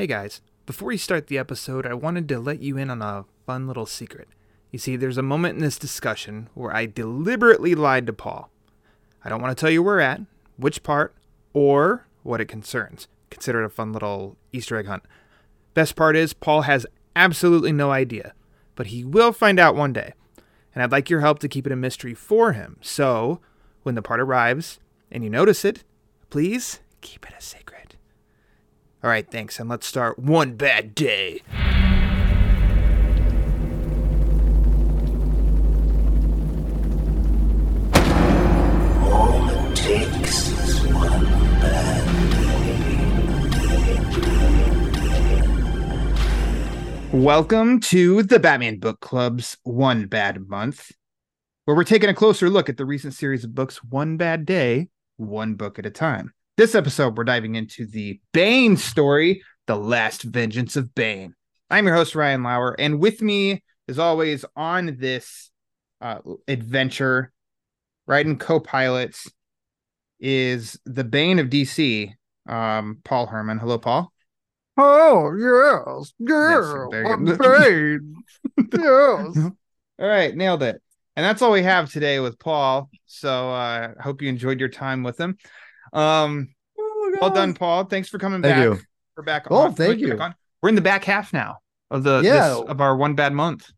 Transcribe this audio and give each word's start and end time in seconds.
Hey 0.00 0.06
guys, 0.06 0.40
before 0.64 0.88
we 0.88 0.96
start 0.96 1.26
the 1.26 1.36
episode, 1.36 1.84
I 1.84 1.92
wanted 1.92 2.26
to 2.30 2.38
let 2.38 2.62
you 2.62 2.78
in 2.78 2.88
on 2.88 3.02
a 3.02 3.26
fun 3.44 3.66
little 3.66 3.84
secret. 3.84 4.28
You 4.70 4.78
see, 4.78 4.96
there's 4.96 5.18
a 5.18 5.22
moment 5.22 5.56
in 5.56 5.60
this 5.60 5.78
discussion 5.78 6.48
where 6.54 6.74
I 6.74 6.86
deliberately 6.86 7.74
lied 7.74 8.06
to 8.06 8.14
Paul. 8.14 8.50
I 9.22 9.28
don't 9.28 9.42
want 9.42 9.54
to 9.54 9.60
tell 9.60 9.70
you 9.70 9.82
where 9.82 10.00
at, 10.00 10.22
which 10.56 10.82
part, 10.82 11.14
or 11.52 12.06
what 12.22 12.40
it 12.40 12.46
concerns. 12.46 13.08
Consider 13.28 13.62
it 13.62 13.66
a 13.66 13.68
fun 13.68 13.92
little 13.92 14.38
Easter 14.54 14.78
egg 14.78 14.86
hunt. 14.86 15.02
Best 15.74 15.96
part 15.96 16.16
is, 16.16 16.32
Paul 16.32 16.62
has 16.62 16.86
absolutely 17.14 17.70
no 17.70 17.90
idea, 17.90 18.32
but 18.76 18.86
he 18.86 19.04
will 19.04 19.32
find 19.32 19.60
out 19.60 19.76
one 19.76 19.92
day. 19.92 20.14
And 20.74 20.82
I'd 20.82 20.92
like 20.92 21.10
your 21.10 21.20
help 21.20 21.40
to 21.40 21.48
keep 21.48 21.66
it 21.66 21.72
a 21.72 21.76
mystery 21.76 22.14
for 22.14 22.52
him. 22.52 22.78
So, 22.80 23.42
when 23.82 23.96
the 23.96 24.00
part 24.00 24.20
arrives 24.20 24.80
and 25.12 25.22
you 25.22 25.28
notice 25.28 25.62
it, 25.62 25.84
please 26.30 26.80
keep 27.02 27.26
it 27.26 27.34
a 27.38 27.42
secret. 27.42 27.79
All 29.02 29.08
right, 29.08 29.26
thanks, 29.26 29.58
and 29.58 29.70
let's 29.70 29.86
start 29.86 30.18
one 30.18 30.56
bad 30.56 30.94
day. 30.94 31.40
All 39.02 39.48
it 39.48 39.74
takes 39.74 40.50
is 40.50 40.86
one 40.88 41.24
bad 41.62 41.94
Welcome 47.14 47.80
to 47.80 48.22
the 48.22 48.38
Batman 48.38 48.80
Book 48.80 49.00
Club's 49.00 49.56
One 49.62 50.08
Bad 50.08 50.46
Month, 50.46 50.92
where 51.64 51.74
we're 51.74 51.84
taking 51.84 52.10
a 52.10 52.14
closer 52.14 52.50
look 52.50 52.68
at 52.68 52.76
the 52.76 52.84
recent 52.84 53.14
series 53.14 53.44
of 53.44 53.54
books 53.54 53.82
One 53.82 54.18
Bad 54.18 54.44
Day, 54.44 54.90
one 55.16 55.54
book 55.54 55.78
at 55.78 55.86
a 55.86 55.90
time. 55.90 56.34
This 56.60 56.74
episode, 56.74 57.16
we're 57.16 57.24
diving 57.24 57.54
into 57.54 57.86
the 57.86 58.20
Bane 58.34 58.76
story, 58.76 59.42
The 59.66 59.76
Last 59.76 60.24
Vengeance 60.24 60.76
of 60.76 60.94
Bane. 60.94 61.34
I'm 61.70 61.86
your 61.86 61.96
host, 61.96 62.14
Ryan 62.14 62.42
Lauer, 62.42 62.76
and 62.78 63.00
with 63.00 63.22
me, 63.22 63.62
as 63.88 63.98
always, 63.98 64.44
on 64.54 64.98
this 65.00 65.50
uh, 66.02 66.18
adventure, 66.46 67.32
riding 68.06 68.36
co 68.36 68.60
pilots, 68.60 69.26
is 70.20 70.78
the 70.84 71.02
Bane 71.02 71.38
of 71.38 71.46
DC, 71.46 72.12
um, 72.46 72.98
Paul 73.04 73.24
Hermann. 73.24 73.58
Hello, 73.58 73.78
Paul. 73.78 74.12
Oh 74.76 75.32
yes, 75.38 76.12
Yes, 76.18 76.62
you 76.62 76.90
I'm. 77.06 77.24
Bane. 77.24 78.14
yes. 78.70 79.50
All 79.98 80.06
right, 80.06 80.36
nailed 80.36 80.62
it. 80.62 80.82
And 81.16 81.24
that's 81.24 81.40
all 81.40 81.52
we 81.52 81.62
have 81.62 81.90
today 81.90 82.20
with 82.20 82.38
Paul. 82.38 82.90
So 83.06 83.48
uh 83.50 83.94
I 83.98 84.02
hope 84.02 84.20
you 84.20 84.28
enjoyed 84.28 84.60
your 84.60 84.68
time 84.68 85.02
with 85.02 85.18
him. 85.18 85.38
Um 85.92 86.54
Oh, 86.78 87.16
well 87.20 87.30
done, 87.30 87.54
Paul. 87.54 87.84
Thanks 87.84 88.08
for 88.08 88.18
coming 88.18 88.40
Thank 88.42 88.54
back. 88.56 88.62
you. 88.64 88.78
We're 89.16 89.22
back 89.24 89.46
Oh, 89.50 89.56
on. 89.56 89.74
thank 89.74 90.00
We're 90.00 90.14
you. 90.14 90.18
on. 90.20 90.34
We're 90.62 90.68
in 90.68 90.74
the 90.74 90.80
back 90.80 91.04
half 91.04 91.32
now 91.32 91.58
of 91.90 92.02
the 92.04 92.20
Yeah. 92.24 92.48
this, 92.50 92.60
of 92.68 92.80
our 92.80 92.96
one 92.96 93.14
bad 93.14 93.32
month. 93.32 93.70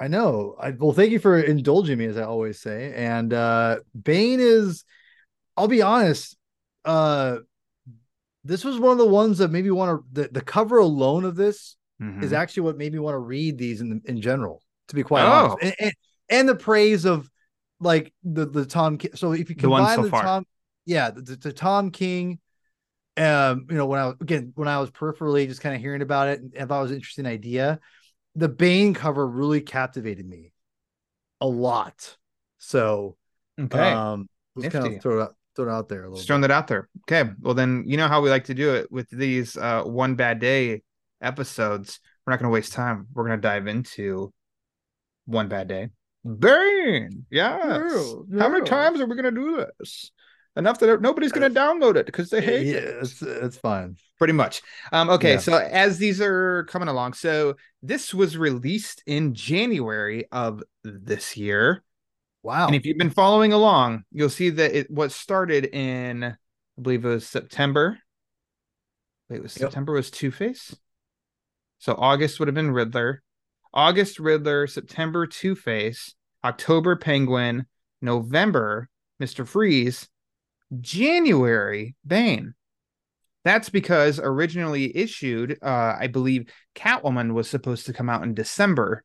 I 0.00 0.08
know. 0.08 0.56
I, 0.60 0.70
well, 0.70 0.92
thank 0.92 1.12
you 1.12 1.18
for 1.20 1.38
indulging 1.38 1.98
me, 1.98 2.06
as 2.06 2.16
I 2.16 2.22
always 2.24 2.60
say. 2.60 2.92
And 2.96 3.32
uh 3.32 3.80
Bane 4.00 4.40
is, 4.40 4.84
I'll 5.56 5.68
be 5.68 5.82
honest, 5.82 6.36
uh 6.84 7.38
this 8.44 8.64
was 8.64 8.78
one 8.78 8.92
of 8.92 8.98
the 8.98 9.06
ones 9.06 9.38
that 9.38 9.52
maybe 9.52 9.70
want 9.70 10.00
to 10.14 10.22
the, 10.22 10.28
the 10.28 10.40
cover 10.40 10.78
alone 10.78 11.24
of 11.24 11.36
this 11.36 11.76
Mhm. 12.00 12.22
is 12.24 12.32
actually 12.32 12.62
what 12.64 12.76
made 12.78 12.92
me 12.92 12.98
want 12.98 13.14
to 13.14 13.18
read 13.20 13.58
these 13.58 13.80
in 13.80 14.00
in 14.06 14.20
general, 14.20 14.60
to 14.88 14.94
be 14.96 15.04
quite 15.04 15.22
Oh. 15.24 15.30
honest. 15.30 15.58
And, 15.62 15.74
and, 15.78 15.92
and 16.30 16.48
the 16.48 16.56
praise 16.56 17.04
of 17.04 17.28
like 17.78 18.12
the 18.24 18.46
the 18.46 18.64
Tom 18.64 18.98
so 19.14 19.32
if 19.32 19.50
you 19.50 19.54
The 19.56 19.68
ones 19.68 19.86
combine 19.86 19.96
so 19.98 20.02
the, 20.04 20.10
far. 20.10 20.22
Tom 20.22 20.46
yeah, 20.84 21.10
the, 21.10 21.36
the, 21.36 21.52
Tom 21.52 21.90
King 21.90 22.38
um 23.18 23.66
you 23.68 23.76
know 23.76 23.84
when 23.84 24.00
I 24.00 24.06
was 24.06 24.16
again 24.20 24.52
when 24.54 24.68
I 24.68 24.78
was 24.78 24.90
peripherally 24.90 25.46
just 25.46 25.60
kind 25.60 25.74
of 25.74 25.82
hearing 25.82 26.00
about 26.00 26.28
it 26.28 26.40
and 26.40 26.52
I 26.58 26.64
thought 26.64 26.78
it 26.78 26.82
was 26.82 26.90
an 26.92 26.96
interesting 26.96 27.26
idea, 27.26 27.78
the 28.34 28.48
Bane 28.48 28.94
cover 28.94 29.26
really 29.26 29.60
captivated 29.60 30.26
me 30.26 30.52
a 31.40 31.46
lot. 31.46 32.16
So 32.58 33.16
okay. 33.60 33.78
um 33.78 34.28
let's 34.56 34.72
kind 34.72 34.94
of 34.94 35.02
throw 35.02 35.20
it 35.20 35.22
out 35.24 35.36
throw 35.54 35.68
it 35.68 35.70
out 35.70 35.88
there 35.88 36.00
a 36.00 36.04
little 36.04 36.16
Just 36.16 36.26
throwing 36.26 36.42
that 36.42 36.50
out 36.50 36.68
there. 36.68 36.88
Okay. 37.02 37.30
Well 37.40 37.54
then 37.54 37.84
you 37.86 37.96
know 37.96 38.08
how 38.08 38.22
we 38.22 38.30
like 38.30 38.44
to 38.44 38.54
do 38.54 38.74
it 38.74 38.90
with 38.90 39.10
these 39.10 39.56
uh 39.56 39.82
one 39.82 40.14
bad 40.14 40.38
day 40.38 40.82
episodes. 41.20 42.00
We're 42.26 42.32
not 42.32 42.40
gonna 42.40 42.52
waste 42.52 42.72
time. 42.72 43.08
We're 43.12 43.24
gonna 43.24 43.42
dive 43.42 43.66
into 43.66 44.32
one 45.26 45.48
bad 45.48 45.68
day. 45.68 45.90
Bane. 46.24 47.26
Yes. 47.30 48.14
Yeah, 48.30 48.40
How 48.40 48.48
many 48.48 48.64
times 48.64 49.00
are 49.00 49.06
we 49.06 49.16
gonna 49.16 49.32
do 49.32 49.66
this? 49.78 50.12
Enough 50.54 50.80
that 50.80 51.00
nobody's 51.00 51.32
gonna 51.32 51.48
download 51.48 51.96
it 51.96 52.04
because 52.04 52.28
they 52.28 52.42
hate 52.42 52.66
yeah, 52.66 52.74
it. 52.74 52.96
it's 53.02 53.22
it's 53.22 53.56
fine. 53.56 53.96
Pretty 54.18 54.34
much. 54.34 54.60
Um, 54.92 55.08
okay, 55.08 55.32
Yeah. 55.32 55.38
so 55.38 55.56
as 55.56 55.96
these 55.96 56.20
are 56.20 56.64
coming 56.64 56.88
along, 56.88 57.14
so 57.14 57.56
this 57.82 58.12
was 58.12 58.36
released 58.36 59.02
in 59.06 59.32
January 59.34 60.26
of 60.30 60.62
this 60.84 61.36
year. 61.38 61.82
Wow. 62.42 62.66
And 62.66 62.76
if 62.76 62.84
you've 62.84 62.98
been 62.98 63.08
following 63.10 63.52
along, 63.54 64.04
you'll 64.12 64.28
see 64.28 64.50
that 64.50 64.76
it 64.76 64.90
was 64.90 65.14
started 65.14 65.64
in, 65.66 66.24
I 66.24 66.34
believe 66.80 67.04
it 67.04 67.08
was 67.08 67.26
September. 67.26 67.98
Wait, 69.30 69.36
it 69.36 69.42
was 69.42 69.56
Yep. 69.56 69.70
September 69.70 69.92
was 69.94 70.10
Two 70.10 70.30
Face. 70.30 70.76
So 71.78 71.94
August 71.96 72.38
would 72.38 72.48
have 72.48 72.54
been 72.54 72.72
Riddler, 72.72 73.22
August 73.72 74.18
Riddler, 74.18 74.66
September 74.66 75.26
Two 75.26 75.54
Face, 75.56 76.14
October 76.44 76.94
Penguin, 76.96 77.64
November 78.02 78.90
Mister 79.18 79.44
Freeze, 79.46 80.08
January 80.80 81.94
Bane. 82.06 82.54
That's 83.44 83.70
because 83.70 84.20
originally 84.22 84.96
issued, 84.96 85.58
uh, 85.62 85.96
I 85.98 86.06
believe 86.06 86.50
Catwoman 86.74 87.34
was 87.34 87.50
supposed 87.50 87.86
to 87.86 87.92
come 87.92 88.08
out 88.08 88.22
in 88.22 88.34
December 88.34 89.02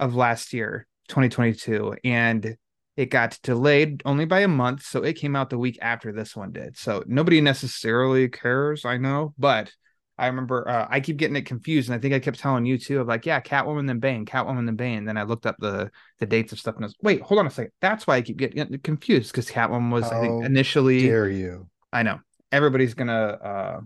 of 0.00 0.14
last 0.14 0.52
year, 0.52 0.86
2022, 1.08 1.96
and 2.02 2.56
it 2.96 3.06
got 3.10 3.38
delayed 3.42 4.02
only 4.04 4.24
by 4.24 4.40
a 4.40 4.48
month, 4.48 4.84
so 4.84 5.02
it 5.02 5.14
came 5.14 5.36
out 5.36 5.50
the 5.50 5.58
week 5.58 5.78
after 5.82 6.12
this 6.12 6.34
one 6.34 6.52
did. 6.52 6.78
So 6.78 7.02
nobody 7.06 7.40
necessarily 7.40 8.28
cares, 8.28 8.84
I 8.84 8.96
know, 8.96 9.34
but 9.36 9.72
I 10.16 10.28
remember 10.28 10.68
uh, 10.68 10.86
I 10.88 11.00
keep 11.00 11.16
getting 11.16 11.36
it 11.36 11.46
confused, 11.46 11.88
and 11.88 11.96
I 11.96 11.98
think 11.98 12.14
I 12.14 12.20
kept 12.20 12.38
telling 12.38 12.64
you 12.64 12.78
too 12.78 13.00
of 13.00 13.08
like, 13.08 13.26
yeah, 13.26 13.40
Catwoman 13.40 13.86
then 13.86 13.98
Bane, 13.98 14.24
Catwoman 14.24 14.66
then 14.66 14.76
Bane. 14.76 15.04
Then 15.04 15.16
I 15.16 15.24
looked 15.24 15.46
up 15.46 15.56
the 15.58 15.90
the 16.20 16.26
dates 16.26 16.52
of 16.52 16.58
stuff, 16.58 16.76
and 16.76 16.84
I 16.84 16.86
was 16.86 16.96
wait, 17.02 17.20
hold 17.20 17.40
on 17.40 17.46
a 17.46 17.50
second, 17.50 17.72
that's 17.80 18.06
why 18.06 18.16
I 18.16 18.22
keep 18.22 18.36
getting 18.36 18.78
confused 18.78 19.32
because 19.32 19.50
Catwoman 19.50 19.90
was 19.90 20.04
I 20.04 20.20
think 20.20 20.44
initially 20.44 21.02
dare 21.02 21.28
you? 21.28 21.68
I 21.92 22.04
know 22.04 22.20
everybody's 22.52 22.94
gonna 22.94 23.12
uh 23.12 23.80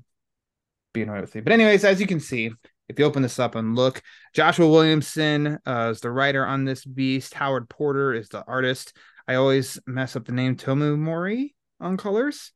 be 0.93 1.03
annoyed 1.03 1.23
with 1.23 1.35
me. 1.35 1.41
But 1.41 1.53
anyways, 1.53 1.85
as 1.85 2.01
you 2.01 2.07
can 2.07 2.21
see, 2.21 2.51
if 2.89 2.99
you 2.99 3.05
open 3.05 3.23
this 3.23 3.39
up 3.39 3.55
and 3.55 3.75
look, 3.75 4.03
Joshua 4.35 4.69
Williamson 4.69 5.59
uh, 5.67 5.89
is 5.91 6.01
the 6.01 6.11
writer 6.11 6.45
on 6.45 6.65
this 6.65 6.85
beast. 6.85 7.35
Howard 7.35 7.69
Porter 7.69 8.15
is 8.15 8.29
the 8.29 8.45
artist. 8.47 8.97
I 9.27 9.35
always 9.35 9.79
mess 9.87 10.17
up 10.17 10.25
the 10.25 10.33
name 10.33 10.57
Tomeu 10.57 10.99
Morey 10.99 11.55
on 11.81 11.97
colors. 11.97 12.53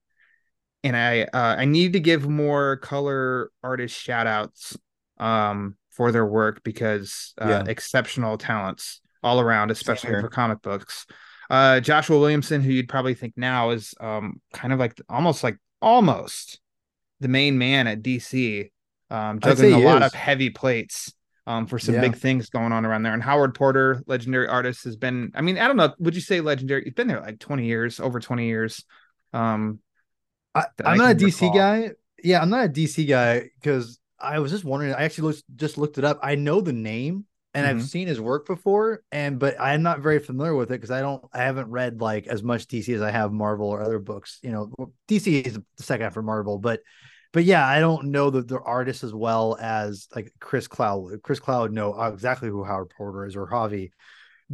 And 0.85 0.97
I 0.97 1.23
uh, 1.23 1.57
I 1.59 1.65
need 1.65 1.93
to 1.93 2.01
give 2.01 2.29
more 2.29 2.77
color 2.79 3.51
artist 3.63 3.99
shout 3.99 4.27
outs 4.27 4.77
um 5.19 5.77
for 5.91 6.11
their 6.11 6.27
work 6.27 6.63
because 6.65 7.35
uh, 7.39 7.49
Yeah. 7.49 7.63
exceptional 7.67 8.39
talents 8.39 9.01
all 9.23 9.41
around, 9.41 9.71
especially 9.71 10.17
for 10.21 10.29
comic 10.29 10.63
books. 10.63 11.07
Uh, 11.51 11.81
Joshua 11.81 12.19
Williamson, 12.19 12.63
who 12.63 12.73
you'd 12.73 12.89
probably 12.89 13.15
think 13.15 13.35
now 13.37 13.71
is 13.71 13.95
um 14.01 14.41
kind 14.53 14.73
of 14.73 14.79
like 14.79 15.01
almost 15.09 15.45
like 15.45 15.59
almost 15.81 16.61
the 17.21 17.29
main 17.29 17.59
man 17.59 17.87
at 17.87 18.03
DC, 18.03 18.71
um, 19.11 19.39
juggling 19.41 19.73
a 19.73 19.79
lot 19.79 20.03
is. 20.03 20.07
of 20.07 20.15
heavy 20.15 20.51
plates 20.51 21.13
um 21.47 21.67
for 21.67 21.79
some 21.79 21.95
Yeah. 21.95 22.01
big 22.01 22.17
things 22.17 22.49
going 22.51 22.73
on 22.73 22.85
around 22.85 23.03
there. 23.03 23.15
And 23.15 23.23
Howard 23.23 23.55
Porter, 23.55 24.03
legendary 24.07 24.49
artist, 24.49 24.85
has 24.85 24.97
been. 24.97 25.31
I 25.35 25.43
mean, 25.43 25.59
I 25.59 25.69
don't 25.69 25.77
know. 25.77 25.93
Would 25.99 26.15
you 26.15 26.21
say 26.21 26.41
legendary? 26.41 26.85
He's 26.85 26.95
been 26.95 27.07
there 27.09 27.21
like 27.21 27.39
twenty 27.39 27.67
years, 27.67 28.01
over 28.01 28.19
twenty 28.19 28.47
years. 28.47 28.85
Um, 29.33 29.79
I, 30.55 30.67
I'm 30.85 30.99
not 30.99 31.13
a 31.13 31.15
DC 31.15 31.41
recall. 31.43 31.55
guy. 31.57 31.91
Yeah, 32.23 32.41
I'm 32.41 32.51
not 32.51 32.67
a 32.67 32.69
DC 32.69 33.09
guy 33.09 33.51
because 33.61 33.99
I 34.19 34.39
was 34.39 34.51
just 34.53 34.65
wondering. 34.65 34.93
I 34.95 35.05
actually 35.05 35.29
looked, 35.29 35.43
just 35.57 35.79
looked 35.79 35.99
it 35.99 36.05
up. 36.05 36.21
I 36.23 36.35
know 36.35 36.61
the 36.61 36.73
name 36.73 37.27
and 37.55 37.67
Mhm. 37.67 37.71
I've 37.71 37.83
seen 37.83 38.09
his 38.09 38.21
work 38.21 38.47
before, 38.47 39.03
and 39.13 39.39
but 39.39 39.61
I'm 39.61 39.83
not 39.83 40.01
very 40.01 40.19
familiar 40.19 40.55
with 40.55 40.71
it 40.71 40.75
because 40.81 40.91
I 40.91 41.01
don't. 41.01 41.25
I 41.33 41.43
haven't 41.43 41.71
read 41.71 42.01
like 42.01 42.27
as 42.27 42.43
much 42.43 42.67
DC 42.67 42.95
as 42.95 43.03
I 43.03 43.11
have 43.11 43.33
Marvel 43.33 43.69
or 43.69 43.83
other 43.83 43.99
books. 43.99 44.39
You 44.43 44.53
know, 44.53 44.93
DC 45.09 45.43
is 45.47 45.55
the 45.55 45.83
second 45.83 46.07
after 46.07 46.23
Marvel, 46.23 46.59
but 46.59 46.81
but 47.33 47.45
yeah, 47.45 47.67
I 47.67 47.81
don't 47.81 48.07
know 48.11 48.29
the, 48.31 48.43
the 48.43 48.61
artist 48.61 49.05
as 49.05 49.15
well 49.15 49.57
as 49.61 50.07
like 50.15 50.33
Chris 50.39 50.69
Cloud. 50.69 51.23
Chris 51.23 51.41
Cloud 51.41 51.73
know 51.73 52.01
exactly 52.05 52.49
who 52.51 52.63
Howard 52.63 52.91
Porter 52.91 53.27
is 53.27 53.37
or 53.37 53.49
Javi. 53.49 53.91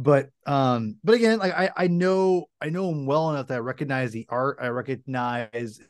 But 0.01 0.29
um, 0.45 0.95
but 1.03 1.15
again, 1.15 1.39
like 1.39 1.53
I 1.53 1.71
I 1.75 1.87
know 1.87 2.45
I 2.61 2.69
know 2.69 2.89
him 2.89 3.05
well 3.05 3.31
enough 3.31 3.47
that 3.47 3.55
I 3.55 3.59
recognize 3.59 4.13
the 4.13 4.25
art. 4.29 4.57
I 4.61 4.69
recognize 4.69 5.81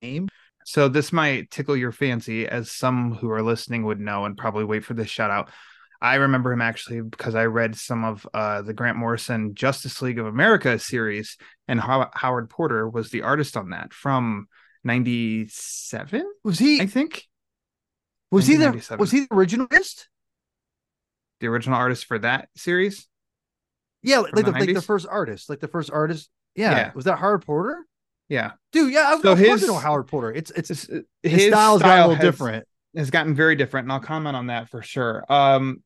name. 0.00 0.30
So 0.64 0.88
this 0.88 1.12
might 1.12 1.50
tickle 1.50 1.76
your 1.76 1.92
fancy, 1.92 2.48
as 2.48 2.70
some 2.70 3.12
who 3.12 3.30
are 3.30 3.42
listening 3.42 3.84
would 3.84 4.00
know 4.00 4.24
and 4.24 4.38
probably 4.38 4.64
wait 4.64 4.86
for 4.86 4.94
this 4.94 5.10
shout 5.10 5.30
out. 5.30 5.50
I 6.00 6.14
remember 6.14 6.50
him 6.50 6.62
actually 6.62 7.02
because 7.02 7.34
I 7.34 7.44
read 7.44 7.76
some 7.76 8.04
of 8.04 8.26
uh, 8.32 8.62
the 8.62 8.72
Grant 8.72 8.96
Morrison 8.96 9.54
Justice 9.54 10.00
League 10.00 10.18
of 10.18 10.26
America 10.26 10.78
series, 10.78 11.36
and 11.68 11.78
How- 11.78 12.10
Howard 12.14 12.48
Porter 12.48 12.88
was 12.88 13.10
the 13.10 13.20
artist 13.20 13.58
on 13.58 13.70
that 13.70 13.92
from 13.92 14.48
'97, 14.82 16.24
Was 16.42 16.58
he? 16.58 16.80
I 16.80 16.86
think. 16.86 17.28
Was 18.30 18.46
he 18.46 18.56
the 18.56 18.96
was 18.98 19.10
he 19.10 19.20
the 19.20 19.34
original 19.34 19.66
artist? 19.70 20.08
the 21.40 21.48
original 21.48 21.76
artist 21.76 22.06
for 22.06 22.18
that 22.20 22.48
series. 22.56 23.08
Yeah, 24.02 24.18
like 24.20 24.34
the, 24.34 24.42
the 24.42 24.50
like 24.52 24.74
the 24.74 24.82
first 24.82 25.06
artist, 25.08 25.48
like 25.48 25.60
the 25.60 25.68
first 25.68 25.90
artist. 25.90 26.28
Yeah, 26.54 26.72
Yeah. 26.72 26.92
was 26.94 27.04
that 27.06 27.18
Howard 27.18 27.44
Porter? 27.46 27.86
Yeah, 28.28 28.52
Dude, 28.72 28.92
yeah, 28.92 29.10
So 29.20 29.32
of 29.32 29.38
course 29.38 29.60
his- 29.60 29.64
I 29.64 29.72
know 29.72 29.78
Howard 29.78 30.06
Porter. 30.08 30.32
It's 30.32 30.50
it's 30.52 30.68
his, 30.68 30.90
his, 31.22 31.46
style's 31.48 31.82
got 31.82 31.98
a 31.98 32.00
little 32.08 32.14
has- 32.16 32.22
different. 32.24 32.66
has 32.96 33.10
gotten 33.10 33.34
very 33.34 33.56
different, 33.56 33.84
and 33.86 33.92
I'll 33.92 34.00
comment 34.00 34.36
on 34.36 34.46
that 34.46 34.68
for 34.70 34.82
sure. 34.82 35.24
Um, 35.30 35.82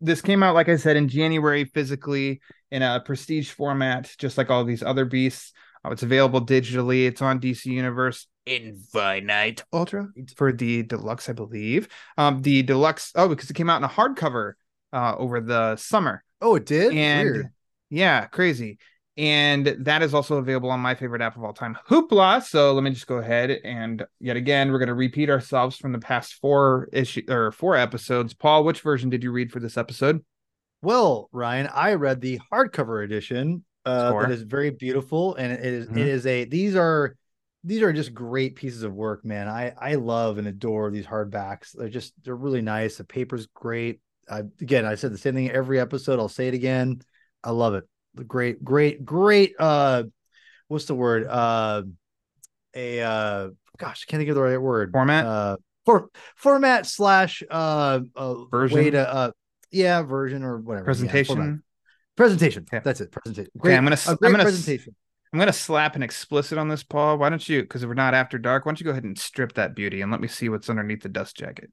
this 0.00 0.20
came 0.20 0.42
out, 0.42 0.54
like 0.54 0.68
I 0.68 0.76
said, 0.76 0.96
in 0.96 1.08
January 1.08 1.64
physically 1.64 2.40
in 2.70 2.82
a 2.82 3.00
prestige 3.04 3.50
format, 3.50 4.10
just 4.18 4.36
like 4.38 4.50
all 4.50 4.64
these 4.64 4.82
other 4.82 5.04
beasts. 5.04 5.52
Uh, 5.84 5.90
it's 5.90 6.02
available 6.02 6.44
digitally. 6.44 7.06
It's 7.08 7.22
on 7.22 7.40
DC 7.40 7.66
Universe 7.66 8.26
Infinite 8.46 9.62
Ultra 9.72 10.08
for 10.36 10.52
the 10.52 10.82
deluxe, 10.82 11.28
I 11.28 11.32
believe. 11.32 11.88
Um, 12.16 12.42
the 12.42 12.62
deluxe, 12.62 13.12
oh, 13.14 13.28
because 13.28 13.50
it 13.50 13.54
came 13.54 13.70
out 13.70 13.78
in 13.78 13.84
a 13.84 13.88
hardcover 13.88 14.52
uh 14.92 15.14
over 15.16 15.40
the 15.40 15.76
summer. 15.76 16.22
Oh, 16.40 16.54
it 16.56 16.66
did. 16.66 16.92
and 16.94 17.28
Weird. 17.30 17.46
yeah, 17.90 18.26
crazy. 18.26 18.78
And 19.16 19.66
that 19.80 20.02
is 20.02 20.14
also 20.14 20.36
available 20.36 20.70
on 20.70 20.78
my 20.78 20.94
favorite 20.94 21.20
app 21.22 21.36
of 21.36 21.42
all 21.42 21.52
time, 21.52 21.76
Hoopla. 21.88 22.40
So 22.44 22.72
let 22.72 22.84
me 22.84 22.90
just 22.90 23.08
go 23.08 23.16
ahead 23.16 23.50
and 23.64 24.04
yet 24.20 24.36
again, 24.36 24.70
we're 24.70 24.78
going 24.78 24.86
to 24.88 24.94
repeat 24.94 25.28
ourselves 25.28 25.76
from 25.76 25.90
the 25.90 25.98
past 25.98 26.34
four 26.34 26.88
issue 26.92 27.22
or 27.28 27.50
four 27.50 27.74
episodes. 27.74 28.32
Paul, 28.32 28.62
which 28.62 28.80
version 28.82 29.10
did 29.10 29.24
you 29.24 29.32
read 29.32 29.50
for 29.50 29.58
this 29.58 29.76
episode? 29.76 30.24
Well, 30.82 31.28
Ryan, 31.32 31.68
I 31.74 31.94
read 31.94 32.20
the 32.20 32.38
hardcover 32.52 33.04
edition. 33.04 33.64
Uh, 33.84 34.10
Score. 34.10 34.22
that 34.22 34.30
is 34.30 34.42
very 34.42 34.70
beautiful, 34.70 35.34
and 35.34 35.50
it 35.52 35.64
is 35.64 35.86
Mhm. 35.88 35.96
it 35.96 36.06
is 36.06 36.26
a 36.26 36.44
these 36.44 36.76
are 36.76 37.16
these 37.64 37.82
are 37.82 37.92
just 37.92 38.14
great 38.14 38.54
pieces 38.54 38.82
of 38.84 38.92
work, 38.94 39.24
man. 39.24 39.48
I 39.48 39.72
I 39.80 39.94
love 39.96 40.38
and 40.38 40.46
adore 40.46 40.90
these 40.92 41.06
hardbacks. 41.06 41.72
They're 41.74 41.88
just 41.88 42.12
they're 42.22 42.36
really 42.36 42.62
nice. 42.62 42.98
The 42.98 43.04
paper's 43.04 43.46
great. 43.48 44.00
I, 44.30 44.40
again, 44.60 44.84
I 44.84 44.94
said 44.94 45.12
the 45.12 45.18
same 45.18 45.34
thing 45.34 45.50
every 45.50 45.80
episode. 45.80 46.18
I'll 46.18 46.28
say 46.28 46.48
it 46.48 46.54
again. 46.54 47.00
I 47.42 47.50
love 47.50 47.74
it. 47.74 47.84
The 48.14 48.24
great, 48.24 48.62
great, 48.64 49.04
great. 49.04 49.54
Uh, 49.58 50.04
what's 50.68 50.86
the 50.86 50.94
word? 50.94 51.26
Uh, 51.26 51.82
a 52.74 53.00
uh, 53.00 53.48
gosh, 53.78 54.04
I 54.06 54.10
can't 54.10 54.20
think 54.20 54.28
of 54.30 54.34
the 54.36 54.42
right 54.42 54.60
word. 54.60 54.92
Format? 54.92 55.24
Uh, 55.26 55.56
for 55.84 56.10
format 56.36 56.84
slash 56.84 57.42
uh, 57.50 58.00
uh 58.14 58.34
way 58.50 58.50
Version? 58.50 58.92
to 58.92 59.08
uh 59.08 59.30
yeah 59.70 60.02
version 60.02 60.42
or 60.42 60.58
whatever 60.58 60.82
yeah. 60.82 60.84
Presentation. 60.84 61.62
presentation 62.14 62.66
that's 62.84 63.00
it 63.00 63.10
presentation 63.10 63.50
Okay, 63.56 63.60
great 63.60 63.76
I'm 63.76 63.84
gonna 63.84 63.94
a 63.94 63.96
s- 63.96 64.08
I'm 64.08 64.18
gonna 64.20 64.42
presentation 64.42 64.94
I'm 65.32 65.38
gonna 65.38 65.52
slap 65.52 65.96
an 65.96 66.02
explicit 66.02 66.58
on 66.58 66.68
this, 66.68 66.82
Paul. 66.82 67.16
Why 67.16 67.30
don't 67.30 67.46
you? 67.48 67.62
Because 67.62 67.86
we're 67.86 67.94
not 67.94 68.12
after 68.14 68.38
dark. 68.38 68.66
Why 68.66 68.70
don't 68.70 68.80
you 68.80 68.84
go 68.84 68.90
ahead 68.90 69.04
and 69.04 69.18
strip 69.18 69.54
that 69.54 69.74
beauty 69.74 70.00
and 70.02 70.10
let 70.12 70.20
me 70.20 70.28
see 70.28 70.48
what's 70.50 70.68
underneath 70.68 71.02
the 71.02 71.08
dust 71.08 71.36
jacket? 71.36 71.70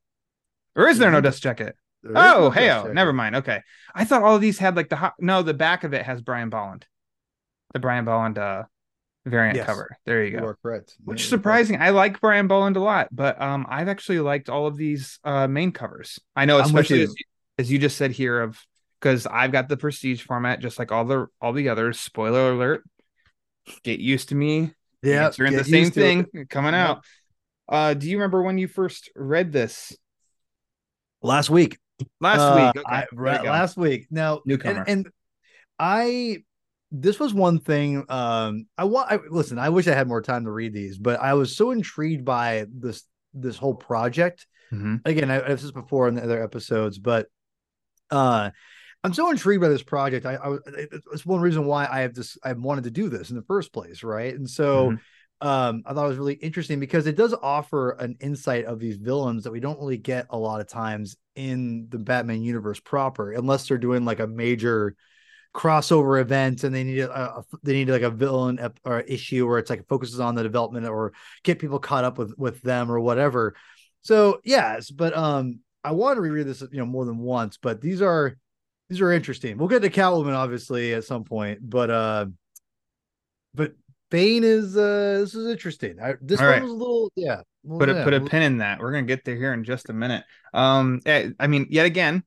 Or 0.78 0.88
is 0.88 0.98
there 0.98 1.12
no 1.12 1.20
Mhm. 1.20 1.24
dust 1.24 1.44
jacket? 1.44 1.76
There 2.06 2.14
Oh, 2.16 2.42
no 2.46 2.50
hey, 2.52 2.70
oh, 2.72 2.92
never 2.94 3.12
mind. 3.14 3.36
Okay, 3.38 3.62
I 3.96 4.06
thought 4.06 4.24
all 4.24 4.36
of 4.36 4.42
these 4.42 4.60
had 4.60 4.76
like 4.76 4.90
the 4.90 4.96
hot. 4.96 5.16
No, 5.20 5.42
the 5.42 5.54
back 5.54 5.84
of 5.84 5.94
it 5.94 6.06
has 6.06 6.22
Brian 6.22 6.50
Bolland, 6.50 6.86
the 7.74 7.80
Brian 7.80 8.06
Bolland 8.06 8.38
uh 8.38 8.64
variant 9.26 9.58
Yes. 9.58 9.66
cover. 9.66 9.98
There 10.06 10.24
you 10.24 10.32
you 10.32 10.40
go. 10.40 10.46
are 10.46 10.58
correct 10.62 10.96
Which 11.04 11.22
is 11.24 11.32
you're 11.32 11.40
correct. 11.40 11.68
surprising. 11.68 11.82
I 11.82 11.90
like 11.90 12.22
Brian 12.22 12.48
Bolland 12.48 12.78
a 12.78 12.80
lot, 12.80 13.08
but 13.12 13.42
um, 13.42 13.66
I've 13.68 13.88
actually 13.88 14.20
liked 14.20 14.50
all 14.50 14.68
of 14.68 14.78
these 14.78 15.20
uh 15.24 15.48
main 15.48 15.72
covers. 15.72 16.20
I 16.36 16.46
know, 16.46 16.60
especially 16.60 16.98
you. 16.98 17.04
as, 17.04 17.16
as 17.58 17.72
you 17.72 17.80
just 17.80 17.98
said 17.98 18.12
here 18.12 18.40
of 18.42 18.60
because 19.00 19.26
I've 19.26 19.52
got 19.52 19.68
the 19.68 19.78
prestige 19.78 20.22
format, 20.22 20.60
just 20.60 20.78
like 20.78 20.92
all 20.92 21.06
the 21.06 21.28
all 21.42 21.54
the 21.54 21.70
others. 21.70 22.00
Spoiler 22.00 22.52
alert. 22.52 22.84
Get 23.84 24.00
used 24.00 24.30
to 24.30 24.36
me 24.36 24.74
yeah 25.02 25.26
answering 25.26 25.54
the 25.54 25.64
same 25.64 25.90
to 25.92 26.02
it. 26.02 26.28
thing 26.32 26.46
coming 26.50 26.74
Yep. 26.74 26.88
out. 26.88 27.04
Uh, 27.68 27.94
do 27.96 28.08
you 28.08 28.18
remember 28.18 28.44
when 28.44 28.60
you 28.60 28.68
first 28.68 29.10
read 29.16 29.52
this 29.52 29.96
last 31.24 31.50
week 31.50 31.80
last 32.20 32.42
Uh, 32.42 32.56
week? 32.56 32.84
Okay, 32.84 32.96
I, 32.96 33.06
right, 33.14 33.44
go. 33.44 33.50
last 33.50 33.78
week 33.78 34.08
now 34.12 34.42
Newcomer. 34.46 34.84
and, 34.88 35.06
and 35.06 35.08
i 35.80 36.38
this 36.92 37.20
was 37.20 37.34
one 37.34 37.60
thing 37.60 38.04
um 38.10 38.68
i 38.78 38.84
want 38.86 39.12
I, 39.12 39.20
listen 39.30 39.60
i 39.60 39.70
wish 39.70 39.88
i 39.88 39.94
had 39.94 40.08
more 40.08 40.22
time 40.22 40.46
to 40.46 40.52
read 40.52 40.74
these 40.74 40.98
but 40.98 41.20
i 41.20 41.34
was 41.34 41.56
so 41.56 41.72
intrigued 41.72 42.24
by 42.24 42.66
this 42.74 43.04
this 43.34 43.58
whole 43.58 43.76
project 43.76 44.48
Mhm. 44.72 45.02
again 45.06 45.30
I, 45.30 45.38
i've 45.38 45.60
said 45.60 45.68
this 45.68 45.72
before 45.72 46.08
in 46.08 46.16
the 46.16 46.24
other 46.24 46.42
episodes 46.42 46.98
but 46.98 47.28
uh 48.12 48.50
i'm 49.04 49.14
so 49.14 49.30
intrigued 49.30 49.62
by 49.62 49.68
this 49.68 49.84
project 49.84 50.26
i, 50.26 50.36
I 50.36 50.48
was- 50.48 50.62
it's 51.14 51.26
one 51.26 51.42
reason 51.42 51.66
why 51.66 51.86
i 51.92 52.02
have 52.02 52.14
this 52.14 52.38
i 52.44 52.54
wanted 52.54 52.86
to 52.86 52.92
do 52.92 53.10
this 53.10 53.30
in 53.30 53.36
the 53.36 53.44
first 53.44 53.74
place 53.74 54.02
right 54.04 54.34
and 54.34 54.50
so 54.50 54.92
Mhm. 54.92 55.00
um 55.42 55.84
i 55.86 55.94
thought 55.94 56.06
it 56.06 56.10
was 56.10 56.18
really 56.18 56.34
interesting 56.36 56.80
because 56.80 57.06
it 57.08 57.18
does 57.18 57.34
offer 57.34 57.92
an 57.92 58.16
insight 58.22 58.66
of 58.66 58.80
these 58.80 58.96
villains 58.98 59.44
that 59.44 59.52
we 59.52 59.60
don't 59.60 59.80
really 59.80 59.98
get 59.98 60.28
a 60.30 60.38
lot 60.38 60.62
of 60.62 60.68
times 60.68 61.18
in 61.36 61.88
the 61.90 61.98
batman 61.98 62.42
universe 62.42 62.80
proper 62.80 63.32
unless 63.32 63.68
they're 63.68 63.78
doing 63.78 64.06
like 64.06 64.20
a 64.20 64.28
major 64.28 64.96
crossover 65.56 66.20
event 66.20 66.64
and 66.64 66.76
they 66.76 66.84
need 66.84 67.00
a, 67.00 67.38
a 67.38 67.46
they 67.64 67.74
need 67.74 67.90
like 67.90 68.02
a 68.02 68.10
villain 68.10 68.60
ep- 68.60 68.80
or 68.84 69.00
issue 69.02 69.48
where 69.48 69.58
it's 69.58 69.70
like 69.70 69.88
focuses 69.88 70.20
on 70.20 70.36
the 70.36 70.44
development 70.44 70.86
or 70.86 71.14
get 71.44 71.60
people 71.60 71.80
caught 71.80 72.04
up 72.04 72.18
with 72.18 72.38
with 72.38 72.62
them 72.62 72.92
or 72.92 73.00
whatever. 73.00 73.56
So 74.02 74.42
yes 74.44 74.92
but 74.92 75.16
um 75.18 75.60
i 75.84 75.92
want 75.92 76.18
to 76.18 76.22
reread 76.22 76.46
this 76.46 76.62
you 76.62 76.78
know 76.78 76.86
more 76.86 77.06
than 77.06 77.18
once 77.18 77.58
but 77.58 77.82
these 77.82 78.02
are 78.02 78.38
these 78.90 79.02
are 79.02 79.12
interesting. 79.12 79.58
We'll 79.58 79.70
get 79.70 79.82
to 79.82 79.90
catwoman 79.90 80.36
obviously 80.36 80.94
at 80.94 81.06
some 81.06 81.24
point 81.24 81.60
but 81.68 81.90
uh 81.90 82.26
but 83.54 83.74
bane 84.12 84.44
is 84.44 84.76
uh 84.76 85.20
this 85.22 85.34
is 85.34 85.48
interesting. 85.48 86.00
I, 86.02 86.16
this 86.22 86.42
All 86.42 86.48
one 86.48 86.56
right. 86.56 86.62
was 86.62 86.72
a 86.72 86.76
little 86.76 87.12
yeah 87.16 87.42
well, 87.66 87.80
put 87.80 87.90
a 87.90 88.04
put 88.04 88.14
a 88.14 88.22
pin 88.22 88.42
in 88.44 88.58
that. 88.60 88.80
We're 88.80 88.92
gonna 88.92 89.04
get 89.04 89.26
there 89.26 89.36
here 89.36 89.54
in 89.54 89.64
just 89.64 89.90
a 89.90 89.94
minute. 89.94 90.24
Um, 90.54 91.02
eh, 91.06 91.30
I 91.40 91.48
mean, 91.48 91.68
yet 91.70 91.86
again, 91.86 92.24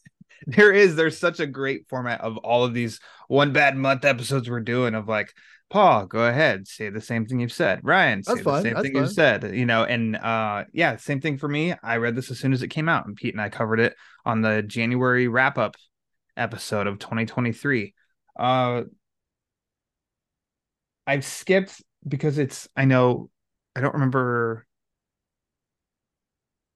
there 0.46 0.72
is 0.72 0.96
there's 0.96 1.18
such 1.18 1.40
a 1.40 1.46
great 1.46 1.88
format 1.88 2.20
of 2.20 2.36
all 2.38 2.64
of 2.64 2.74
these 2.74 3.00
one 3.28 3.52
bad 3.52 3.76
month 3.76 4.04
episodes 4.04 4.48
we're 4.48 4.60
doing 4.60 4.94
of 4.94 5.08
like. 5.08 5.32
Paul, 5.70 6.04
go 6.04 6.26
ahead, 6.26 6.68
say 6.68 6.90
the 6.90 7.00
same 7.00 7.24
thing 7.24 7.40
you've 7.40 7.50
said. 7.50 7.80
Ryan, 7.82 8.22
say 8.22 8.32
That's 8.32 8.44
the 8.44 8.50
fine, 8.50 8.62
same 8.62 8.74
that's 8.74 8.86
thing 8.86 8.94
you've 8.94 9.10
said. 9.10 9.56
You 9.56 9.64
know, 9.64 9.84
and 9.84 10.16
uh, 10.16 10.64
yeah, 10.74 10.96
same 10.96 11.22
thing 11.22 11.38
for 11.38 11.48
me. 11.48 11.72
I 11.82 11.96
read 11.96 12.14
this 12.14 12.30
as 12.30 12.38
soon 12.38 12.52
as 12.52 12.62
it 12.62 12.68
came 12.68 12.90
out, 12.90 13.06
and 13.06 13.16
Pete 13.16 13.32
and 13.32 13.40
I 13.40 13.48
covered 13.48 13.80
it 13.80 13.96
on 14.26 14.42
the 14.42 14.62
January 14.62 15.28
wrap 15.28 15.56
up 15.56 15.76
episode 16.36 16.86
of 16.86 16.98
2023. 16.98 17.94
Uh, 18.38 18.82
I've 21.06 21.24
skipped 21.24 21.82
because 22.06 22.38
it's 22.38 22.68
I 22.76 22.84
know 22.84 23.30
I 23.74 23.80
don't 23.80 23.94
remember. 23.94 24.66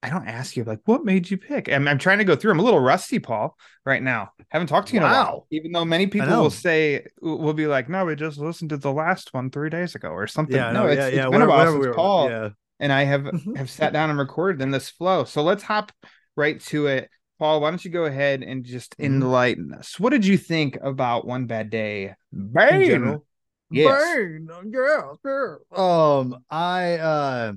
I 0.03 0.09
don't 0.09 0.27
ask 0.27 0.55
you 0.55 0.63
like 0.63 0.79
what 0.85 1.03
made 1.03 1.29
you 1.29 1.37
pick. 1.37 1.69
I'm, 1.69 1.87
I'm 1.87 1.97
trying 1.97 2.19
to 2.19 2.23
go 2.23 2.35
through. 2.35 2.51
I'm 2.51 2.59
a 2.59 2.63
little 2.63 2.79
rusty, 2.79 3.17
Paul, 3.19 3.57
right 3.83 4.01
now. 4.01 4.29
Haven't 4.49 4.67
talked 4.67 4.89
to 4.89 4.93
you 4.93 4.99
in 4.99 5.03
a 5.03 5.07
while. 5.07 5.23
Wow. 5.25 5.45
Even 5.51 5.71
though 5.71 5.85
many 5.85 6.05
people 6.07 6.29
will 6.29 6.49
say 6.51 7.07
will 7.21 7.53
be 7.53 7.65
like, 7.67 7.89
no, 7.89 8.05
we 8.05 8.15
just 8.15 8.37
listened 8.37 8.69
to 8.69 8.77
the 8.77 8.91
last 8.91 9.33
one 9.33 9.49
three 9.49 9.69
days 9.71 9.95
ago 9.95 10.09
or 10.09 10.27
something. 10.27 10.55
yeah 10.55 10.71
no, 10.71 10.83
no, 10.83 10.87
it's, 10.89 10.97
yeah 10.99 11.07
it's 11.07 11.15
yeah 11.15 11.23
been 11.23 11.31
whatever, 11.33 11.51
a 11.51 11.53
while 11.55 11.67
since 11.71 11.81
we 11.81 11.87
were- 11.87 11.93
Paul 11.93 12.29
yeah 12.29 12.49
and 12.79 12.93
I 12.93 13.05
have 13.05 13.21
Mhm. 13.23 13.57
have 13.57 13.69
sat 13.71 13.91
down 13.91 14.11
and 14.11 14.19
recorded 14.19 14.61
in 14.61 14.69
this 14.69 14.87
flow. 14.89 15.23
So 15.23 15.41
let's 15.41 15.63
hop 15.63 15.91
right 16.35 16.59
to 16.65 16.85
it. 16.87 17.09
Paul, 17.39 17.59
why 17.61 17.71
don't 17.71 17.83
you 17.83 17.89
go 17.89 18.05
ahead 18.05 18.43
and 18.43 18.63
just 18.63 18.95
Mhm. 18.99 19.05
enlighten 19.05 19.73
us? 19.73 19.99
What 19.99 20.11
did 20.11 20.25
you 20.27 20.37
think 20.37 20.77
about 20.81 21.25
One 21.25 21.47
Bad 21.47 21.71
Day? 21.71 22.13
in 22.31 22.51
Bane. 22.53 22.85
general. 22.85 23.25
Yes. 23.71 24.15
Bane, 24.15 24.47
yeah, 24.71 25.01
sure. 25.23 25.59
Um, 25.75 26.37
I 26.51 26.93
uh, 26.99 27.53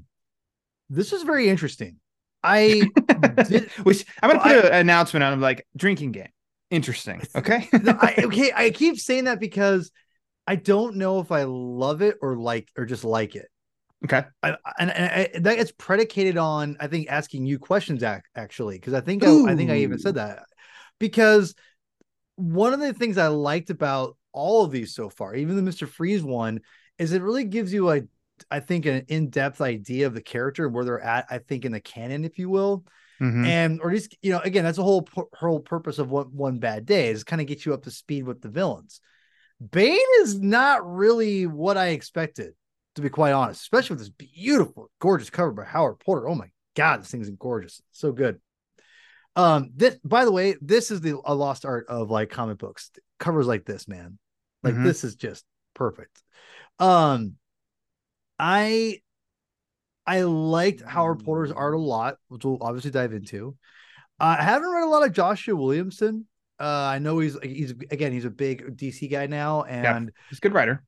this 0.88 1.12
is 1.12 1.22
very 1.22 1.48
interesting. 1.50 1.99
I 2.42 2.92
did. 3.42 3.70
Which 3.82 4.04
I'm 4.22 4.30
gonna 4.30 4.40
Well, 4.40 4.62
put 4.62 4.64
an 4.64 4.72
announcement 4.74 5.22
on 5.24 5.32
of 5.34 5.40
like 5.40 5.66
drinking 5.76 6.12
game. 6.12 6.28
Interesting. 6.70 7.22
Okay. 7.34 7.68
no, 7.80 7.96
I 8.00 8.16
okay. 8.24 8.52
I 8.54 8.70
keep 8.70 8.98
saying 8.98 9.24
that 9.24 9.40
because 9.40 9.90
I 10.46 10.56
don't 10.56 10.96
know 10.96 11.20
if 11.20 11.32
I 11.32 11.44
love 11.44 12.02
it 12.02 12.16
or 12.22 12.36
like 12.36 12.68
or 12.76 12.86
just 12.86 13.04
like 13.04 13.36
it. 13.36 13.48
okay. 14.04 14.24
I, 14.42 14.56
and, 14.78 14.90
and 14.90 15.30
I, 15.34 15.38
that 15.40 15.58
it's 15.58 15.72
predicated 15.72 16.36
on 16.36 16.76
I 16.80 16.86
think 16.86 17.08
asking 17.10 17.46
you 17.46 17.58
questions 17.58 18.02
ac- 18.02 18.22
actually 18.34 18.76
because 18.76 18.94
I 18.94 19.00
think 19.00 19.22
I, 19.24 19.40
I 19.44 19.56
think 19.56 19.70
I 19.70 19.78
even 19.78 19.98
said 19.98 20.14
that 20.16 20.40
because 20.98 21.54
one 22.36 22.72
of 22.74 22.80
the 22.80 22.94
things 22.94 23.18
I 23.18 23.28
liked 23.28 23.70
about 23.70 24.16
all 24.32 24.64
of 24.64 24.72
these 24.72 24.94
so 24.94 25.08
far, 25.10 25.34
even 25.34 25.56
the 25.56 25.62
Mister 25.62 25.86
Freeze 25.86 26.22
one, 26.22 26.60
is 26.98 27.12
it 27.12 27.22
really 27.22 27.44
gives 27.44 27.72
you 27.72 27.90
a 27.90 28.02
I 28.50 28.60
think 28.60 28.86
an 28.86 29.04
in 29.08 29.30
depth 29.30 29.60
idea 29.60 30.06
of 30.06 30.14
the 30.14 30.22
character 30.22 30.66
and 30.66 30.74
where 30.74 30.84
they're 30.84 31.00
at. 31.00 31.26
I 31.30 31.38
think 31.38 31.64
in 31.64 31.72
the 31.72 31.80
canon, 31.80 32.24
if 32.24 32.38
you 32.38 32.48
will, 32.48 32.84
Mhm. 33.20 33.46
and 33.46 33.80
or 33.80 33.90
just 33.90 34.16
you 34.22 34.32
know 34.32 34.40
again 34.40 34.64
that's 34.64 34.76
the 34.76 34.84
whole 34.84 35.08
whole 35.34 35.60
purpose 35.60 35.98
of 35.98 36.10
what 36.10 36.32
one 36.32 36.58
bad 36.58 36.86
day 36.86 37.08
is 37.10 37.24
kind 37.24 37.40
of 37.40 37.46
get 37.46 37.66
you 37.66 37.74
up 37.74 37.82
to 37.84 37.90
speed 37.90 38.24
with 38.24 38.40
the 38.40 38.48
villains. 38.48 39.00
Bane 39.60 39.98
is 40.20 40.38
not 40.40 40.90
really 40.90 41.46
what 41.46 41.76
I 41.76 41.88
expected 41.88 42.54
to 42.94 43.02
be 43.02 43.10
quite 43.10 43.32
honest, 43.32 43.60
especially 43.62 43.94
with 43.94 44.00
this 44.00 44.28
beautiful, 44.34 44.90
gorgeous 45.00 45.30
cover 45.30 45.52
by 45.52 45.64
Howard 45.64 46.00
Porter. 46.00 46.28
Oh 46.28 46.34
my 46.34 46.50
god, 46.74 47.00
this 47.00 47.10
thing's 47.10 47.30
gorgeous, 47.30 47.82
so 47.92 48.10
good. 48.12 48.40
Um, 49.36 49.70
this 49.76 49.96
by 50.02 50.24
the 50.24 50.32
way, 50.32 50.56
this 50.60 50.90
is 50.90 51.00
the 51.00 51.20
a 51.24 51.34
lost 51.34 51.64
art 51.64 51.86
of 51.88 52.10
like 52.10 52.30
comic 52.30 52.58
books 52.58 52.90
covers 53.18 53.46
like 53.46 53.64
this, 53.64 53.86
man. 53.86 54.18
Like 54.62 54.74
Mhm. 54.74 54.84
this 54.84 55.04
is 55.04 55.14
just 55.14 55.44
perfect. 55.74 56.22
Um, 56.78 57.36
I 58.40 59.00
I 60.06 60.22
liked 60.22 60.82
Howard 60.82 61.24
Porter's 61.24 61.52
art 61.52 61.74
a 61.74 61.78
lot, 61.78 62.16
which 62.28 62.44
we'll 62.44 62.58
obviously 62.60 62.90
dive 62.90 63.12
into. 63.12 63.56
Uh, 64.18 64.36
I 64.38 64.42
haven't 64.42 64.70
read 64.70 64.84
a 64.84 64.90
lot 64.90 65.06
of 65.06 65.12
Joshua 65.12 65.54
Williamson. 65.54 66.26
Uh, 66.58 66.64
I 66.64 66.98
know 66.98 67.18
he's 67.20 67.38
he's 67.42 67.70
again 67.90 68.12
he's 68.12 68.24
a 68.24 68.30
big 68.30 68.76
DC 68.76 69.10
guy 69.10 69.26
now, 69.26 69.62
and 69.62 70.12
He's 70.28 70.38
a 70.38 70.40
good 70.40 70.52
writer. 70.54 70.82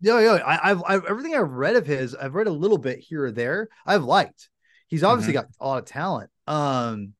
yeah, 0.00 0.20
yeah. 0.20 0.34
I, 0.34 0.70
I've, 0.70 0.82
I've 0.86 1.04
everything 1.06 1.34
I've 1.34 1.50
read 1.50 1.76
of 1.76 1.86
his, 1.86 2.14
I've 2.14 2.34
read 2.34 2.46
a 2.46 2.52
little 2.52 2.78
bit 2.78 2.98
here 3.00 3.24
or 3.24 3.32
there. 3.32 3.68
I've 3.84 4.04
liked. 4.04 4.48
He's 4.88 5.02
obviously 5.02 5.32
got 5.32 5.46
a 5.60 5.66
lot 5.66 5.78
of 5.78 5.84
talent. 5.86 6.30
Um, 6.46 7.14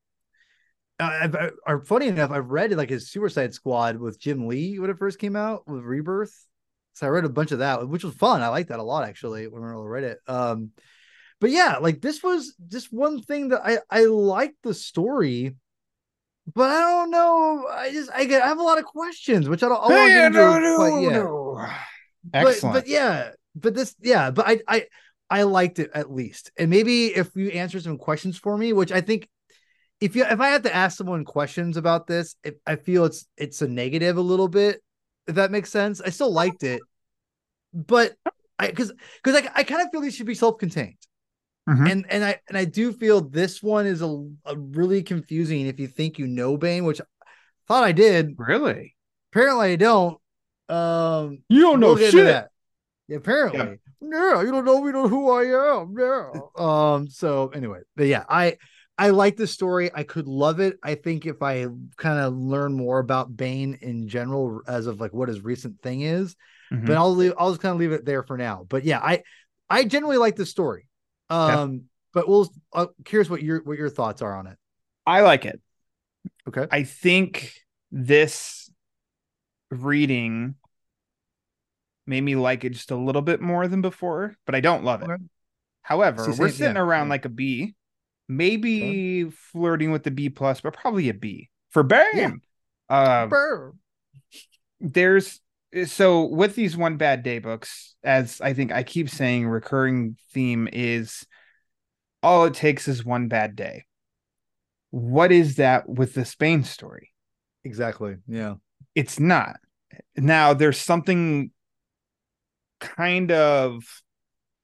I've, 0.99 1.35
I, 1.67 1.77
funny 1.85 2.07
enough, 2.07 2.31
I've 2.31 2.51
read 2.51 2.73
like 2.73 2.91
his 2.91 3.11
Suicide 3.11 3.55
Squad 3.55 3.97
with 3.97 4.21
Jim 4.21 4.47
Lee 4.47 4.79
when 4.79 4.91
it 4.91 4.99
first 4.99 5.19
came 5.19 5.37
out 5.37 5.67
with 5.67 5.83
Rebirth. 5.83 6.47
So 6.95 7.07
I 7.07 7.11
read 7.11 7.25
a 7.25 7.31
bunch 7.31 7.53
of 7.53 7.61
that, 7.61 7.89
which 7.89 8.05
was 8.05 8.15
fun. 8.15 8.43
I 8.43 8.49
liked 8.49 8.69
that 8.69 8.79
a 8.79 8.83
lot 8.85 9.09
actually 9.09 9.47
when 9.49 9.63
I 9.63 9.73
read 9.75 10.05
it. 10.05 10.19
Um, 10.27 10.71
but 11.41 11.51
yeah, 11.51 11.79
like 11.79 12.01
this 12.01 12.23
was 12.23 12.55
just 12.69 12.93
one 12.93 13.21
thing 13.21 13.49
that 13.49 13.63
I 13.65 13.79
I 13.91 14.05
liked 14.05 14.63
the 14.63 14.75
story, 14.75 15.57
but 16.55 16.71
I 16.71 16.81
don't 16.81 17.11
know. 17.11 17.67
I 17.69 17.91
just 17.91 18.11
I 18.15 18.27
get 18.27 18.43
I 18.43 18.47
have 18.47 18.61
a 18.61 18.63
lot 18.63 18.79
of 18.79 18.85
questions, 18.85 19.49
which 19.49 19.63
I 19.63 19.69
don't. 19.69 19.83
I 19.83 19.89
won't 19.89 20.09
get 20.09 20.27
into 20.27 20.77
quite 20.77 21.03
yet 21.03 21.13
no. 21.15 21.67
but, 22.25 22.47
Excellent. 22.47 22.75
but 22.75 22.87
yeah, 22.87 23.31
but 23.57 23.75
this 23.75 23.97
yeah, 24.01 24.31
but 24.31 24.47
I 24.47 24.61
I 24.69 24.87
I 25.29 25.43
liked 25.45 25.79
it 25.79 25.91
at 25.95 26.13
least. 26.13 26.53
And 26.59 26.71
maybe 26.71 27.07
if 27.07 27.35
you 27.35 27.49
answer 27.49 27.81
some 27.81 27.99
questions 27.99 28.39
for 28.39 28.57
me, 28.57 28.73
which 28.73 28.93
I 28.93 29.01
think 29.01 29.29
if 29.99 30.15
you 30.15 30.25
if 30.25 30.41
I 30.41 30.49
had 30.49 30.65
to 30.65 30.75
ask 30.75 30.99
someone 30.99 31.25
questions 31.25 31.77
about 31.77 32.07
this, 32.07 32.37
it, 32.45 32.61
I 32.67 32.77
feel 32.77 33.05
it's 33.05 33.27
it's 33.37 33.63
a 33.63 33.69
negative 33.69 34.17
a 34.17 34.21
little 34.21 34.49
bit. 34.49 34.83
If 35.27 35.37
that 35.37 35.51
makes 35.51 35.71
sense, 35.71 36.01
I 36.01 36.11
still 36.11 36.33
liked 36.33 36.63
it, 36.65 36.81
but 37.73 38.15
I 38.59 38.69
because 38.69 38.93
because 39.23 39.43
I, 39.43 39.51
I 39.55 39.65
kind 39.65 39.83
of 39.83 39.91
feel 39.91 40.01
these 40.01 40.15
should 40.15 40.27
be 40.27 40.35
self 40.35 40.59
contained. 40.59 40.97
Mhm. 41.69 41.91
And 41.91 42.07
and 42.11 42.25
I 42.25 42.41
and 42.49 42.59
I 42.59 42.65
do 42.65 42.93
feel 42.93 43.21
this 43.21 43.63
one 43.63 43.87
is 43.87 44.03
a, 44.03 44.09
a 44.45 44.57
really 44.57 45.03
confusing 45.03 45.67
if 45.67 45.79
you 45.79 45.87
think 45.87 46.19
you 46.19 46.27
know 46.27 46.57
Bane, 46.57 46.85
which 46.85 47.01
I 47.01 47.05
thought 47.69 47.85
I 47.85 47.93
did. 47.93 48.35
really? 48.37 48.97
Apparently 49.33 49.73
I 49.73 49.77
don't. 49.77 50.19
Um 50.69 51.39
You 51.49 51.61
don't 51.61 51.81
know 51.81 51.95
We'll 51.95 52.11
shit. 52.11 52.25
that. 52.27 52.51
Yeah, 53.09 53.19
apparently. 53.19 53.79
Yeah. 54.01 54.43
you 54.43 54.51
don't 54.51 54.65
know 54.65 54.83
me 54.83 54.91
know 54.91 55.07
who 55.07 55.31
I 55.31 55.79
am. 55.81 55.95
Yeah. 55.99 56.31
Um, 56.57 57.09
so 57.09 57.49
anyway, 57.49 57.81
but 57.95 58.07
yeah, 58.07 58.25
I 58.29 58.57
I 58.99 59.11
like 59.11 59.37
the 59.37 59.47
story. 59.47 59.91
I 59.95 60.03
could 60.03 60.29
love 60.29 60.61
it. 60.61 60.79
I 60.83 60.95
think 60.95 61.27
if 61.27 61.43
I 61.43 61.67
kind 61.97 62.19
of 62.19 62.35
learn 62.35 62.75
more 62.75 62.99
about 62.99 63.37
Bane 63.37 63.79
in 63.81 64.07
general 64.09 64.61
as 64.67 64.87
of 64.87 65.01
like 65.01 65.13
what 65.13 65.29
his 65.29 65.41
recent 65.41 65.81
thing 65.83 66.03
is, 66.03 66.37
Mhm. 66.71 66.87
but 66.87 66.97
I'll 66.97 67.15
leave 67.15 67.33
I'll 67.39 67.51
just 67.51 67.63
kind 67.63 67.73
of 67.73 67.79
leave 67.81 67.93
it 67.93 68.05
there 68.05 68.23
for 68.23 68.37
now. 68.37 68.67
But 68.69 68.85
yeah, 68.85 69.01
I 69.01 69.23
I 69.69 69.85
generally 69.85 70.19
like 70.19 70.37
the 70.37 70.47
story. 70.47 70.87
Um, 71.31 71.85
but 72.13 72.29
we'll 72.29 72.53
uh, 72.73 72.87
curious 73.05 73.31
what 73.31 73.43
your 73.43 73.63
what 73.63 73.79
your 73.79 73.89
thoughts 73.89 74.21
are 74.21 74.37
on 74.37 74.47
it. 74.47 74.59
I 75.07 75.23
like 75.23 75.47
it. 75.47 75.61
Okay. 76.49 76.67
I 76.71 76.83
think 76.85 77.55
this 77.91 78.71
reading 79.71 80.57
made 82.07 82.21
me 82.21 82.37
like 82.37 82.65
it 82.65 82.71
just 82.71 82.91
a 82.91 82.97
little 82.97 83.23
bit 83.23 83.41
more 83.41 83.67
than 83.69 83.81
before, 83.81 84.37
but 84.45 84.55
I 84.55 84.61
don't 84.61 84.85
love 84.85 85.03
it. 85.03 85.11
Okay. 85.11 85.23
However, 85.83 86.25
See, 86.25 86.39
we're 86.41 86.51
sitting 86.51 86.77
yeah, 86.77 86.83
around 86.83 87.07
yeah. 87.07 87.11
like 87.11 87.25
a 87.25 87.29
B, 87.29 87.75
maybe 88.29 89.31
flirting 89.53 89.91
with 89.93 90.03
the 90.05 90.11
B 90.11 90.29
plus, 90.29 90.61
but 90.61 90.75
probably 90.75 91.09
a 91.09 91.15
B 91.15 91.51
for 91.71 91.83
Bane. 91.83 92.41
Um, 92.89 93.29
Brr. 93.29 93.73
there's 94.81 95.41
so 95.87 96.25
with 96.27 96.55
these 96.55 96.77
one 96.77 96.97
bad 96.99 97.23
day 97.23 97.39
books, 97.39 97.95
as 98.05 98.41
I 98.41 98.53
think 98.53 98.73
I 98.73 98.83
keep 98.83 99.09
saying, 99.09 99.47
recurring 99.49 100.17
theme 100.33 100.69
is 100.73 101.27
all 102.23 102.45
it 102.45 102.55
takes 102.55 102.89
is 102.89 103.05
one 103.05 103.29
bad 103.29 103.57
day. 103.57 103.85
What 104.91 105.33
is 105.33 105.57
that 105.57 105.89
with 105.89 106.13
the 106.15 106.25
Spain 106.27 106.65
story? 106.65 107.11
Exactly. 107.65 108.17
Yeah. 108.29 108.55
It's 108.95 109.19
not. 109.19 109.57
Now 110.17 110.53
there's 110.53 110.79
something 110.79 111.51
kind 112.81 113.31
of 113.33 113.83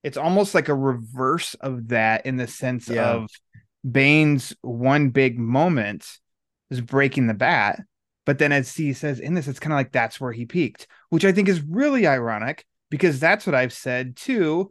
it's 0.03 0.17
almost 0.17 0.55
like 0.55 0.69
a 0.69 0.75
reverse 0.75 1.55
of 1.55 1.89
that 1.89 2.27
in 2.27 2.37
the 2.37 2.47
sense 2.47 2.89
Yeah. 2.89 3.13
of 3.13 3.31
Bane's 3.91 4.55
one 4.63 5.11
big 5.11 5.39
moment 5.39 6.07
is 6.71 6.81
breaking 6.81 7.27
the 7.27 7.35
bat. 7.35 7.81
But 8.27 8.39
then 8.39 8.53
as 8.53 8.69
C 8.69 8.93
says 8.93 9.21
in 9.21 9.35
this, 9.35 9.49
it's 9.49 9.61
kind 9.61 9.73
of 9.73 9.79
like 9.79 9.93
that's 9.93 10.21
where 10.21 10.33
he 10.33 10.45
peaked, 10.45 10.87
which 11.09 11.25
I 11.25 11.33
think 11.33 11.49
is 11.49 11.63
really 11.63 12.07
ironic 12.07 12.67
because 12.91 13.21
that's 13.21 13.47
what 13.47 13.55
I've 13.55 13.73
said 13.73 14.17
to 14.17 14.71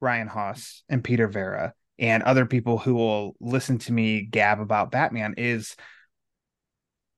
Ryan 0.00 0.28
Haas 0.28 0.82
and 0.88 1.02
Peter 1.02 1.28
Vera 1.28 1.74
and 1.98 2.22
other 2.22 2.46
people 2.46 2.78
who 2.78 2.94
will 2.94 3.36
listen 3.40 3.78
to 3.78 3.92
me 3.92 4.22
gab 4.22 4.60
about 4.60 4.90
Batman 4.90 5.34
is 5.36 5.76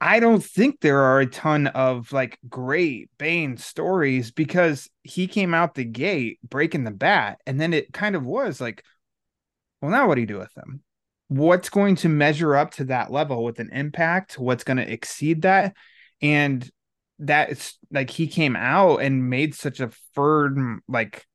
I 0.00 0.20
don't 0.20 0.44
think 0.44 0.80
there 0.80 1.00
are 1.00 1.20
a 1.20 1.26
ton 1.26 1.68
of 1.68 2.12
like 2.12 2.38
great 2.48 3.08
Bane 3.16 3.56
stories 3.56 4.32
because 4.32 4.90
he 5.02 5.26
came 5.26 5.54
out 5.54 5.74
the 5.74 5.84
gate 5.84 6.38
breaking 6.42 6.84
the 6.84 6.90
bat, 6.90 7.40
and 7.46 7.58
then 7.58 7.72
it 7.72 7.92
kind 7.92 8.14
of 8.14 8.26
was 8.26 8.60
like, 8.60 8.84
well, 9.80 9.90
now 9.90 10.06
what 10.06 10.16
do 10.16 10.20
you 10.20 10.26
do 10.26 10.38
with 10.38 10.52
them? 10.54 10.82
What's 11.28 11.70
going 11.70 11.96
to 11.96 12.08
measure 12.08 12.54
up 12.54 12.72
to 12.72 12.84
that 12.84 13.10
level 13.10 13.44
with 13.44 13.58
an 13.58 13.70
impact? 13.72 14.38
What's 14.38 14.64
going 14.64 14.76
to 14.76 14.92
exceed 14.92 15.42
that? 15.42 15.74
And 16.20 16.68
that 17.20 17.50
it's 17.50 17.78
like 17.90 18.10
he 18.10 18.26
came 18.26 18.56
out 18.56 18.98
and 18.98 19.30
made 19.30 19.54
such 19.54 19.80
a 19.80 19.90
firm 20.14 20.82
like 20.88 21.26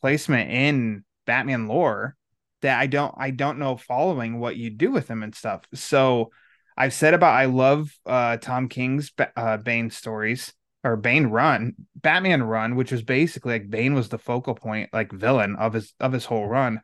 placement 0.00 0.50
in 0.50 1.04
Batman 1.26 1.68
lore 1.68 2.16
that 2.62 2.78
I 2.78 2.86
don't 2.86 3.14
I 3.16 3.30
don't 3.30 3.58
know 3.58 3.76
following 3.76 4.40
what 4.40 4.56
you 4.56 4.70
do 4.70 4.90
with 4.90 5.08
him 5.08 5.22
and 5.22 5.34
stuff. 5.34 5.62
So 5.74 6.30
I've 6.76 6.94
said 6.94 7.14
about 7.14 7.34
I 7.34 7.46
love 7.46 7.92
uh 8.06 8.38
Tom 8.38 8.68
King's 8.68 9.12
uh, 9.36 9.58
Bane 9.58 9.90
stories 9.90 10.52
or 10.84 10.96
Bane 10.96 11.26
run, 11.26 11.74
Batman 11.96 12.42
run, 12.42 12.76
which 12.76 12.92
was 12.92 13.02
basically 13.02 13.54
like 13.54 13.70
Bane 13.70 13.94
was 13.94 14.08
the 14.08 14.18
focal 14.18 14.54
point, 14.54 14.90
like 14.92 15.12
villain 15.12 15.56
of 15.56 15.74
his 15.74 15.92
of 16.00 16.12
his 16.12 16.24
whole 16.24 16.46
run. 16.46 16.80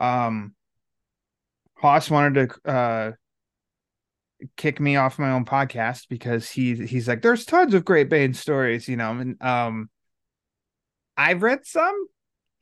Um 0.00 0.54
Haas 1.82 2.08
wanted 2.10 2.48
to 2.64 2.70
uh 2.70 3.12
kick 4.56 4.80
me 4.80 4.96
off 4.96 5.18
my 5.18 5.30
own 5.32 5.44
podcast 5.44 6.08
because 6.08 6.48
he 6.50 6.74
he's 6.86 7.06
like, 7.08 7.22
there's 7.22 7.44
tons 7.44 7.74
of 7.74 7.84
great 7.84 8.08
Bane 8.08 8.34
stories, 8.34 8.88
you 8.88 8.96
know, 8.96 9.10
and 9.12 9.42
um 9.42 9.90
I've 11.16 11.42
read 11.42 11.66
some 11.66 12.06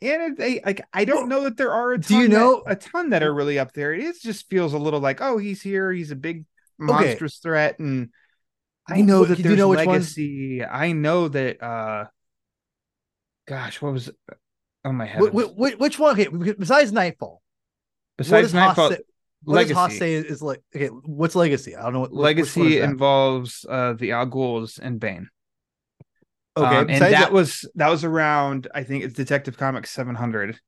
and 0.02 0.22
it, 0.32 0.38
they 0.38 0.60
like 0.64 0.80
I 0.92 1.04
don't 1.04 1.28
know 1.28 1.44
that 1.44 1.56
there 1.56 1.72
are 1.72 1.92
a 1.92 1.98
ton 1.98 2.06
Do 2.08 2.22
you 2.22 2.28
that- 2.28 2.34
know- 2.34 2.62
a 2.66 2.74
ton 2.76 3.10
that 3.10 3.22
are 3.22 3.32
really 3.32 3.58
up 3.58 3.72
there. 3.72 3.92
It 3.94 4.00
is 4.02 4.20
just 4.20 4.48
feels 4.48 4.72
a 4.72 4.78
little 4.78 5.00
like, 5.00 5.20
oh, 5.20 5.38
he's 5.38 5.62
here, 5.62 5.92
he's 5.92 6.10
a 6.10 6.16
big 6.16 6.44
monstrous 6.78 7.36
threat, 7.38 7.78
and 7.78 8.08
I 8.88 9.02
know 9.02 9.24
that 9.26 9.36
do 9.36 9.42
you 9.42 9.48
there's 9.50 9.58
know 9.58 9.68
which 9.68 9.86
ones? 9.86 10.16
legacy. 10.16 10.64
I 10.64 10.92
know 10.92 11.28
that 11.28 11.62
uh 11.62 12.06
gosh, 13.46 13.80
what 13.82 13.92
was 13.92 14.10
oh 14.84 14.92
my 14.92 15.04
head. 15.06 15.22
Wh- 15.22 15.34
wh- 15.34 15.52
wh- 15.54 15.78
which 15.80 15.98
one? 15.98 16.18
Okay, 16.18 16.28
besides 16.54 16.90
Knightfall. 16.92 17.42
Besides 18.18 18.52
Knightfall, 18.54 18.90
say- 18.90 18.98
What 19.44 19.66
does 19.66 19.76
Haas 19.76 19.96
say 19.96 20.14
is 20.14 20.42
like? 20.42 20.62
Okay, 20.74 20.88
what's 20.88 21.34
legacy? 21.34 21.74
I 21.76 21.82
don't 21.82 21.92
know. 21.94 22.00
What, 22.00 22.12
which- 22.12 22.36
which 22.36 22.56
one 22.56 22.66
legacy 22.66 22.80
involves 22.80 23.66
uh 23.68 23.94
the 23.94 24.12
Al 24.12 24.26
Ghuls 24.26 24.78
and 24.78 25.00
Bane. 25.00 25.28
Okay, 26.56 26.76
Um, 26.76 26.90
and 26.90 27.00
that 27.02 27.32
was 27.32 27.68
that 27.76 27.88
was 27.88 28.04
around 28.04 28.68
I 28.74 28.82
think 28.82 29.04
it's 29.04 29.14
Detective 29.14 29.56
Comics 29.56 29.90
700. 29.90 30.58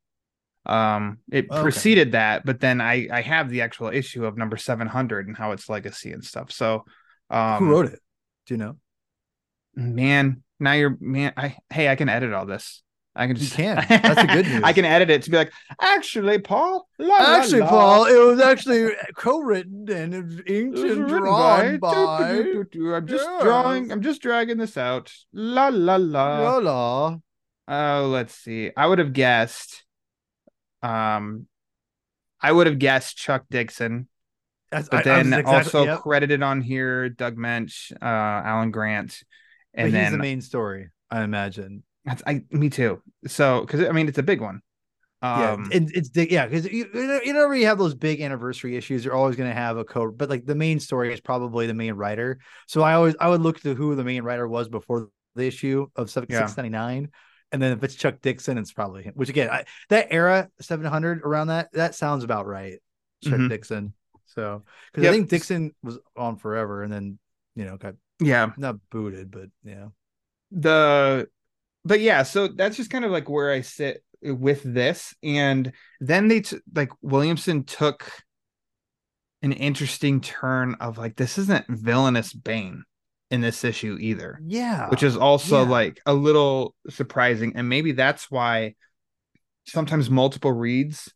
Um, 0.64 1.18
it 1.30 1.50
Okay. 1.50 1.60
preceded 1.60 2.12
that, 2.12 2.46
but 2.46 2.60
then 2.60 2.80
I 2.80 3.08
I 3.10 3.20
have 3.20 3.50
the 3.50 3.62
actual 3.62 3.88
issue 3.88 4.24
of 4.24 4.36
number 4.38 4.56
700 4.56 5.26
and 5.26 5.36
how 5.36 5.50
it's 5.52 5.68
legacy 5.68 6.12
and 6.12 6.24
stuff. 6.24 6.52
So, 6.52 6.84
um, 7.30 7.64
who 7.64 7.70
wrote 7.70 7.86
it? 7.86 8.00
Do 8.46 8.54
you 8.54 8.58
know? 8.58 8.76
Man, 9.74 10.44
now 10.60 10.72
you're 10.72 10.96
man. 11.00 11.32
I 11.36 11.56
hey, 11.68 11.88
I 11.88 11.96
can 11.96 12.08
edit 12.08 12.32
all 12.32 12.46
this. 12.46 12.82
I 13.14 13.26
can 13.26 13.36
You 13.36 13.42
just 13.42 13.54
can. 13.54 13.76
That's 13.88 14.22
the 14.22 14.26
good 14.32 14.46
news. 14.46 14.62
I 14.64 14.72
can 14.72 14.84
edit 14.86 15.10
it 15.10 15.22
to 15.24 15.30
be 15.30 15.36
like, 15.36 15.52
actually, 15.80 16.38
Paul. 16.38 16.88
la, 16.98 17.16
Actually, 17.18 17.60
la, 17.60 17.68
Paul, 17.68 18.04
it 18.06 18.18
was 18.26 18.40
actually 18.40 18.90
co-written 19.16 19.90
and 19.90 20.42
inked 20.46 20.78
and 20.78 21.00
written 21.04 21.06
drawn 21.06 21.78
by- 21.78 21.90
by. 21.90 22.30
I'm 22.30 23.06
just 23.06 23.28
Yes. 23.28 23.42
drawing. 23.42 23.92
I'm 23.92 24.00
just 24.00 24.22
dragging 24.22 24.56
this 24.56 24.78
out. 24.78 25.12
La 25.32 25.68
la 25.68 25.96
la. 25.96 26.38
la 26.38 26.56
la. 26.58 27.16
Oh, 27.68 28.08
let's 28.08 28.34
see. 28.34 28.70
I 28.76 28.86
would 28.86 28.98
have 28.98 29.12
guessed. 29.12 29.84
Um, 30.82 31.46
I 32.40 32.50
would 32.50 32.66
have 32.66 32.78
guessed 32.78 33.16
Chuck 33.18 33.44
Dixon, 33.50 34.08
That's, 34.70 34.88
but 34.88 35.06
I- 35.06 35.12
I 35.12 35.22
then 35.22 35.26
exactly- 35.34 35.54
also 35.54 35.84
yep. 35.84 36.00
credited 36.00 36.42
on 36.42 36.60
here 36.62 37.08
Doug 37.10 37.36
Moench, 37.36 37.92
uh, 37.92 38.04
Alan 38.04 38.70
Grant, 38.70 39.22
But 39.74 39.80
and 39.80 39.86
he's 39.88 39.92
then 39.92 40.12
the 40.12 40.18
main 40.18 40.40
story, 40.40 40.88
I 41.10 41.22
imagine. 41.22 41.84
That's 42.04 42.22
I 42.26 42.42
me 42.50 42.68
too. 42.70 43.02
So 43.26 43.60
because 43.62 43.86
I 43.88 43.92
mean 43.92 44.08
it's 44.08 44.18
a 44.18 44.22
big 44.22 44.40
one. 44.40 44.60
yeah, 45.22 45.52
Um, 45.54 45.68
it, 45.72 45.84
it's 45.94 46.10
yeah, 46.32 46.46
because 46.46 46.66
you 46.66 46.88
you 46.92 47.06
know 47.06 47.20
you 47.24 47.32
know, 47.32 47.50
you 47.52 47.66
have 47.66 47.78
those 47.78 47.94
big 47.94 48.20
anniversary 48.20 48.76
issues, 48.76 49.04
you're 49.04 49.14
always 49.14 49.36
going 49.36 49.48
to 49.48 49.54
have 49.54 49.76
a 49.76 49.84
code, 49.84 50.18
but 50.18 50.28
like 50.28 50.44
the 50.46 50.54
main 50.54 50.80
story 50.80 51.12
is 51.12 51.20
probably 51.20 51.66
the 51.66 51.74
main 51.74 51.94
writer. 51.94 52.38
So 52.66 52.82
I 52.82 52.94
always 52.94 53.14
I 53.20 53.28
would 53.28 53.40
look 53.40 53.60
to 53.60 53.74
who 53.74 53.94
the 53.94 54.04
main 54.04 54.22
writer 54.24 54.48
was 54.48 54.68
before 54.68 55.08
the 55.36 55.46
issue 55.46 55.86
of 55.96 56.10
seven 56.10 56.28
Yeah. 56.28 56.40
six 56.40 56.56
ninety 56.56 56.70
nine, 56.70 57.10
And 57.52 57.62
then 57.62 57.72
if 57.72 57.84
it's 57.84 57.94
Chuck 57.94 58.20
Dixon, 58.20 58.58
it's 58.58 58.72
probably 58.72 59.04
him. 59.04 59.12
Which 59.14 59.28
again, 59.28 59.48
I, 59.50 59.64
that 59.90 60.08
era, 60.10 60.48
700 60.60 61.20
around 61.22 61.48
that, 61.48 61.68
that 61.72 61.94
sounds 61.94 62.24
about 62.24 62.46
right. 62.46 62.80
Chuck 63.22 63.38
Mhm. 63.38 63.48
Dixon. 63.48 63.94
So 64.26 64.64
because 64.90 65.04
Yep. 65.04 65.12
I 65.12 65.16
think 65.16 65.28
Dixon 65.28 65.72
was 65.82 65.98
on 66.16 66.36
forever, 66.36 66.82
and 66.82 66.92
then 66.92 67.18
you 67.54 67.64
know 67.64 67.76
got 67.76 67.94
Yeah. 68.20 68.52
not 68.56 68.76
booted, 68.90 69.30
but 69.30 69.50
yeah, 69.62 69.88
the 70.50 71.28
but 71.84 72.00
yeah 72.00 72.22
so 72.22 72.48
that's 72.48 72.76
just 72.76 72.90
kind 72.90 73.04
of 73.04 73.10
like 73.10 73.28
where 73.28 73.52
i 73.52 73.60
sit 73.60 74.02
with 74.22 74.62
this 74.62 75.14
and 75.22 75.72
then 76.00 76.28
they 76.28 76.40
t- 76.40 76.58
like 76.74 76.90
williamson 77.02 77.64
took 77.64 78.10
an 79.42 79.52
interesting 79.52 80.20
turn 80.20 80.76
of 80.80 80.98
like 80.98 81.16
this 81.16 81.38
isn't 81.38 81.66
villainous 81.68 82.32
bane 82.32 82.84
in 83.30 83.40
this 83.40 83.64
issue 83.64 83.96
either 83.98 84.38
yeah, 84.46 84.88
which 84.90 85.02
is 85.02 85.16
also 85.16 85.62
yeah. 85.62 85.70
like 85.70 86.00
a 86.04 86.12
little 86.12 86.74
surprising 86.90 87.54
and 87.56 87.68
maybe 87.68 87.92
that's 87.92 88.30
why 88.30 88.74
sometimes 89.66 90.10
multiple 90.10 90.52
reads 90.52 91.12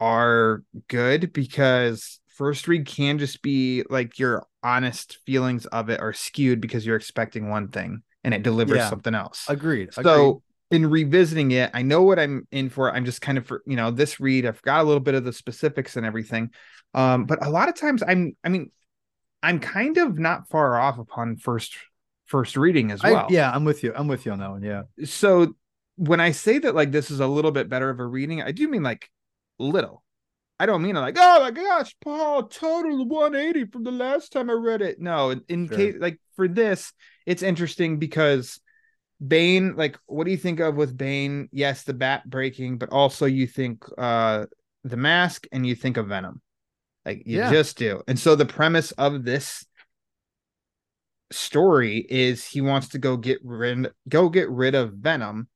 are 0.00 0.62
good 0.88 1.32
because 1.32 2.20
first 2.28 2.68
read 2.68 2.84
can 2.84 3.18
just 3.18 3.42
be 3.42 3.82
like 3.88 4.18
your 4.18 4.44
honest 4.62 5.18
feelings 5.24 5.66
of 5.66 5.88
it 5.88 6.00
are 6.00 6.12
skewed 6.12 6.60
because 6.60 6.84
you're 6.84 6.96
expecting 6.96 7.48
one 7.48 7.68
thing 7.68 8.02
and 8.24 8.34
it 8.34 8.42
delivers 8.42 8.78
Yeah. 8.78 8.88
something 8.88 9.14
else 9.14 9.44
agreed. 9.48 9.94
so 9.94 10.42
in 10.70 10.86
revisiting 10.90 11.50
it, 11.52 11.70
I 11.74 11.82
know 11.82 12.02
what 12.02 12.18
I'm 12.18 12.48
in 12.50 12.70
for. 12.70 12.90
I'm 12.92 13.04
just 13.04 13.20
kind 13.20 13.38
of 13.38 13.46
for 13.46 13.62
you 13.66 13.76
know 13.76 13.90
this 13.90 14.18
read. 14.18 14.46
I've 14.46 14.62
got 14.62 14.80
a 14.80 14.84
little 14.84 15.00
bit 15.00 15.14
of 15.14 15.22
the 15.24 15.32
specifics 15.32 15.96
and 15.96 16.04
everything, 16.06 16.50
um, 16.94 17.26
but 17.26 17.44
a 17.44 17.50
lot 17.50 17.68
of 17.68 17.74
times 17.76 18.02
I'm. 18.02 18.36
I 18.42 18.48
mean, 18.48 18.70
I'm 19.42 19.60
kind 19.60 19.98
of 19.98 20.18
not 20.18 20.48
far 20.48 20.80
off 20.80 20.98
upon 20.98 21.36
first 21.36 21.76
first 22.26 22.56
reading 22.56 22.90
as 22.90 23.04
I, 23.04 23.12
well. 23.12 23.26
yeah, 23.30 23.50
I'm 23.52 23.64
with 23.64 23.84
you. 23.84 23.92
I'm 23.94 24.08
with 24.08 24.24
you 24.24 24.32
on 24.32 24.38
that 24.38 24.50
one. 24.50 24.62
Yeah, 24.62 24.84
So 25.04 25.54
when 25.96 26.18
I 26.18 26.32
say 26.32 26.58
that 26.58 26.74
like 26.74 26.90
this 26.90 27.10
is 27.10 27.20
a 27.20 27.26
little 27.26 27.52
bit 27.52 27.68
better 27.68 27.90
of 27.90 28.00
a 28.00 28.06
reading, 28.06 28.42
I 28.42 28.50
do 28.52 28.66
mean 28.66 28.82
like 28.82 29.10
little. 29.58 30.02
I 30.58 30.66
don't 30.66 30.82
mean 30.82 30.94
like 30.94 31.16
oh 31.18 31.40
my 31.40 31.50
gosh, 31.50 31.94
Paul, 32.02 32.44
total 32.44 33.04
180 33.06 33.66
from 33.70 33.84
the 33.84 33.92
last 33.92 34.32
time 34.32 34.48
I 34.48 34.54
read 34.54 34.80
it. 34.82 34.98
No, 34.98 35.30
in, 35.30 35.42
in 35.48 35.68
Sure. 35.68 35.76
case 35.76 35.94
like 35.98 36.18
for 36.36 36.48
this, 36.48 36.92
it's 37.26 37.42
interesting 37.42 37.98
because 37.98 38.60
Bane, 39.26 39.76
like, 39.76 39.98
what 40.06 40.24
do 40.24 40.30
you 40.30 40.36
think 40.36 40.60
of 40.60 40.74
with 40.76 40.96
Bane? 40.96 41.48
Yes, 41.52 41.84
the 41.84 41.94
bat 41.94 42.28
breaking, 42.28 42.78
but 42.78 42.90
also 42.90 43.26
you 43.26 43.46
think 43.46 43.84
uh 43.96 44.46
the 44.82 44.96
mask 44.96 45.46
and 45.52 45.66
you 45.66 45.74
think 45.74 45.96
of 45.96 46.08
Venom. 46.08 46.42
Like 47.04 47.22
you 47.26 47.38
Yeah. 47.38 47.50
just 47.50 47.78
do. 47.78 48.02
And 48.06 48.18
so 48.18 48.34
the 48.34 48.46
premise 48.46 48.92
of 48.92 49.24
this 49.24 49.64
story 51.30 52.06
is 52.08 52.44
he 52.44 52.60
wants 52.60 52.88
to 52.88 52.98
go 52.98 53.16
get 53.16 53.38
rid 53.42 53.90
go 54.08 54.28
get 54.28 54.48
rid 54.50 54.74
of 54.74 54.92
Venom 54.92 55.48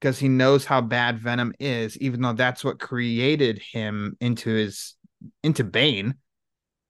because 0.00 0.18
he 0.18 0.28
knows 0.28 0.64
how 0.64 0.80
bad 0.80 1.18
Venom 1.18 1.52
is, 1.60 1.96
even 1.98 2.22
though 2.22 2.32
that's 2.32 2.64
what 2.64 2.80
created 2.80 3.60
him 3.72 4.16
into 4.20 4.50
his 4.50 4.94
into 5.42 5.62
Bane. 5.64 6.14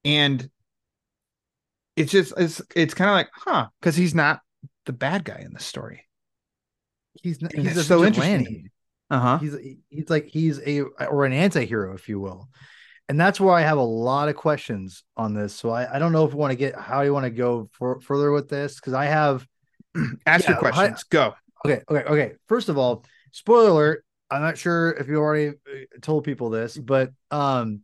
And 0.05 0.49
it's 2.01 2.13
just 2.13 2.33
it's 2.37 2.63
it's 2.75 2.95
kind 2.95 3.11
of 3.11 3.15
like, 3.15 3.29
huh, 3.33 3.69
because 3.81 3.97
he's 3.97 4.15
not 4.15 4.41
the 4.87 4.93
bad 4.93 5.25
guy 5.25 5.43
in 5.45 5.53
the 5.53 5.61
story. 5.61 6.07
he's 7.23 7.41
not, 7.43 7.55
he's 7.55 7.77
a 7.77 7.85
so 7.85 8.05
interesting. 8.05 8.71
Uh-huh. 9.11 9.39
He's 9.39 9.57
he's 9.89 10.11
like 10.11 10.27
he's 10.27 10.61
a 10.65 10.83
or 10.83 11.25
an 11.25 11.33
anti-hero, 11.33 11.95
if 11.95 12.09
you 12.09 12.21
will. 12.21 12.49
And 13.09 13.19
that's 13.19 13.41
where 13.41 13.53
I 13.53 13.63
have 13.63 13.79
a 13.79 13.83
lot 13.83 14.29
of 14.29 14.37
questions 14.37 15.03
on 15.17 15.35
this. 15.35 15.53
So 15.53 15.71
I, 15.71 15.97
I 15.97 15.99
don't 15.99 16.13
know 16.13 16.25
if 16.27 16.33
we 16.33 16.39
want 16.39 16.53
to 16.53 16.57
get 16.57 16.77
how 16.77 17.01
you 17.01 17.13
want 17.13 17.25
to 17.25 17.31
go 17.31 17.69
for, 17.73 18.01
further 18.01 18.31
with 18.31 18.49
this 18.49 18.77
because 18.77 18.93
I 18.93 19.07
have 19.07 19.45
Ask 20.27 20.47
your 20.47 20.57
yeah, 20.57 20.61
questions. 20.61 21.03
Go. 21.05 21.35
okay, 21.65 21.83
okay, 21.91 22.05
okay. 22.09 22.33
First 22.47 22.69
of 22.69 22.79
all, 22.79 23.05
spoiler 23.33 23.71
alert. 23.71 24.05
I'm 24.31 24.43
not 24.43 24.57
sure 24.57 24.93
if 24.93 25.09
you 25.09 25.17
already 25.17 25.49
uh, 25.49 25.99
told 26.01 26.25
people 26.25 26.51
this, 26.51 26.79
but 26.79 27.11
um, 27.33 27.81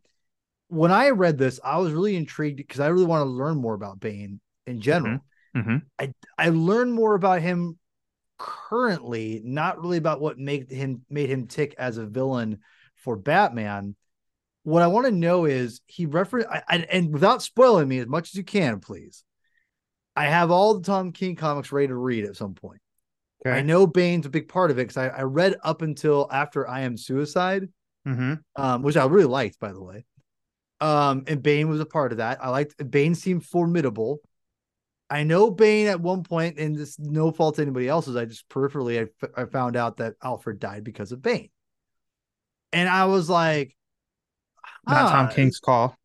when 0.68 0.90
I 0.92 1.10
read 1.10 1.38
this, 1.38 1.60
I 1.64 1.78
was 1.78 1.92
really 1.92 2.16
intrigued 2.16 2.56
because 2.56 2.80
I 2.80 2.88
really 2.88 3.06
want 3.06 3.22
to 3.22 3.30
learn 3.30 3.56
more 3.56 3.74
about 3.74 4.00
Bane 4.00 4.40
in 4.66 4.80
general. 4.80 5.20
Mm-hmm. 5.56 5.76
I 6.38 6.48
learned 6.50 6.92
more 6.92 7.14
about 7.14 7.40
him 7.40 7.78
currently, 8.38 9.40
not 9.44 9.80
really 9.80 9.96
about 9.96 10.20
what 10.20 10.38
made 10.38 10.70
him 10.70 11.02
made 11.08 11.30
him 11.30 11.46
tick 11.46 11.74
as 11.78 11.96
a 11.98 12.06
villain 12.06 12.58
for 12.96 13.16
Batman. 13.16 13.96
What 14.64 14.82
I 14.82 14.88
want 14.88 15.06
to 15.06 15.12
know 15.12 15.44
is 15.44 15.80
he 15.86 16.06
referenced 16.06 16.48
I, 16.50 16.62
I, 16.68 16.76
and 16.90 17.12
without 17.12 17.42
spoiling 17.42 17.88
me 17.88 17.98
as 18.00 18.06
much 18.06 18.30
as 18.30 18.34
you 18.34 18.44
can, 18.44 18.80
please. 18.80 19.22
I 20.16 20.26
have 20.26 20.50
all 20.50 20.74
the 20.78 20.84
Tom 20.84 21.12
King 21.12 21.36
comics 21.36 21.72
ready 21.72 21.88
to 21.88 21.94
read 21.94 22.24
at 22.24 22.36
some 22.36 22.54
point. 22.54 22.80
I 23.54 23.62
know 23.62 23.86
Bane's 23.86 24.26
a 24.26 24.30
big 24.30 24.48
part 24.48 24.70
of 24.70 24.78
it 24.78 24.88
because 24.88 24.96
I, 24.96 25.08
I 25.08 25.22
read 25.22 25.56
up 25.62 25.82
until 25.82 26.26
after 26.32 26.68
I 26.68 26.80
Am 26.80 26.96
Suicide, 26.96 27.68
Mm-hmm. 28.06 28.34
um, 28.56 28.82
which 28.82 28.96
I 28.96 29.04
really 29.06 29.26
liked, 29.26 29.58
by 29.60 29.72
the 29.72 29.82
way. 29.82 30.04
Um, 30.80 31.24
and 31.26 31.42
Bane 31.42 31.68
was 31.68 31.80
a 31.80 31.86
part 31.86 32.12
of 32.12 32.18
that. 32.18 32.42
I 32.44 32.50
liked 32.50 32.74
Bane 32.90 33.14
seemed 33.14 33.44
formidable. 33.44 34.20
I 35.08 35.22
know 35.22 35.50
Bane 35.50 35.86
at 35.86 36.00
one 36.00 36.22
point, 36.24 36.58
and 36.58 36.76
this 36.76 36.98
no 36.98 37.30
fault 37.30 37.56
to 37.56 37.62
anybody 37.62 37.88
else's. 37.88 38.16
I 38.16 38.24
just 38.24 38.48
peripherally 38.48 39.08
I, 39.36 39.42
I 39.42 39.44
found 39.46 39.76
out 39.76 39.98
that 39.98 40.14
Alfred 40.22 40.58
died 40.58 40.84
because 40.84 41.12
of 41.12 41.22
Bane, 41.22 41.48
and 42.72 42.88
I 42.88 43.06
was 43.06 43.30
like, 43.30 43.74
Not 44.86 45.10
Tom 45.10 45.26
"Ah, 45.26 45.32
King's 45.32 45.60
call. 45.60 45.96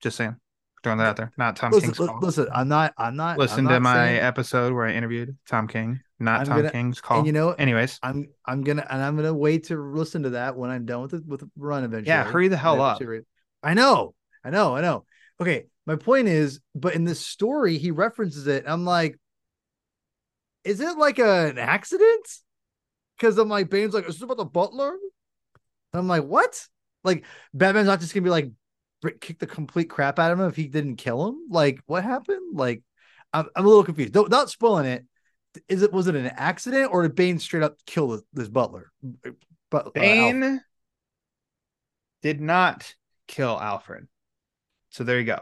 Just 0.00 0.16
saying. 0.16 0.36
Throwing 0.82 0.98
that 0.98 1.06
out 1.06 1.16
there. 1.16 1.32
Not 1.38 1.56
Tom 1.56 1.72
Listen, 1.72 1.88
King's 1.90 2.00
li- 2.00 2.06
call. 2.08 2.18
listen, 2.20 2.46
I'm 2.54 2.68
not, 2.68 2.92
I'm 2.98 3.16
not. 3.16 3.38
Listen 3.38 3.60
I'm 3.60 3.64
to 3.68 3.72
not 3.72 3.82
my 3.82 3.94
saying- 3.94 4.20
episode 4.20 4.72
where 4.74 4.86
I 4.86 4.92
interviewed 4.92 5.36
Tom 5.48 5.66
King. 5.66 6.00
Not 6.20 6.40
I'm 6.40 6.46
Tom 6.46 6.56
gonna- 6.58 6.70
King's 6.70 7.00
call. 7.00 7.18
and 7.18 7.26
you 7.26 7.32
know, 7.32 7.52
Anyways, 7.52 7.98
I'm, 8.02 8.26
I'm 8.46 8.62
gonna, 8.62 8.86
and 8.90 9.02
I'm 9.02 9.16
gonna 9.16 9.32
wait 9.34 9.64
to 9.68 9.76
listen 9.82 10.22
to 10.24 10.30
that 10.30 10.56
when 10.56 10.70
I'm 10.70 10.84
done 10.86 11.00
with 11.02 11.14
it 11.14 11.26
with 11.26 11.40
the 11.40 11.50
run 11.56 11.84
eventually. 11.84 12.08
yeah, 12.08 12.24
hurry 12.24 12.48
the 12.48 12.56
hell 12.58 12.80
up. 12.82 13.00
eventually- 13.00 13.26
I 13.64 13.74
know, 13.74 14.14
I 14.44 14.50
know, 14.50 14.76
I 14.76 14.80
know. 14.80 15.04
Okay, 15.40 15.66
my 15.86 15.96
point 15.96 16.28
is, 16.28 16.60
but 16.74 16.94
in 16.94 17.04
this 17.04 17.20
story, 17.20 17.78
he 17.78 17.90
references 17.90 18.46
it. 18.46 18.64
I'm 18.66 18.84
like, 18.84 19.18
is 20.62 20.80
it 20.80 20.96
like 20.96 21.18
a, 21.18 21.48
an 21.48 21.58
accident? 21.58 22.28
Because 23.16 23.38
I'm 23.38 23.48
like, 23.48 23.70
Bane's 23.70 23.94
like, 23.94 24.08
is 24.08 24.16
this 24.16 24.22
about 24.22 24.36
the 24.36 24.44
butler? 24.44 24.90
And 24.90 26.00
I'm 26.00 26.08
like, 26.08 26.24
what? 26.24 26.66
Like, 27.02 27.24
Batman's 27.52 27.86
not 27.86 28.00
just 28.00 28.14
gonna 28.14 28.24
be 28.24 28.30
like, 28.30 28.50
kick 29.20 29.38
the 29.38 29.46
complete 29.46 29.90
crap 29.90 30.18
out 30.18 30.32
of 30.32 30.40
him 30.40 30.46
if 30.46 30.56
he 30.56 30.68
didn't 30.68 30.96
kill 30.96 31.28
him? 31.28 31.46
Like, 31.50 31.80
what 31.86 32.04
happened? 32.04 32.56
Like, 32.56 32.82
I'm, 33.32 33.48
I'm 33.56 33.64
a 33.64 33.68
little 33.68 33.84
confused. 33.84 34.12
Don't, 34.12 34.30
not 34.30 34.50
spoiling 34.50 34.86
it. 34.86 35.04
Is 35.68 35.82
it 35.82 35.92
was 35.92 36.08
it 36.08 36.16
an 36.16 36.26
accident 36.26 36.90
or 36.92 37.02
did 37.02 37.14
Bane 37.14 37.38
straight 37.38 37.62
up 37.62 37.76
kill 37.86 38.08
this, 38.08 38.22
this 38.32 38.48
butler? 38.48 38.90
But 39.70 39.86
uh, 39.86 39.90
Bane 39.94 40.60
did 42.22 42.40
not 42.40 42.92
kill 43.28 43.58
Alfred. 43.60 44.06
So 44.90 45.04
there 45.04 45.18
you 45.18 45.24
go. 45.26 45.40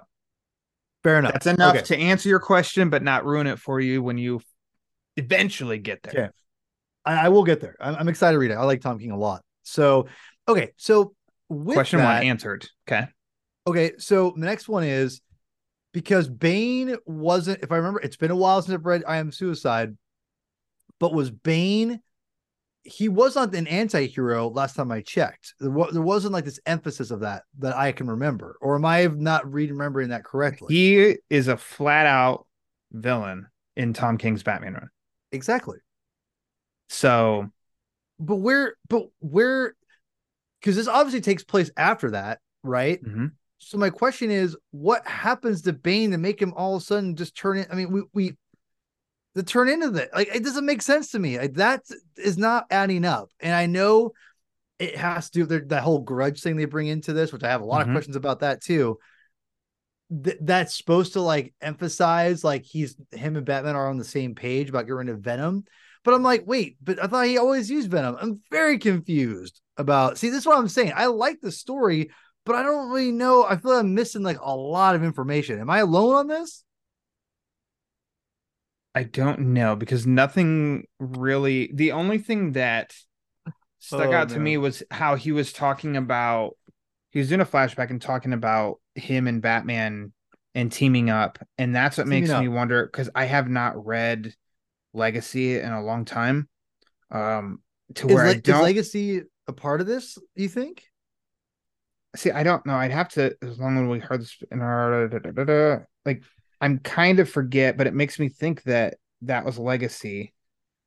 fair 1.03 1.18
enough. 1.18 1.33
That's 1.33 1.47
enough 1.47 1.77
Okay. 1.77 1.85
to 1.87 1.97
answer 1.99 2.29
your 2.29 2.40
question, 2.40 2.88
but 2.90 3.03
not 3.03 3.25
ruin 3.25 3.47
it 3.47 3.59
for 3.59 3.81
you 3.81 4.03
when 4.03 4.18
you 4.18 4.40
eventually 5.16 5.79
get 5.79 6.03
there. 6.03 6.14
Yeah. 6.16 6.29
I, 7.05 7.27
I 7.27 7.29
will 7.31 7.45
get 7.45 7.61
there. 7.61 7.77
I'm, 7.81 7.97
I'm 7.97 8.09
excited 8.09 8.35
to 8.35 8.38
read 8.38 8.51
it. 8.53 8.55
I 8.55 8.64
like 8.64 8.81
Tom 8.81 8.99
King 8.99 9.11
a 9.11 9.18
lot. 9.18 9.42
So, 9.64 10.07
okay. 10.49 10.71
So, 10.77 11.14
Question 11.51 11.99
that, 11.99 12.21
one 12.21 12.23
answered. 12.29 12.68
Okay. 12.88 13.07
Okay, 13.66 13.92
so 13.99 14.33
the 14.37 14.47
next 14.47 14.68
one 14.68 14.85
is 14.85 15.21
because 15.92 16.29
Bane 16.29 16.97
wasn't, 17.05 17.62
if 17.62 17.71
I 17.71 17.77
remember, 17.77 18.01
it's 18.01 18.16
been 18.16 18.31
a 18.31 18.37
while 18.37 18.62
since 18.62 18.73
I've 18.75 18.87
read 18.87 19.05
I 19.07 19.18
Am 19.18 19.31
Suicide, 19.31 19.97
but 20.99 21.12
was 21.12 21.31
Bane, 21.31 22.01
he 22.85 23.09
was 23.09 23.37
not 23.37 23.55
an 23.55 23.66
anti 23.66 24.07
hero 24.07 24.49
last 24.49 24.75
time 24.77 24.90
I 24.90 25.03
checked. 25.03 25.55
There, 25.61 25.71
wasn't 25.71 26.33
like 26.33 26.45
this 26.45 26.61
emphasis 26.66 27.11
of 27.11 27.21
that 27.21 27.45
that 27.59 27.77
I 27.77 27.92
can 27.92 28.09
remember. 28.09 28.57
Or 28.61 28.75
am 28.77 28.85
I 28.85 29.07
not 29.07 29.51
re 29.53 29.68
remembering 29.68 30.09
that 30.11 30.25
correctly? 30.25 30.75
He 30.75 31.16
is 31.31 31.49
a 31.49 31.57
flat 31.57 32.07
out 32.07 32.47
villain 32.92 33.47
in 33.77 33.92
Tom 33.92 34.18
King's 34.18 34.42
Batman 34.42 34.75
run. 34.75 34.88
exactly. 35.31 35.79
So 36.88 37.51
But 38.18 38.37
where, 38.37 38.75
but 38.88 39.09
where, 39.21 39.75
because 40.61 40.77
this 40.77 40.88
obviously 40.88 41.21
takes 41.21 41.45
place 41.45 41.71
after 41.77 42.11
that, 42.12 42.40
right? 42.62 43.01
mhm. 43.03 43.33
So 43.59 43.79
my 43.79 43.90
question 43.90 44.31
is, 44.31 44.57
what 44.73 45.07
happens 45.07 45.62
to 45.62 45.73
Bane 45.73 46.11
to 46.11 46.18
make 46.18 46.42
him 46.42 46.53
all 46.57 46.75
of 46.77 46.83
a 46.83 46.85
sudden 46.85 47.14
just 47.16 47.37
turn 47.37 47.59
it? 47.59 47.68
I 47.71 47.77
mean, 47.77 47.92
we 47.92 48.03
we 48.12 48.37
the 49.35 49.42
turn 49.42 49.68
into 49.68 49.90
that 49.90 50.14
like 50.14 50.29
it 50.35 50.45
doesn't 50.45 50.66
make 50.66 50.83
sense 50.83 51.11
to 51.12 51.18
me. 51.18 51.38
Like 51.38 51.55
that 51.55 51.83
is 52.16 52.37
not 52.37 52.66
adding 52.71 53.05
up. 53.05 53.31
And 53.40 53.55
I 53.55 53.66
know 53.66 54.12
it 54.79 54.97
has 54.97 55.31
to 55.31 55.40
do 55.40 55.47
with 55.47 55.68
that 55.68 55.83
whole 55.83 56.01
grudge 56.01 56.42
thing 56.42 56.57
they 56.57 56.64
bring 56.64 56.88
into 56.88 57.12
this, 57.12 57.33
which 57.33 57.45
I 57.45 57.49
have 57.51 57.61
a 57.62 57.64
lot 57.64 57.85
Mhm. 57.85 57.90
of 57.90 57.95
questions 57.95 58.16
about 58.16 58.40
that 58.40 58.62
too. 58.62 58.99
Th- 60.25 60.37
that's 60.40 60.77
supposed 60.77 61.14
to 61.14 61.21
like 61.23 61.55
emphasize 61.61 62.45
like 62.45 62.64
he's 62.64 62.97
him 63.12 63.37
and 63.37 63.47
Batman 63.47 63.77
are 63.77 63.88
on 63.88 63.97
the 63.97 64.05
same 64.05 64.35
page 64.35 64.68
about 64.68 64.83
getting 64.83 64.95
rid 64.97 65.09
of 65.09 65.21
Venom. 65.21 65.64
But 66.05 66.14
I'm 66.14 66.23
like, 66.23 66.42
wait, 66.47 66.77
but 66.83 67.03
I 67.03 67.07
thought 67.07 67.27
he 67.27 67.38
always 67.38 67.71
used 67.71 67.90
Venom. 67.90 68.16
I'm 68.21 68.40
very 68.51 68.79
confused 68.79 69.61
about. 69.77 70.18
See, 70.18 70.29
this 70.29 70.40
is 70.40 70.47
what 70.47 70.59
I'm 70.59 70.68
saying. 70.68 70.92
I 70.95 71.07
like 71.07 71.40
the 71.40 71.53
story, 71.53 72.11
but 72.45 72.57
I 72.57 72.62
don't 72.62 72.90
really 72.90 73.12
know. 73.12 73.45
I 73.45 73.57
feel 73.57 73.71
like 73.71 73.81
I'm 73.81 73.95
missing 73.95 74.23
like 74.23 74.40
a 74.40 74.55
lot 74.55 74.97
of 74.97 75.05
information. 75.05 75.61
Am 75.61 75.71
I 75.71 75.79
alone 75.79 76.14
on 76.16 76.27
this? 76.27 76.64
I 78.94 79.05
don't 79.05 79.40
know 79.55 79.74
because 79.76 80.07
nothing 80.07 80.87
really. 80.98 81.70
The 81.72 81.92
only 81.92 82.18
thing 82.18 82.52
that 82.52 82.94
stuck 83.78 84.09
Oh, 84.09 84.12
out 84.12 84.28
to 84.31 84.38
me 84.38 84.57
was 84.59 84.83
how 84.90 85.14
he 85.16 85.33
was 85.33 85.52
talking 85.52 85.96
about. 85.96 86.57
He 87.11 87.18
was 87.18 87.28
doing 87.28 87.40
a 87.40 87.46
flashback 87.46 87.90
and 87.90 88.00
talking 88.00 88.33
about 88.33 88.81
him 88.94 89.26
and 89.26 89.42
Batman 89.42 90.12
and 90.55 90.70
teaming 90.70 91.11
up, 91.11 91.38
and 91.59 91.74
that's 91.74 91.96
what 91.96 92.05
Teaming 92.05 92.28
makes 92.28 92.40
me 92.40 92.48
wonder 92.48 92.87
because 92.87 93.09
I 93.14 93.24
have 93.24 93.48
not 93.48 93.85
read 93.85 94.35
Legacy 94.92 95.59
in 95.59 95.72
a 95.72 95.83
long 95.83 96.05
time. 96.05 96.48
Um, 97.11 97.62
to 97.94 98.09
Is, 98.09 98.14
where 98.14 98.24
Le- 98.24 98.31
I 98.31 98.35
don't 98.35 98.62
Legacy 98.62 99.22
a 99.46 99.52
part 99.52 99.81
of 99.81 99.87
this? 99.87 100.18
You 100.37 100.48
think? 100.48 100.85
see. 102.16 102.31
I 102.31 102.42
don't 102.42 102.64
know. 102.66 102.74
I'd 102.74 102.90
have 102.90 103.09
to 103.11 103.37
as 103.42 103.59
long 103.59 103.83
as 103.83 103.88
we 103.90 103.98
heard 103.98 104.20
this 104.20 104.37
in 104.50 104.61
our 104.61 105.09
like. 106.05 106.22
I'm 106.62 106.79
kind 106.79 107.18
of 107.18 107.29
forget, 107.29 107.77
but 107.77 107.87
it 107.87 107.92
makes 107.92 108.18
me 108.18 108.29
think 108.29 108.62
that 108.62 108.94
that 109.22 109.44
was 109.44 109.59
Legacy. 109.59 110.33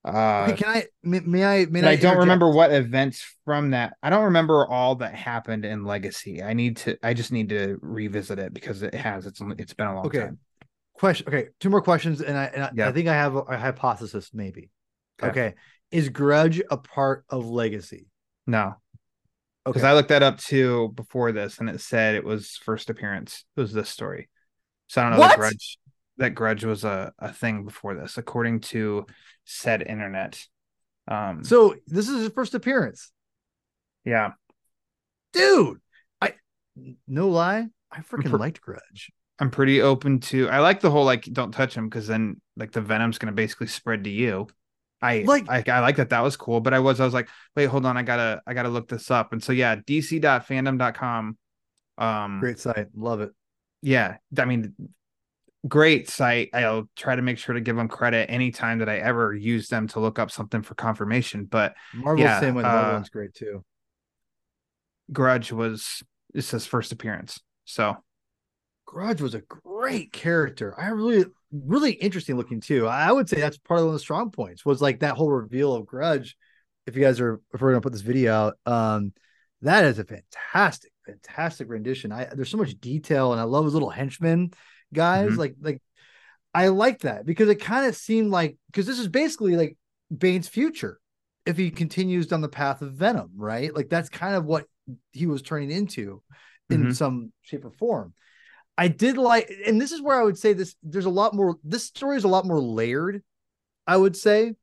Uh, 0.06 0.48
Okay, 0.50 0.64
can 0.64 0.70
I? 0.70 0.86
May, 1.04 1.20
may 1.20 1.44
I? 1.46 1.66
May 1.66 1.82
but 1.82 1.90
I 1.90 1.96
don't 1.98 2.18
remember 2.18 2.50
what 2.50 2.72
events 2.72 3.26
from 3.44 3.72
that. 3.72 3.94
I 4.02 4.10
don't 4.10 4.26
remember 4.26 4.66
all 4.68 4.96
that 4.96 5.14
happened 5.16 5.66
in 5.66 5.84
Legacy. 5.84 6.42
I 6.42 6.54
need 6.54 6.78
to. 6.78 6.98
I 7.04 7.14
just 7.14 7.32
need 7.32 7.50
to 7.50 7.78
revisit 7.82 8.40
it 8.40 8.54
because 8.54 8.84
it 8.84 8.94
has. 8.94 9.26
It's 9.26 9.42
it's 9.58 9.74
been 9.74 9.88
a 9.88 9.96
long 9.96 10.06
Okay. 10.08 10.20
time. 10.20 10.40
Question. 10.94 11.28
Okay, 11.28 11.50
two 11.60 11.70
more 11.70 11.82
questions, 11.82 12.22
and 12.22 12.38
I 12.38 12.46
and 12.46 12.64
I, 12.64 12.72
Yeah. 12.74 12.88
I 12.88 12.92
think 12.94 13.08
I 13.10 13.14
have 13.14 13.36
a, 13.36 13.40
a 13.40 13.58
hypothesis. 13.58 14.30
Maybe. 14.34 14.70
Okay. 15.22 15.30
Okay. 15.30 15.56
Is 15.92 16.10
Grudge 16.10 16.62
a 16.72 16.78
part 16.78 17.26
of 17.30 17.46
Legacy? 17.50 18.08
No, 18.48 18.76
because 19.66 19.82
Okay. 19.82 19.90
I 19.90 19.94
looked 19.94 20.10
that 20.10 20.24
up 20.24 20.38
too 20.40 20.94
before 20.96 21.32
this, 21.32 21.58
and 21.58 21.70
it 21.70 21.82
said 21.82 22.16
it 22.16 22.24
was 22.24 22.52
first 22.64 22.90
appearance. 22.90 23.44
It 23.58 23.62
was 23.62 23.74
this 23.74 23.90
story. 23.90 24.30
So 24.88 25.02
I 25.02 25.04
don't 25.06 25.14
know 25.14 25.20
What? 25.20 25.30
that 25.30 25.38
Grudge. 25.40 25.78
That 26.18 26.30
Grudge 26.32 26.64
was 26.64 26.84
a 26.84 27.12
a 27.20 27.34
thing 27.34 27.66
before 27.66 27.94
this, 27.96 28.18
according 28.18 28.62
to 28.72 29.06
said 29.44 29.82
internet. 29.82 30.42
Um. 31.08 31.44
So 31.44 31.76
this 31.88 32.08
is 32.10 32.22
his 32.22 32.30
first 32.32 32.56
appearance, 32.56 33.12
yeah, 34.06 34.32
dude. 35.34 35.80
I 36.22 36.34
no 37.08 37.30
lie, 37.30 37.68
I 37.92 38.00
freaking 38.02 38.32
per- 38.32 38.38
liked 38.38 38.62
Grudge. 38.62 39.12
I'm 39.40 39.52
pretty 39.52 39.82
open 39.82 40.20
to. 40.22 40.50
I 40.50 40.60
like 40.60 40.80
the 40.80 40.90
whole 40.90 41.04
like 41.04 41.24
don't 41.26 41.52
touch 41.52 41.76
him 41.76 41.90
because 41.90 42.08
then 42.08 42.40
like 42.56 42.72
the 42.72 42.82
venom's 42.82 43.18
gonna 43.18 43.34
basically 43.34 43.68
spread 43.68 44.06
to 44.06 44.10
you. 44.10 44.48
I 45.02 45.20
Like- 45.28 45.48
like 45.48 45.68
I, 45.70 45.82
like 45.82 45.98
that 45.98 46.10
that 46.12 46.22
was 46.24 46.38
cool, 46.38 46.62
but 46.62 46.74
I 46.74 46.80
was 46.80 47.00
I 47.02 47.06
was 47.06 47.14
like 47.14 47.28
wait 47.56 47.66
hold 47.66 47.86
on 47.86 47.98
I 47.98 48.04
gotta 48.04 48.42
I 48.48 48.54
gotta 48.54 48.70
look 48.70 48.88
this 48.88 49.12
up 49.12 49.34
and 49.34 49.44
so 49.44 49.52
yeah 49.52 49.76
dc.fandom.com 49.76 51.38
um 51.98 52.40
Great 52.40 52.60
site, 52.60 52.88
love 52.96 53.20
it. 53.22 53.32
Yeah 53.86 54.18
I 54.38 54.46
mean 54.46 54.74
great 55.68 56.10
site 56.10 56.50
I'll 56.54 56.90
try 56.96 57.16
to 57.16 57.22
make 57.22 57.38
sure 57.38 57.54
to 57.54 57.62
give 57.62 57.76
them 57.76 57.88
credit 57.88 58.30
anytime 58.30 58.80
that 58.80 58.90
I 58.90 58.98
ever 58.98 59.34
use 59.34 59.68
them 59.68 59.88
to 59.90 60.00
look 60.00 60.20
up 60.20 60.32
something 60.32 60.62
for 60.62 60.76
confirmation 60.76 61.46
but 61.46 61.76
Marvel's 61.94 62.26
Yeah, 62.26 62.40
same 62.40 62.56
with 62.56 62.66
uh, 62.66 62.70
Marvel 62.70 62.94
one's 62.96 63.10
great 63.10 63.34
too. 63.34 63.64
Grudge 65.12 65.52
was 65.52 66.04
it's 66.34 66.52
his 66.52 66.66
first 66.66 66.92
appearance 66.92 67.40
so 67.66 67.96
Grudge 68.86 69.22
was 69.22 69.36
a 69.36 69.42
great 69.42 70.14
character. 70.14 70.80
I 70.80 70.88
really, 70.90 71.26
really 71.52 71.92
interesting 71.94 72.38
looking 72.38 72.62
too. 72.62 72.88
I 72.88 73.12
would 73.12 73.28
say 73.28 73.40
that's 73.40 73.58
part 73.58 73.80
of 73.80 73.88
one 73.88 73.94
of 73.94 74.00
the 74.00 74.00
strong 74.00 74.32
points 74.32 74.66
was 74.66 74.82
like 74.82 75.00
that 75.00 75.16
whole 75.16 75.30
reveal 75.30 75.74
of 75.74 75.86
Grudge. 75.86 76.38
If 76.86 76.96
you 76.96 77.02
guys 77.02 77.20
are, 77.20 77.42
if 77.54 77.62
we're 77.62 77.72
gonna 77.72 77.82
put 77.82 77.94
this 77.94 78.02
video 78.02 78.34
out, 78.34 78.54
um, 78.66 79.12
that 79.66 79.86
is 79.86 80.00
a 80.00 80.06
fantastic, 80.06 80.92
fantastic 81.06 81.70
rendition. 81.70 82.12
I 82.12 82.26
there's 82.26 82.50
so 82.50 82.58
much 82.58 82.80
detail, 82.80 83.32
and 83.32 83.40
I 83.42 83.44
love 83.44 83.66
his 83.66 83.74
little 83.74 83.90
henchmen 83.90 84.52
guys. 84.94 85.32
Mhm. 85.32 85.38
Like, 85.38 85.56
like 85.62 85.82
I 86.54 86.70
like 86.70 87.00
that 87.00 87.26
because 87.26 87.50
it 87.50 87.56
kind 87.62 87.86
of 87.86 87.96
seemed 87.96 88.32
like 88.32 88.58
because 88.68 88.86
this 88.86 89.00
is 89.00 89.08
basically 89.08 89.56
like 89.56 89.78
Bane's 90.16 90.48
future 90.48 91.00
if 91.46 91.58
he 91.58 91.70
continues 91.70 92.28
down 92.28 92.42
the 92.42 92.48
path 92.50 92.82
of 92.82 92.94
Venom, 92.94 93.32
right? 93.36 93.76
Like 93.76 93.90
that's 93.90 94.10
kind 94.10 94.36
of 94.36 94.46
what 94.46 94.66
he 95.12 95.28
was 95.28 95.42
turning 95.42 95.72
into 95.72 96.22
in 96.70 96.86
Mhm. 96.86 96.96
some 96.96 97.34
shape 97.42 97.66
or 97.66 97.72
form. 97.72 98.14
I 98.78 98.88
did 98.88 99.18
like, 99.18 99.50
and 99.66 99.80
this 99.82 99.92
is 99.92 100.02
where 100.02 100.20
I 100.20 100.24
would 100.24 100.38
say 100.38 100.54
this. 100.54 100.76
There's 100.84 101.06
a 101.06 101.10
lot 101.10 101.34
more. 101.34 101.58
This 101.64 101.86
story 101.86 102.18
is 102.18 102.24
a 102.24 102.28
lot 102.30 102.46
more 102.46 102.60
layered. 102.60 103.24
I 103.88 103.98
would 103.98 104.16
say, 104.18 104.54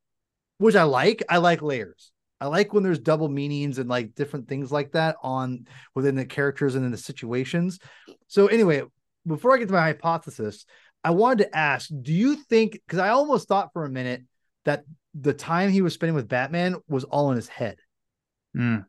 which 0.59 0.77
I 0.77 0.83
like. 0.85 1.23
I 1.29 1.39
like 1.39 1.63
layers. 1.63 2.12
I 2.43 2.47
like 2.47 2.73
when 2.75 2.83
there's 2.83 2.99
double 2.99 3.29
meanings 3.29 3.79
and 3.79 3.89
like 3.89 4.17
different 4.17 4.49
things 4.49 4.73
like 4.73 4.93
that 4.93 5.15
on 5.23 5.69
within 5.95 6.17
the 6.17 6.25
characters 6.25 6.75
and 6.75 6.85
in 6.85 6.91
the 6.91 6.99
situations. 6.99 7.79
So 8.27 8.49
anyway, 8.49 8.83
before 9.25 9.55
I 9.55 9.59
get 9.59 9.69
to 9.69 9.75
my 9.75 9.81
hypothesis, 9.83 10.67
I 11.05 11.11
wanted 11.11 11.45
to 11.45 11.57
ask: 11.57 11.89
Do 11.89 12.13
you 12.13 12.35
think? 12.35 12.73
Because 12.73 12.99
I 12.99 13.11
almost 13.11 13.47
thought 13.47 13.73
for 13.73 13.85
a 13.85 13.89
minute 13.89 14.23
that 14.65 14.83
the 15.15 15.33
time 15.33 15.71
he 15.71 15.83
was 15.83 15.95
spending 15.95 16.17
with 16.17 16.27
Batman 16.27 16.77
was 16.89 17.05
all 17.05 17.31
in 17.31 17.37
his 17.37 17.47
head. 17.47 17.77
mm. 18.57 18.85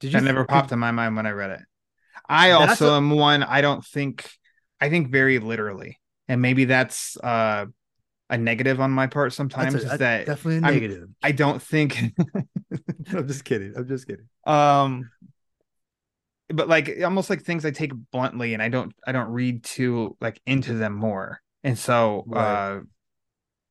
Did 0.00 0.12
that 0.12 0.18
you 0.20 0.24
never 0.26 0.42
did- 0.42 0.48
popped 0.48 0.70
in 0.72 0.78
my 0.78 0.90
mind 0.90 1.16
when 1.16 1.24
I 1.24 1.30
read 1.30 1.50
it. 1.52 1.60
I 2.28 2.50
also 2.50 2.92
a- 2.92 2.96
am 2.98 3.08
one 3.10 3.42
I 3.42 3.62
don't 3.62 3.82
think 3.84 4.30
I 4.78 4.90
think 4.90 5.10
very 5.10 5.38
literally. 5.38 5.98
And 6.28 6.42
maybe 6.42 6.66
that's 6.66 7.16
uh 7.16 7.64
a 8.30 8.36
negative 8.38 8.80
on 8.80 8.90
my 8.90 9.06
part 9.06 9.32
sometimes 9.32 9.74
a, 9.74 9.78
is 9.92 9.98
that 9.98 10.26
definitely 10.26 10.58
a 10.58 10.62
I'm- 10.62 10.74
negative. 10.74 11.08
I 11.22 11.32
don't 11.32 11.62
think 11.62 11.98
I'm 13.12 13.26
just 13.26 13.44
kidding. 13.44 13.74
I'm 13.76 13.88
just 13.88 14.06
kidding. 14.06 14.28
um 14.44 15.10
but 16.50 16.68
like 16.68 16.98
almost 17.04 17.28
like 17.30 17.42
things 17.42 17.64
I 17.66 17.70
take 17.70 17.92
bluntly 18.10 18.54
and 18.54 18.62
I 18.62 18.68
don't 18.68 18.92
I 19.06 19.12
don't 19.12 19.30
read 19.30 19.64
too 19.64 20.16
like 20.20 20.40
into 20.46 20.74
them 20.74 20.94
more. 20.94 21.40
And 21.62 21.78
so 21.78 22.24
Right. 22.26 22.40
uh 22.76 22.80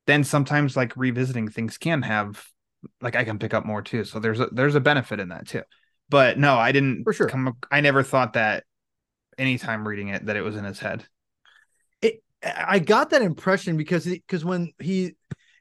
then 0.06 0.24
sometimes 0.24 0.76
like 0.76 0.96
revisiting 0.96 1.48
things 1.48 1.76
can 1.76 2.02
have 2.02 2.42
like 3.00 3.16
I 3.16 3.24
can 3.24 3.38
pick 3.38 3.52
up 3.54 3.66
more 3.66 3.82
too. 3.82 4.04
So 4.04 4.20
there's 4.20 4.40
a 4.40 4.46
there's 4.52 4.74
a 4.76 4.80
benefit 4.80 5.18
in 5.20 5.28
that 5.30 5.48
too. 5.48 5.62
But 6.08 6.38
no, 6.38 6.56
I 6.56 6.72
didn't 6.72 7.04
For 7.04 7.12
sure. 7.12 7.28
come 7.28 7.56
I 7.70 7.80
never 7.80 8.02
thought 8.02 8.32
that 8.34 8.64
anytime 9.36 9.86
reading 9.86 10.08
it 10.08 10.26
that 10.26 10.36
it 10.36 10.42
was 10.42 10.56
in 10.56 10.64
his 10.64 10.78
head. 10.78 11.04
I 12.42 12.78
got 12.78 13.10
that 13.10 13.22
impression 13.22 13.76
because 13.76 14.04
because 14.04 14.44
when 14.44 14.72
he 14.78 15.14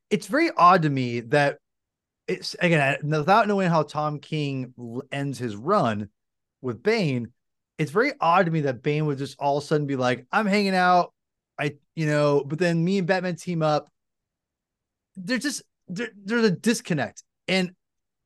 it's 0.09 0.27
very 0.27 0.51
odd 0.55 0.83
to 0.83 0.89
me 0.89 1.21
that 1.21 1.57
it's 2.27 2.55
again 2.59 2.97
without 3.03 3.47
knowing 3.47 3.69
how 3.69 3.83
Tom 3.83 4.19
King 4.19 4.73
ends 5.11 5.39
his 5.39 5.55
run 5.55 6.09
with 6.61 6.83
Bane, 6.83 7.31
it's 7.77 7.91
very 7.91 8.13
odd 8.19 8.45
to 8.45 8.51
me 8.51 8.61
that 8.61 8.83
Bane 8.83 9.05
would 9.05 9.17
just 9.17 9.37
all 9.39 9.57
of 9.57 9.63
a 9.63 9.67
sudden 9.67 9.87
be 9.87 9.95
like, 9.95 10.25
I'm 10.31 10.45
hanging 10.45 10.75
out, 10.75 11.13
I 11.59 11.75
you 11.95 12.05
know, 12.05 12.43
but 12.45 12.59
then 12.59 12.83
me 12.83 12.99
and 12.99 13.07
Batman 13.07 13.35
team 13.35 13.61
up. 13.61 13.89
There's 15.15 15.43
just 15.43 15.63
there, 15.87 16.09
there's 16.23 16.45
a 16.45 16.51
disconnect, 16.51 17.23
and 17.47 17.71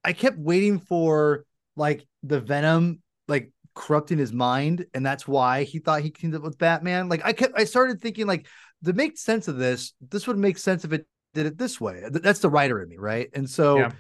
I 0.04 0.14
kept 0.14 0.38
waiting 0.38 0.80
for 0.80 1.46
like 1.76 2.06
the 2.24 2.42
Venom 2.42 3.02
like 3.28 3.52
corrupting 3.74 4.18
his 4.18 4.34
mind, 4.34 4.86
and 4.94 5.06
that's 5.06 5.28
why 5.28 5.64
he 5.64 5.80
thought 5.80 6.02
he 6.02 6.10
teamed 6.10 6.36
up 6.36 6.42
with 6.44 6.58
Batman. 6.58 7.10
Like 7.10 7.22
I 7.26 7.34
kept 7.34 7.58
I 7.58 7.64
started 7.64 8.02
thinking 8.02 8.28
like 8.28 8.48
to 8.84 8.94
make 8.94 9.18
sense 9.18 9.48
of 9.48 9.58
this, 9.58 9.94
this 10.10 10.28
would 10.28 10.38
make 10.38 10.58
sense 10.58 10.84
if 10.86 10.94
it 10.94 11.06
did 11.34 11.46
it 11.46 11.58
this 11.58 11.80
way. 11.80 12.04
That's 12.10 12.40
the 12.40 12.50
writer 12.50 12.82
in 12.82 12.90
me, 12.90 12.98
right? 12.98 13.30
And 13.34 13.50
so, 13.50 13.78
Yeah. 13.78 13.92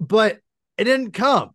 but 0.00 0.40
it 0.76 0.84
didn't 0.84 1.12
come, 1.12 1.50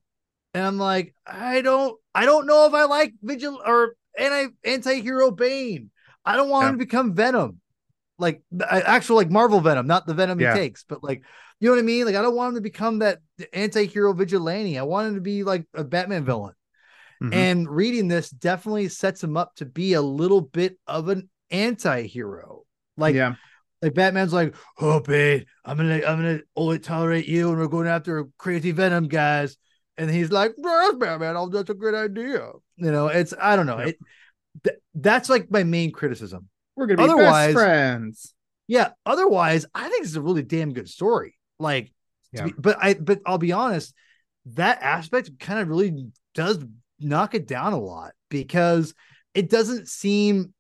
and 0.54 0.66
I'm 0.66 0.78
like, 0.78 1.14
I 1.28 1.62
don't, 1.62 1.98
I 2.16 2.26
don't 2.26 2.48
know 2.48 2.66
if 2.66 2.74
I 2.74 2.86
like 2.86 3.14
Vigil 3.22 3.62
or 3.66 3.96
anti 4.18 4.54
anti-hero 4.64 5.32
Bane. 5.32 5.92
I 6.26 6.36
don't 6.36 6.50
want 6.50 6.64
Yeah. 6.64 6.70
him 6.70 6.76
to 6.76 6.86
become 6.86 7.14
Venom, 7.14 7.60
like 8.18 8.42
actual 8.62 9.18
like 9.18 9.30
Marvel 9.30 9.60
Venom, 9.62 9.88
not 9.88 10.06
the 10.08 10.14
Venom 10.14 10.40
Yeah. 10.40 10.54
he 10.54 10.60
takes, 10.60 10.84
but 10.84 11.04
like 11.04 11.24
you 11.60 11.68
know 11.68 11.76
what 11.76 11.80
I 11.82 11.84
mean. 11.84 12.06
Like 12.06 12.16
I 12.16 12.22
don't 12.22 12.36
want 12.36 12.50
him 12.50 12.56
to 12.56 12.62
become 12.62 13.00
that 13.00 13.20
anti-hero 13.52 14.14
vigilante. 14.14 14.80
I 14.80 14.84
want 14.84 15.10
him 15.10 15.16
to 15.16 15.22
be 15.22 15.44
like 15.44 15.66
a 15.74 15.84
Batman 15.84 16.24
villain. 16.24 16.54
Mhm. 17.22 17.34
And 17.34 17.70
reading 17.70 18.08
this 18.08 18.30
definitely 18.30 18.88
sets 18.90 19.24
him 19.24 19.36
up 19.36 19.56
to 19.56 19.66
be 19.66 19.94
a 19.94 20.02
little 20.02 20.42
bit 20.42 20.78
of 20.88 21.10
an 21.10 21.30
anti-hero. 21.52 22.64
Like, 22.98 23.16
yeah. 23.16 23.36
like 23.82 23.94
Batman's 23.94 24.34
like, 24.34 24.56
oh 24.80 25.00
babe, 25.00 25.44
I'm 25.66 25.78
gonna 25.78 25.96
I'm 25.96 26.18
gonna 26.18 26.40
only 26.56 26.80
tolerate 26.80 27.28
you 27.28 27.50
and 27.50 27.58
we're 27.58 27.68
going 27.68 27.88
after 27.88 28.28
crazy 28.38 28.72
venom 28.72 29.08
guys. 29.08 29.58
And 29.98 30.10
he's 30.10 30.32
like, 30.32 30.54
that's 30.58 30.96
Batman, 30.96 31.36
oh, 31.36 31.50
that's 31.50 31.70
a 31.70 31.74
great 31.74 31.96
idea. 31.96 32.52
You 32.78 32.92
know, 32.92 33.08
it's 33.08 33.34
I 33.40 33.56
don't 33.56 33.66
know. 33.66 33.80
It 33.80 33.98
th- 34.64 34.78
that's 34.96 35.30
like 35.30 35.52
my 35.52 35.64
main 35.64 35.92
criticism. 35.92 36.48
We're 36.76 36.88
gonna 36.88 36.98
be 36.98 37.04
Otherwise- 37.04 37.54
best 37.54 37.66
friends. 37.66 38.34
Yeah. 38.68 38.92
Otherwise, 39.06 39.66
I 39.74 39.90
think 39.90 40.06
it's 40.06 40.16
a 40.16 40.22
really 40.22 40.44
damn 40.44 40.74
good 40.74 40.88
story. 40.88 41.36
Like, 41.60 41.92
Yeah. 42.32 42.46
be- 42.46 42.54
but 42.58 42.78
I 42.82 42.94
but 42.94 43.20
I'll 43.26 43.38
be 43.38 43.52
honest, 43.52 43.94
that 44.54 44.82
aspect 44.82 45.38
kind 45.40 45.60
of 45.60 45.68
really 45.68 46.08
does 46.36 46.60
knock 47.00 47.36
it 47.36 47.48
down 47.48 47.74
a 47.74 47.80
lot 47.80 48.12
because 48.30 48.94
it 49.34 49.50
doesn't 49.50 49.88
seem 49.88 50.54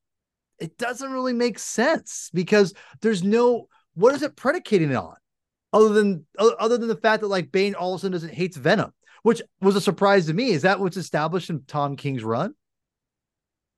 it 0.59 0.77
doesn't 0.77 1.11
really 1.11 1.33
make 1.33 1.57
sense 1.57 2.29
because 2.33 2.73
there's 3.01 3.23
no 3.23 3.67
what 3.93 4.13
is 4.13 4.21
it 4.21 4.35
predicating 4.35 4.95
on 4.95 5.15
other 5.71 5.89
than 5.89 6.25
other 6.37 6.77
than 6.77 6.87
the 6.87 6.95
fact 6.95 7.21
that 7.21 7.27
like 7.27 7.51
Bane 7.51 7.75
all 7.75 7.93
of 7.93 7.99
a 7.99 8.01
sudden 8.01 8.11
doesn't 8.13 8.33
hates 8.33 8.57
Venom, 8.57 8.91
which 9.23 9.41
was 9.61 9.75
a 9.75 9.81
surprise 9.81 10.25
to 10.27 10.33
me. 10.33 10.49
Is 10.49 10.63
that 10.63 10.79
what's 10.79 10.97
established 10.97 11.49
in 11.49 11.63
Tom 11.67 11.95
King's 11.95 12.23
run? 12.23 12.53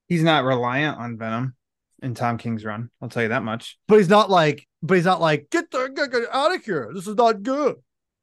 He's 0.08 0.24
not 0.24 0.44
reliant 0.44 0.98
on 0.98 1.18
Venom. 1.18 1.56
in 2.02 2.14
Tom 2.16 2.38
King's 2.38 2.66
run. 2.66 2.90
I'll 3.02 3.10
tell 3.10 3.24
you 3.24 3.30
that 3.30 3.44
much. 3.44 3.78
But 3.88 3.98
he's 3.98 4.10
not 4.10 4.30
like, 4.30 4.68
but 4.82 4.96
he's 4.96 5.06
not 5.06 5.22
like, 5.22 5.48
get 5.52 5.70
the 5.72 5.88
get, 5.96 6.12
get 6.12 6.24
out 6.32 6.54
of 6.54 6.64
here. 6.64 6.92
This 6.94 7.08
is 7.08 7.16
not 7.16 7.44
good. 7.44 7.76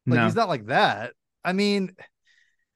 Like 0.06 0.18
no, 0.18 0.24
he's 0.24 0.34
not 0.34 0.48
like 0.48 0.66
that. 0.66 1.12
I 1.44 1.52
mean, 1.52 1.94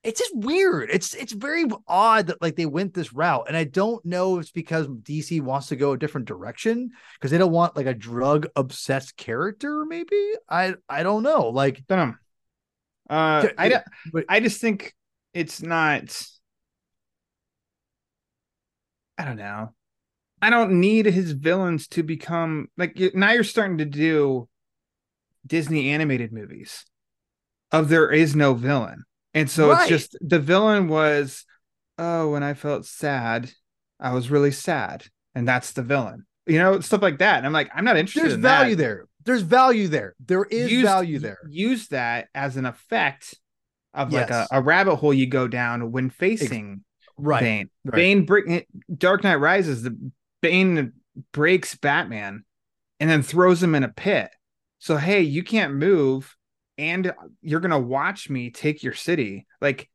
it's 0.02 0.18
just 0.20 0.36
weird. 0.36 0.90
It's 0.90 1.14
it's 1.14 1.32
very 1.32 1.64
odd 1.86 2.26
that 2.26 2.42
like 2.42 2.56
they 2.56 2.66
went 2.66 2.92
this 2.94 3.12
route, 3.12 3.44
and 3.48 3.56
I 3.56 3.64
don't 3.64 4.04
know 4.04 4.36
if 4.36 4.42
it's 4.42 4.50
because 4.50 4.88
DC 4.88 5.40
wants 5.40 5.68
to 5.68 5.76
go 5.76 5.92
a 5.92 5.98
different 5.98 6.26
direction 6.26 6.90
because 7.14 7.30
they 7.30 7.38
don't 7.38 7.52
want 7.52 7.76
like 7.76 7.86
a 7.86 7.94
drug 7.94 8.48
obsessed 8.56 9.16
character. 9.16 9.84
Maybe 9.84 10.32
I 10.48 10.74
I 10.88 11.02
don't 11.02 11.22
know. 11.22 11.48
Like 11.48 11.86
don't 11.86 12.10
know. 12.10 12.14
Uh, 13.10 13.48
I, 13.58 13.82
but- 14.12 14.24
I 14.28 14.40
just 14.40 14.60
think 14.60 14.94
it's 15.34 15.62
not. 15.62 16.20
I 19.18 19.24
don't 19.24 19.36
know. 19.36 19.72
I 20.40 20.50
don't 20.50 20.80
need 20.80 21.06
his 21.06 21.30
villains 21.32 21.86
to 21.88 22.02
become 22.02 22.68
like 22.76 22.98
now. 23.14 23.30
You're 23.32 23.44
starting 23.44 23.78
to 23.78 23.84
do 23.84 24.48
Disney 25.46 25.90
animated 25.90 26.32
movies 26.32 26.84
of 27.70 27.88
there 27.88 28.10
is 28.10 28.34
no 28.34 28.54
villain, 28.54 29.04
and 29.34 29.50
so 29.50 29.70
Right. 29.70 29.80
it's 29.82 29.88
just 29.88 30.16
the 30.20 30.38
villain 30.38 30.88
was, 30.88 31.44
oh, 31.98 32.30
when 32.30 32.42
I 32.42 32.54
felt 32.54 32.86
sad, 32.86 33.50
I 34.00 34.12
was 34.14 34.30
really 34.30 34.50
sad, 34.52 35.04
and 35.34 35.46
that's 35.46 35.72
the 35.72 35.82
villain. 35.82 36.26
You 36.46 36.58
know, 36.58 36.80
stuff 36.80 37.02
like 37.02 37.18
that. 37.18 37.36
And 37.38 37.46
I'm 37.46 37.52
like, 37.52 37.70
I'm 37.74 37.84
not 37.84 37.96
interested. 37.96 38.22
there's 38.24 38.34
in 38.34 38.42
value 38.42 38.74
that. 38.74 38.82
there. 38.82 39.06
There's 39.24 39.42
value 39.42 39.86
there. 39.88 40.14
There 40.24 40.44
is 40.44 40.72
Use- 40.72 40.82
value 40.82 41.18
there. 41.20 41.38
Use 41.48 41.88
that 41.88 42.28
as 42.34 42.56
an 42.56 42.66
effect 42.66 43.34
of 43.94 44.12
like 44.12 44.30
a, 44.30 44.48
a 44.50 44.60
rabbit 44.60 44.96
hole 44.96 45.14
you 45.14 45.26
go 45.26 45.46
down 45.46 45.92
when 45.92 46.10
facing 46.10 46.82
Right. 47.18 47.40
Bane. 47.40 47.70
right. 47.84 47.94
Bane 47.94 48.24
break 48.24 48.66
Dark 48.96 49.22
Knight 49.22 49.36
Rises. 49.36 49.82
The 49.82 49.96
Bane 50.40 50.92
breaks 51.32 51.74
Batman 51.76 52.44
and 52.98 53.08
then 53.08 53.22
throws 53.22 53.62
him 53.62 53.74
in 53.76 53.84
a 53.84 53.88
pit. 53.88 54.30
So 54.80 54.96
hey, 54.96 55.20
you 55.20 55.44
can't 55.44 55.74
move, 55.74 56.34
and 56.78 57.12
you're 57.40 57.60
gonna 57.60 57.78
watch 57.78 58.30
me 58.30 58.50
take 58.50 58.82
your 58.82 58.94
city. 58.94 59.46
Like 59.60 59.88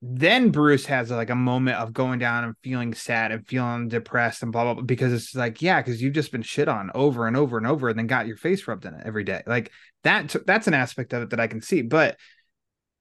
then 0.00 0.50
Bruce 0.50 0.86
has 0.86 1.10
like 1.10 1.30
a 1.30 1.34
moment 1.34 1.78
of 1.78 1.92
going 1.92 2.20
down 2.20 2.44
and 2.44 2.54
feeling 2.62 2.94
sad 2.94 3.32
and 3.32 3.46
feeling 3.46 3.88
depressed 3.88 4.42
and 4.42 4.52
blah 4.52 4.64
blah 4.64 4.74
blah 4.74 4.82
because 4.84 5.12
it's 5.12 5.34
like 5.34 5.60
yeah 5.60 5.80
because 5.80 6.00
you've 6.00 6.14
just 6.14 6.30
been 6.30 6.42
shit 6.42 6.68
on 6.68 6.90
over 6.94 7.26
and 7.26 7.36
over 7.36 7.58
and 7.58 7.66
over 7.66 7.88
and 7.88 7.98
then 7.98 8.06
got 8.06 8.28
your 8.28 8.36
face 8.36 8.66
rubbed 8.68 8.84
in 8.84 8.94
it 8.94 9.02
every 9.04 9.24
day. 9.24 9.42
Like 9.46 9.72
that 10.04 10.34
that's 10.46 10.68
an 10.68 10.74
aspect 10.74 11.12
of 11.12 11.22
it 11.22 11.30
that 11.30 11.40
I 11.40 11.48
can 11.48 11.60
see 11.60 11.82
but 11.82 12.16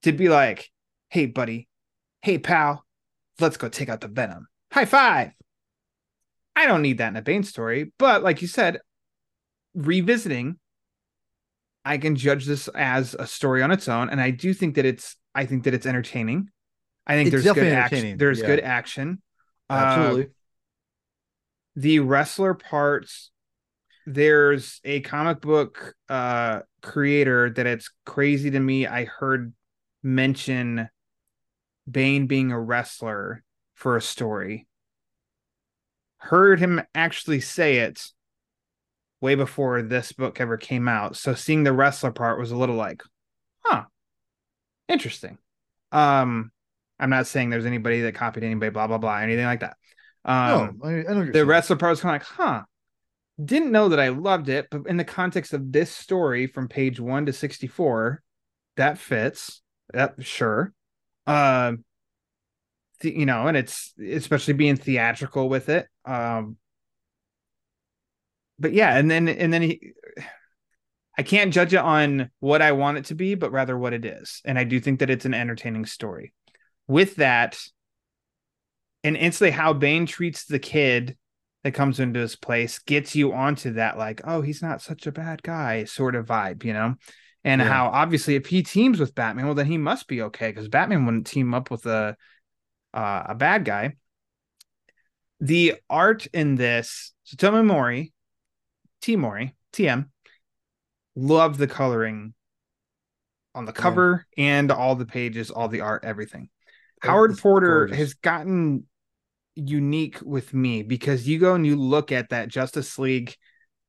to 0.03 0.11
be 0.11 0.29
like 0.29 0.69
hey 1.09 1.27
buddy. 1.27 1.67
Hey 2.21 2.39
pal. 2.39 2.83
Let's 3.39 3.57
go 3.57 3.69
take 3.69 3.89
out 3.89 4.01
the 4.01 4.07
venom. 4.07 4.47
High 4.71 4.85
five. 4.85 5.31
I 6.55 6.65
don't 6.65 6.81
need 6.81 6.97
that 6.97 7.09
in 7.09 7.15
a 7.15 7.21
Bane 7.21 7.43
story 7.43 7.91
but 7.99 8.23
like 8.23 8.41
you 8.41 8.47
said 8.47 8.79
revisiting 9.75 10.57
I 11.87 11.97
can 11.97 12.15
judge 12.15 12.45
this 12.45 12.67
as 12.69 13.15
a 13.17 13.25
story 13.25 13.61
on 13.63 13.71
its 13.71 13.87
own 13.87 14.09
and 14.09 14.21
I 14.21 14.31
do 14.31 14.53
think 14.53 14.75
that 14.75 14.85
it's 14.85 15.15
I 15.33 15.45
think 15.45 15.63
that 15.63 15.73
it's 15.73 15.85
entertaining 15.85 16.49
I 17.07 17.15
think 17.15 17.33
It's 17.33 17.43
there's 17.43 17.55
good 17.55 17.73
action. 17.73 18.17
There's 18.17 18.41
yeah. 18.41 18.45
good 18.47 18.59
action. 18.59 19.21
Uh, 19.69 19.73
Absolutely. 19.73 20.27
the 21.77 21.99
wrestler 21.99 22.53
parts. 22.53 23.31
There's 24.05 24.79
a 24.83 24.99
comic 25.01 25.41
book 25.41 25.95
uh, 26.09 26.61
creator 26.81 27.49
that 27.49 27.65
it's 27.65 27.89
crazy 28.05 28.51
to 28.51 28.59
me. 28.59 28.87
I 28.87 29.05
heard 29.05 29.53
mention 30.03 30.89
Bane 31.89 32.27
being 32.27 32.51
a 32.51 32.59
wrestler 32.59 33.43
for 33.73 33.95
a 33.95 34.01
story. 34.01 34.67
Heard 36.17 36.59
him 36.59 36.81
actually 36.93 37.41
say 37.41 37.77
it 37.77 38.01
way 39.21 39.35
before 39.35 39.81
this 39.81 40.11
book 40.11 40.39
ever 40.39 40.57
came 40.57 40.87
out. 40.87 41.15
So 41.15 41.33
seeing 41.33 41.63
the 41.63 41.73
wrestler 41.73 42.11
part 42.11 42.39
was 42.39 42.51
a 42.51 42.57
little 42.57 42.75
like, 42.75 43.01
huh, 43.65 43.83
interesting. 44.87 45.37
Um, 45.91 46.51
I'm 46.99 47.09
not 47.09 47.27
saying 47.27 47.49
there's 47.49 47.65
anybody 47.65 48.01
that 48.01 48.15
copied 48.15 48.43
anybody, 48.43 48.71
blah 48.71 48.87
blah 48.87 48.97
blah, 48.97 49.17
anything 49.17 49.45
like 49.45 49.61
that. 49.61 49.77
Um, 50.25 50.79
no, 50.81 50.87
I, 50.87 50.89
I 50.89 50.93
know 50.93 51.03
what 51.03 51.15
you're 51.15 51.25
the 51.31 51.33
saying. 51.33 51.47
wrestler 51.47 51.75
part 51.77 51.91
was 51.91 52.01
kind 52.01 52.15
of 52.15 52.21
like, 52.21 52.27
huh. 52.37 52.63
Didn't 53.43 53.71
know 53.71 53.89
that 53.89 53.99
I 53.99 54.09
loved 54.09 54.49
it, 54.49 54.67
but 54.71 54.87
in 54.87 54.97
the 54.97 55.03
context 55.03 55.53
of 55.53 55.71
this 55.71 55.91
story 55.91 56.47
from 56.47 56.67
page 56.67 56.99
one 56.99 57.27
to 57.27 57.33
64, 57.33 58.23
that 58.77 58.97
fits. 58.97 59.61
That 59.93 60.15
sure. 60.25 60.73
Um, 61.27 61.85
th- 63.01 63.15
you 63.15 63.27
know, 63.27 63.45
and 63.47 63.55
it's 63.55 63.93
especially 64.03 64.55
being 64.55 64.75
theatrical 64.75 65.49
with 65.49 65.69
it. 65.69 65.87
Um, 66.03 66.57
but 68.59 68.73
yeah, 68.73 68.97
and 68.97 69.09
then 69.09 69.27
and 69.27 69.53
then 69.53 69.61
he, 69.61 69.93
I 71.17 71.23
can't 71.23 71.53
judge 71.53 71.73
it 71.73 71.77
on 71.79 72.29
what 72.39 72.61
I 72.61 72.71
want 72.73 72.97
it 72.97 73.05
to 73.05 73.15
be, 73.15 73.35
but 73.35 73.51
rather 73.51 73.77
what 73.77 73.93
it 73.93 74.05
is, 74.05 74.41
and 74.45 74.57
I 74.57 74.63
do 74.63 74.79
think 74.79 74.99
that 74.99 75.09
it's 75.09 75.25
an 75.25 75.33
entertaining 75.33 75.85
story. 75.85 76.33
With 76.87 77.15
that, 77.17 77.59
and 79.03 79.17
instantly 79.17 79.51
how 79.51 79.73
Bane 79.73 80.05
treats 80.05 80.45
the 80.45 80.59
kid 80.59 81.17
that 81.63 81.73
comes 81.73 81.99
into 81.99 82.19
his 82.19 82.35
place 82.35 82.79
gets 82.79 83.15
you 83.15 83.33
onto 83.33 83.73
that 83.73 83.97
like 83.97 84.21
oh 84.23 84.41
he's 84.41 84.61
not 84.61 84.81
such 84.81 85.05
a 85.05 85.11
bad 85.11 85.43
guy 85.43 85.83
sort 85.83 86.15
of 86.15 86.25
vibe 86.25 86.63
you 86.63 86.71
know 86.71 86.95
and 87.43 87.61
Yeah. 87.61 87.67
how 87.67 87.87
obviously 87.87 88.35
if 88.35 88.45
he 88.45 88.63
teams 88.63 88.99
with 88.99 89.15
batman 89.15 89.45
well 89.47 89.55
then 89.55 89.65
he 89.65 89.77
must 89.77 90.07
be 90.07 90.21
okay 90.23 90.49
because 90.49 90.69
batman 90.69 91.05
wouldn't 91.05 91.27
team 91.27 91.53
up 91.53 91.69
with 91.69 91.85
a 91.85 92.15
uh, 92.93 93.23
a 93.27 93.35
bad 93.35 93.65
guy 93.65 93.95
the 95.41 95.75
art 95.89 96.25
in 96.27 96.55
this 96.55 97.13
so 97.23 97.35
Tomeu 97.35 97.65
Morey 97.65 98.13
T 99.01 99.15
Mori 99.15 99.55
TM 99.73 100.07
love 101.15 101.57
the 101.57 101.67
coloring 101.67 102.33
on 103.55 103.65
the 103.65 103.73
cover 103.73 104.25
and 104.37 104.71
all 104.71 104.95
the 104.95 105.05
pages 105.05 105.49
all 105.49 105.67
the 105.67 105.81
art 105.81 106.03
everything 106.03 106.49
Oh, 107.03 107.07
Howard 107.09 107.37
Porter 107.37 107.79
gorgeous. 107.87 107.97
has 107.97 108.13
gotten 108.15 108.85
unique 109.55 110.19
with 110.23 110.53
me 110.53 110.83
because 110.83 111.27
you 111.27 111.39
go 111.39 111.53
and 111.55 111.65
you 111.65 111.75
look 111.75 112.11
at 112.11 112.29
that 112.29 112.47
Justice 112.49 112.97
League 112.99 113.35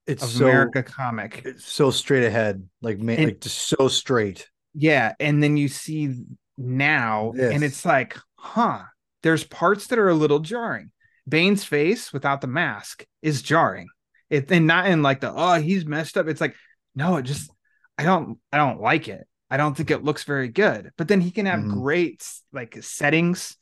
It's 0.06 0.22
of 0.22 0.28
so 0.30 0.44
America 0.46 0.82
comic. 0.82 1.42
it's 1.44 1.64
so 1.66 1.90
straight 1.90 2.24
ahead, 2.24 2.66
like 2.82 2.98
man, 2.98 3.16
And- 3.18 3.26
like 3.26 3.40
just 3.40 3.58
so 3.68 3.88
straight. 3.88 4.48
Yeah. 4.74 5.14
And 5.20 5.42
then 5.42 5.56
you 5.56 5.68
see 5.68 6.22
now, 6.58 7.32
and 7.38 7.62
it's 7.64 7.84
like, 7.84 8.16
huh, 8.36 8.82
there's 9.22 9.44
parts 9.44 9.86
that 9.88 9.98
are 9.98 10.08
a 10.10 10.14
little 10.14 10.38
jarring. 10.40 10.90
Bane's 11.28 11.64
face 11.64 12.12
without 12.12 12.40
the 12.42 12.46
mask 12.46 13.04
is 13.22 13.42
jarring. 13.42 13.88
It 14.30 14.50
and 14.50 14.66
not 14.66 14.86
in 14.86 15.02
like 15.02 15.20
the 15.20 15.32
oh, 15.34 15.54
he's 15.60 15.86
messed 15.86 16.16
up. 16.18 16.28
It's 16.28 16.40
like, 16.40 16.54
no, 16.94 17.16
it 17.16 17.22
just 17.22 17.50
I 17.96 18.04
don't 18.04 18.38
I 18.52 18.56
don't 18.58 18.80
like 18.80 19.08
it. 19.08 19.26
I 19.50 19.56
don't 19.56 19.76
think 19.76 19.90
it 19.90 20.04
looks 20.04 20.24
very 20.24 20.48
good. 20.48 20.90
But 20.98 21.08
then 21.08 21.20
he 21.20 21.30
can 21.30 21.46
have 21.46 21.60
Mhm. 21.60 21.72
great 21.72 22.26
like 22.52 22.82
settings. 22.82 23.56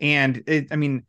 And 0.00 0.42
it, 0.46 0.68
I 0.70 0.76
mean, 0.76 1.04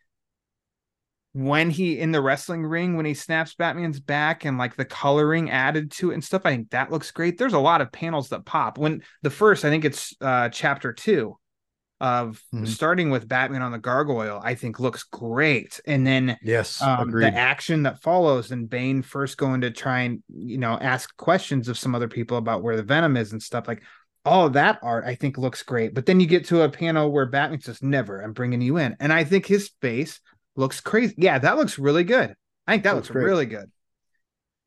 when 1.34 1.70
he 1.70 1.98
in 1.98 2.12
the 2.12 2.22
wrestling 2.22 2.66
ring, 2.66 2.98
when 2.98 3.06
he 3.06 3.14
snaps 3.14 3.56
Batman's 3.56 4.00
back 4.02 4.44
and 4.44 4.58
like 4.58 4.76
the 4.76 4.84
coloring 4.86 5.50
added 5.50 5.92
to 5.92 6.12
it 6.12 6.16
and 6.16 6.24
stuff, 6.24 6.42
I 6.46 6.52
think 6.52 6.72
that 6.72 6.92
looks 6.92 7.12
great. 7.12 7.38
There's 7.38 7.54
a 7.54 7.60
lot 7.60 7.80
of 7.82 7.92
panels 7.92 8.30
that 8.30 8.46
pop. 8.46 8.78
When 8.78 9.02
the 9.22 9.30
first, 9.30 9.64
I 9.64 9.70
think 9.70 9.86
it's 9.86 10.14
uh 10.20 10.50
chapter 10.50 10.92
two 10.92 11.38
of 12.02 12.42
Mhm. 12.54 12.68
starting 12.68 13.12
with 13.12 13.28
Batman 13.28 13.62
on 13.62 13.72
the 13.72 13.78
gargoyle, 13.78 14.42
I 14.44 14.56
think 14.56 14.80
looks 14.80 15.04
great. 15.04 15.80
And 15.86 16.06
then 16.06 16.38
Yes, 16.42 16.82
um, 16.82 17.12
the 17.12 17.28
action 17.28 17.84
that 17.84 18.02
follows 18.02 18.52
and 18.52 18.68
Bane 18.70 19.04
first 19.04 19.38
going 19.38 19.62
to 19.62 19.72
try 19.72 20.02
and 20.02 20.24
you 20.28 20.58
know 20.58 20.78
ask 20.82 21.16
questions 21.16 21.68
of 21.70 21.78
some 21.78 21.94
other 21.96 22.08
people 22.08 22.38
about 22.38 22.64
where 22.64 22.76
the 22.76 22.84
venom 22.84 23.16
is 23.18 23.32
and 23.34 23.42
stuff 23.42 23.68
like 23.68 23.84
all 24.26 24.48
of 24.48 24.54
that 24.54 24.80
art 24.82 25.04
I 25.06 25.14
think 25.16 25.38
looks 25.38 25.62
great. 25.64 25.94
But 25.94 26.08
then 26.08 26.20
you 26.20 26.26
get 26.26 26.46
to 26.46 26.64
a 26.64 26.70
panel 26.70 27.12
where 27.12 27.28
Batman's 27.28 27.66
just 27.66 27.84
never, 27.84 28.20
I'm 28.22 28.34
bringing 28.34 28.62
you 28.62 28.78
in, 28.78 28.98
and 29.00 29.14
I 29.14 29.24
think 29.24 29.46
his 29.46 29.70
face 29.82 30.20
looks 30.56 30.82
crazy. 30.82 31.14
Yeah, 31.18 31.38
that 31.40 31.56
looks 31.58 31.78
really 31.80 32.04
good. 32.04 32.36
I 32.68 32.74
think 32.74 32.84
that 32.84 32.96
Looks 32.96 33.10
looks 33.10 33.24
really 33.24 33.46
good. 33.46 33.70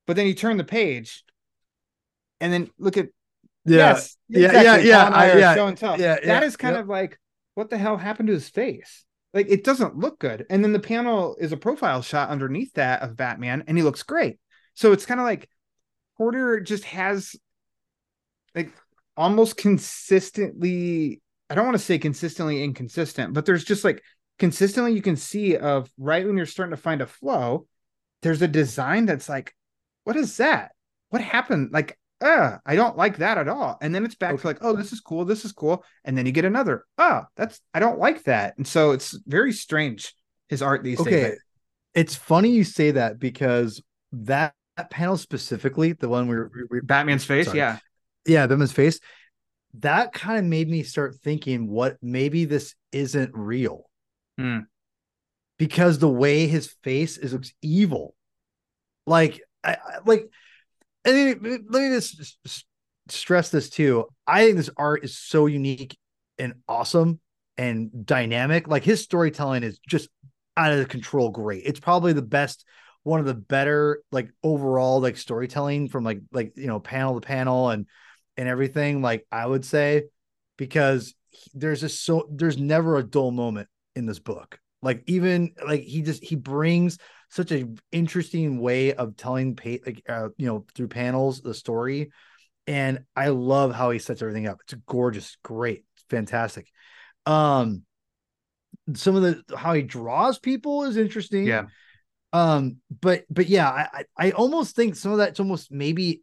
But 0.07 0.17
then 0.17 0.27
you 0.27 0.35
turn 0.35 0.57
the 0.57 0.65
page, 0.65 1.25
and 2.41 2.53
then 2.53 2.71
look 2.79 2.97
at 2.97 3.09
yeah, 3.67 3.77
yes, 3.95 4.17
yeah, 4.29 4.47
exactly, 4.49 4.89
yeah, 4.89 4.97
yeah, 4.99 5.07
and 5.07 5.15
I 5.15 5.39
yeah, 5.39 5.55
show 5.55 5.67
and 5.67 5.77
tell. 5.77 5.99
yeah, 5.99 6.15
That 6.17 6.25
yeah, 6.25 6.43
is 6.45 6.57
kind 6.57 6.75
yep. 6.75 6.83
of 6.85 6.89
like 6.89 7.19
what 7.55 7.71
the 7.71 7.79
hell 7.79 7.97
happened 7.97 8.29
to 8.29 8.35
his 8.35 8.49
face? 8.49 9.05
Like 9.33 9.49
it 9.49 9.65
doesn't 9.65 9.99
look 9.99 10.19
good. 10.19 10.47
And 10.49 10.63
then 10.63 10.73
the 10.73 10.81
panel 10.81 11.37
is 11.41 11.53
a 11.53 11.57
profile 11.57 12.03
shot 12.03 12.31
underneath 12.31 12.73
that 12.75 13.03
of 13.03 13.17
Batman, 13.17 13.65
and 13.67 13.77
he 13.77 13.83
looks 13.83 14.03
great. 14.03 14.39
So 14.75 14.93
it's 14.93 15.07
kind 15.07 15.21
of 15.21 15.27
like 15.27 15.49
Porter 16.17 16.61
just 16.61 16.85
has 16.85 17.37
like 18.55 18.71
almost 19.17 19.57
consistently. 19.57 21.21
I 21.51 21.55
don't 21.55 21.65
want 21.67 21.77
to 21.77 21.85
say 21.85 21.99
consistently 21.99 22.63
inconsistent, 22.63 23.35
but 23.35 23.45
there's 23.45 23.65
just 23.65 23.85
like 23.85 24.03
consistently 24.39 24.93
you 24.95 25.03
can 25.03 25.17
see 25.17 25.57
of 25.57 25.91
right 25.99 26.27
when 26.27 26.37
you're 26.37 26.47
starting 26.47 26.75
to 26.75 26.83
find 26.83 27.01
a 27.01 27.07
flow, 27.07 27.67
there's 28.23 28.43
a 28.43 28.49
design 28.49 29.07
that's 29.07 29.29
like, 29.29 29.55
what 30.05 30.17
is 30.17 30.39
that? 30.39 30.73
What 31.11 31.23
happened? 31.23 31.71
Like, 31.73 31.99
uh, 32.21 32.59
I 32.65 32.77
don't 32.77 32.97
like 32.97 33.19
that 33.19 33.39
at 33.39 33.49
all. 33.49 33.77
And 33.81 33.95
then 33.95 34.05
it's 34.05 34.15
back 34.15 34.39
to 34.39 34.47
like, 34.47 34.59
oh, 34.61 34.75
this 34.75 34.93
is 34.93 35.01
cool, 35.01 35.25
this 35.25 35.45
is 35.45 35.53
cool. 35.53 35.85
And 36.05 36.17
then 36.17 36.27
you 36.27 36.33
get 36.33 36.45
another, 36.45 36.85
oh, 36.99 37.23
that's 37.37 37.61
I 37.73 37.81
don't 37.81 37.99
like 37.99 38.25
that. 38.25 38.57
And 38.57 38.67
so 38.67 38.93
it's 38.93 39.19
very 39.27 39.53
strange 39.53 40.15
his 40.49 40.63
art 40.63 40.83
these 40.83 41.01
Okay. 41.01 41.11
days. 41.11 41.39
It's 41.95 42.17
funny 42.17 42.51
you 42.51 42.65
say 42.65 42.93
that 42.93 43.19
because 43.19 43.83
that, 44.13 44.55
that 44.77 44.91
panel 44.91 45.17
specifically, 45.17 45.93
the 45.93 46.09
one 46.09 46.27
we 46.29 46.37
were, 46.37 46.51
we, 46.71 46.81
Batman's 46.81 47.25
face, 47.25 47.47
Sorry. 47.47 47.59
yeah. 47.59 47.79
yeah, 48.27 48.47
Batman's 48.47 48.73
face, 48.73 48.99
that 49.75 50.13
kind 50.13 50.39
of 50.39 50.45
made 50.45 50.69
me 50.69 50.83
start 50.83 51.17
thinking 51.23 51.69
what 51.69 51.97
maybe 52.03 52.45
this 52.45 52.75
isn't 52.93 53.31
real. 53.35 53.89
Hmm. 54.39 54.61
Because 55.59 55.99
the 55.99 56.09
way 56.09 56.49
his 56.49 56.75
face 56.83 57.17
is 57.17 57.33
looks 57.33 57.53
evil. 57.63 58.15
Like 59.07 59.41
I, 59.63 59.75
I 59.75 59.99
like 60.05 60.29
and 61.05 61.67
let 61.71 61.83
me 61.83 61.91
just 61.91 62.37
stress 63.09 63.51
this 63.51 63.69
too. 63.71 64.07
I 64.27 64.45
think 64.45 64.57
this 64.57 64.71
art 64.77 65.05
is 65.05 65.17
so 65.17 65.47
unique 65.47 65.97
and 66.39 66.55
awesome 66.69 67.21
and 67.59 68.07
dynamic. 68.07 68.69
Like 68.69 68.85
his 68.85 69.03
storytelling 69.03 69.63
is 69.63 69.79
just 69.89 70.09
out 70.57 70.73
of 70.73 70.89
control 70.89 71.31
great. 71.31 71.63
It's 71.65 71.81
probably 71.81 72.13
the 72.13 72.23
best 72.23 72.65
one 73.03 73.21
of 73.21 73.27
the 73.27 73.35
better 73.35 74.03
like 74.11 74.31
overall 74.43 75.01
like 75.01 75.19
storytelling 75.19 75.89
from 75.89 76.05
like 76.05 76.21
like 76.33 76.57
you 76.57 76.67
know 76.67 76.81
panel 76.81 77.21
to 77.21 77.27
panel 77.27 77.69
and 77.69 77.87
and 78.37 78.49
everything 78.49 79.03
like 79.03 79.27
I 79.31 79.47
would 79.47 79.65
say 79.65 80.05
because 80.57 81.15
there's 81.53 81.81
just 81.81 82.03
so 82.03 82.27
there's 82.31 82.57
never 82.57 82.97
a 82.97 83.03
dull 83.03 83.31
moment 83.31 83.69
in 83.95 84.07
this 84.07 84.19
book. 84.19 84.59
Like 84.83 85.03
even 85.07 85.55
like 85.67 85.83
he 85.83 86.03
just 86.03 86.25
he 86.25 86.35
brings 86.35 86.99
such 87.35 87.51
an 87.51 87.79
interesting 87.91 88.61
way 88.61 88.95
of 88.95 89.17
telling 89.17 89.57
pa- 89.57 89.83
like 89.85 90.03
uh, 90.09 90.29
you 90.37 90.47
know 90.47 90.65
through 90.75 90.89
panels 90.89 91.41
the 91.41 91.55
story 91.55 92.11
and 92.67 93.05
I 93.15 93.29
love 93.29 93.75
how 93.75 93.91
he 93.91 93.99
sets 93.99 94.23
everything 94.23 94.47
up. 94.47 94.59
It's 94.63 94.75
gorgeous, 94.87 95.37
great, 95.43 95.85
fantastic. 96.09 96.71
Um 97.27 97.83
some 98.95 99.17
of 99.17 99.23
the 99.23 99.57
how 99.57 99.73
he 99.73 99.83
draws 99.83 100.39
people 100.39 100.85
is 100.85 100.97
interesting. 100.97 101.47
Yeah. 101.47 101.65
Um, 102.33 102.79
but 103.01 103.25
but 103.31 103.49
yeah, 103.49 103.69
I 103.69 103.89
I 103.93 104.05
I 104.27 104.31
almost 104.33 104.77
think 104.77 104.97
some 104.97 105.13
of 105.13 105.19
that's 105.19 105.41
almost 105.41 105.73
maybe 105.73 106.23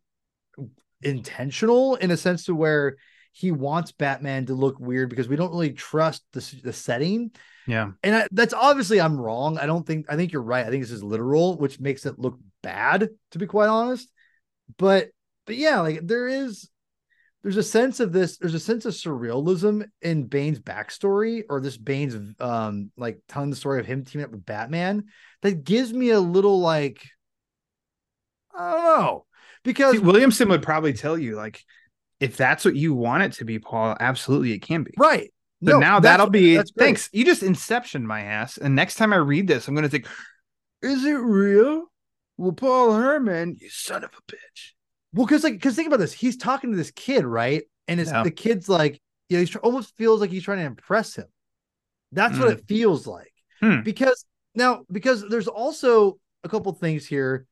intentional 1.01 1.95
in 1.95 2.11
a 2.11 2.17
sense 2.17 2.45
to 2.45 2.55
where 2.55 2.97
he 3.31 3.51
wants 3.51 3.91
Batman 3.91 4.45
to 4.47 4.53
look 4.53 4.79
weird 4.79 5.09
because 5.09 5.27
we 5.27 5.37
don't 5.37 5.51
really 5.51 5.73
trust 5.73 6.23
the 6.33 6.59
the 6.63 6.73
setting. 6.73 7.31
Yeah. 7.67 7.91
And 8.03 8.15
I, 8.15 8.27
that's 8.31 8.53
obviously 8.53 8.99
I'm 8.99 9.19
wrong. 9.19 9.57
I 9.57 9.65
don't 9.65 9.85
think 9.85 10.07
I 10.09 10.15
think 10.15 10.31
you're 10.31 10.41
right. 10.41 10.65
I 10.65 10.69
think 10.69 10.83
this 10.83 10.91
is 10.91 11.03
literal, 11.03 11.57
which 11.57 11.79
makes 11.79 12.05
it 12.05 12.19
look 12.19 12.39
bad 12.63 13.09
to 13.31 13.39
be 13.39 13.45
quite 13.45 13.69
honest. 13.69 14.09
But 14.77 15.09
but 15.45 15.55
yeah, 15.55 15.81
like 15.81 15.99
there 16.03 16.27
is 16.27 16.69
there's 17.43 17.57
a 17.57 17.63
sense 17.63 17.99
of 17.99 18.11
this 18.11 18.37
there's 18.37 18.53
a 18.53 18.59
sense 18.59 18.85
of 18.85 18.93
surrealism 18.93 19.85
in 20.01 20.25
Bane's 20.25 20.59
backstory 20.59 21.43
or 21.49 21.59
this 21.59 21.77
Bane's 21.77 22.15
um 22.39 22.91
like 22.97 23.19
telling 23.27 23.49
the 23.49 23.55
story 23.55 23.79
of 23.79 23.85
him 23.85 24.05
teaming 24.05 24.25
up 24.25 24.31
with 24.31 24.45
Batman 24.45 25.05
that 25.41 25.63
gives 25.63 25.91
me 25.91 26.11
a 26.11 26.19
little 26.19 26.59
like 26.59 27.03
I 28.57 28.71
don't 28.71 28.83
know 28.83 29.25
because 29.63 29.93
See, 29.93 29.99
Williamson 29.99 30.49
would 30.49 30.63
probably 30.63 30.93
tell 30.93 31.17
you, 31.17 31.35
like, 31.35 31.63
if 32.19 32.37
that's 32.37 32.65
what 32.65 32.75
you 32.75 32.93
want 32.93 33.23
it 33.23 33.33
to 33.33 33.45
be, 33.45 33.59
Paul, 33.59 33.95
absolutely 33.99 34.53
it 34.53 34.61
can 34.61 34.83
be. 34.83 34.93
right 34.97 35.31
So 35.63 35.79
now 35.79 35.99
that'll 35.99 36.29
be 36.29 36.59
thanks. 36.77 37.09
You 37.13 37.23
just 37.23 37.43
inception 37.43 38.05
my 38.07 38.21
ass. 38.21 38.57
And 38.57 38.75
next 38.75 38.95
time 38.95 39.13
I 39.13 39.17
read 39.17 39.47
this, 39.47 39.67
I'm 39.67 39.75
gonna 39.75 39.89
think, 39.89 40.07
is 40.81 41.05
it 41.05 41.13
real? 41.13 41.85
Well, 42.37 42.53
Paul 42.53 42.93
Hermann, 42.93 43.57
you 43.59 43.69
son 43.69 44.03
of 44.03 44.11
a 44.11 44.31
bitch. 44.31 44.71
Well, 45.13 45.25
because 45.27 45.43
like, 45.43 45.53
because 45.53 45.75
think 45.75 45.87
about 45.87 45.99
this, 45.99 46.13
he's 46.13 46.37
talking 46.37 46.71
to 46.71 46.77
this 46.77 46.91
kid, 46.91 47.25
right? 47.25 47.63
And 47.87 47.99
it's 47.99 48.09
Yeah. 48.11 48.23
the 48.23 48.31
kid's 48.31 48.67
like, 48.67 48.99
you 49.29 49.37
know, 49.37 49.45
tr- 49.45 49.59
almost 49.59 49.95
feels 49.97 50.19
like 50.21 50.31
he's 50.31 50.43
trying 50.43 50.59
to 50.59 50.65
impress 50.65 51.15
him. 51.15 51.27
That's 52.11 52.37
what 52.39 52.49
Mm. 52.49 52.53
it 52.53 52.65
feels 52.67 53.05
like. 53.05 53.33
Hmm. 53.59 53.81
Because 53.81 54.25
now, 54.55 54.81
because 54.91 55.23
there's 55.29 55.47
also 55.47 56.17
a 56.43 56.49
couple 56.49 56.73
things 56.73 57.05
here. 57.05 57.45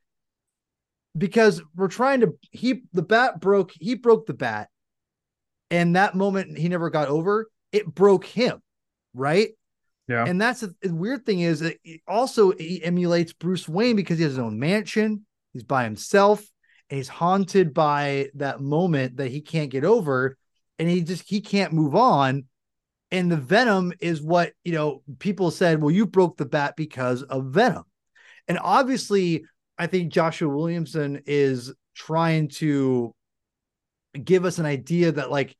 Because 1.17 1.61
we're 1.75 1.87
trying 1.87 2.21
to, 2.21 2.33
he 2.51 2.83
the 2.93 3.01
bat 3.01 3.39
broke, 3.39 3.71
he 3.79 3.95
broke 3.95 4.25
the 4.25 4.33
bat, 4.33 4.69
and 5.71 5.95
that 5.95 6.15
moment 6.15 6.57
he 6.57 6.69
never 6.69 6.89
got 6.89 7.07
over. 7.07 7.47
It 7.71 7.93
broke 7.93 8.25
him, 8.25 8.61
right? 9.13 9.49
Yeah. 10.07 10.25
And 10.27 10.41
that's 10.41 10.61
the, 10.61 10.93
weird 10.93 11.25
thing 11.25 11.41
is 11.41 11.59
that 11.59 11.77
it 11.83 12.01
also 12.07 12.51
he 12.51 12.83
emulates 12.83 13.31
Bruce 13.31 13.69
Wayne 13.69 13.95
because 13.95 14.17
he 14.17 14.23
has 14.23 14.33
his 14.33 14.39
own 14.39 14.57
mansion. 14.59 15.25
He's 15.53 15.63
by 15.63 15.83
himself 15.83 16.43
and 16.89 16.97
he's 16.97 17.07
haunted 17.07 17.73
by 17.73 18.29
that 18.35 18.59
moment 18.59 19.17
that 19.17 19.29
he 19.29 19.41
can't 19.41 19.69
get 19.69 19.83
over 19.83 20.35
and 20.79 20.89
he 20.89 21.01
just 21.01 21.29
he 21.29 21.41
can't 21.41 21.73
move 21.73 21.95
on. 21.95 22.45
And 23.11 23.31
the 23.31 23.37
venom 23.37 23.93
is 23.99 24.21
what, 24.21 24.53
you 24.63 24.71
know, 24.71 25.03
people 25.19 25.51
said, 25.51 25.81
well, 25.81 25.91
you 25.91 26.05
broke 26.05 26.37
the 26.37 26.45
bat 26.45 26.75
because 26.75 27.23
of 27.23 27.45
venom. 27.45 27.83
And 28.47 28.59
obviously, 28.61 29.45
I 29.77 29.87
think 29.87 30.11
Joshua 30.11 30.49
Williamson 30.49 31.21
is 31.25 31.73
trying 31.95 32.49
to 32.49 33.13
give 34.23 34.45
us 34.45 34.57
an 34.57 34.65
idea 34.65 35.11
that 35.11 35.29
like 35.29 35.55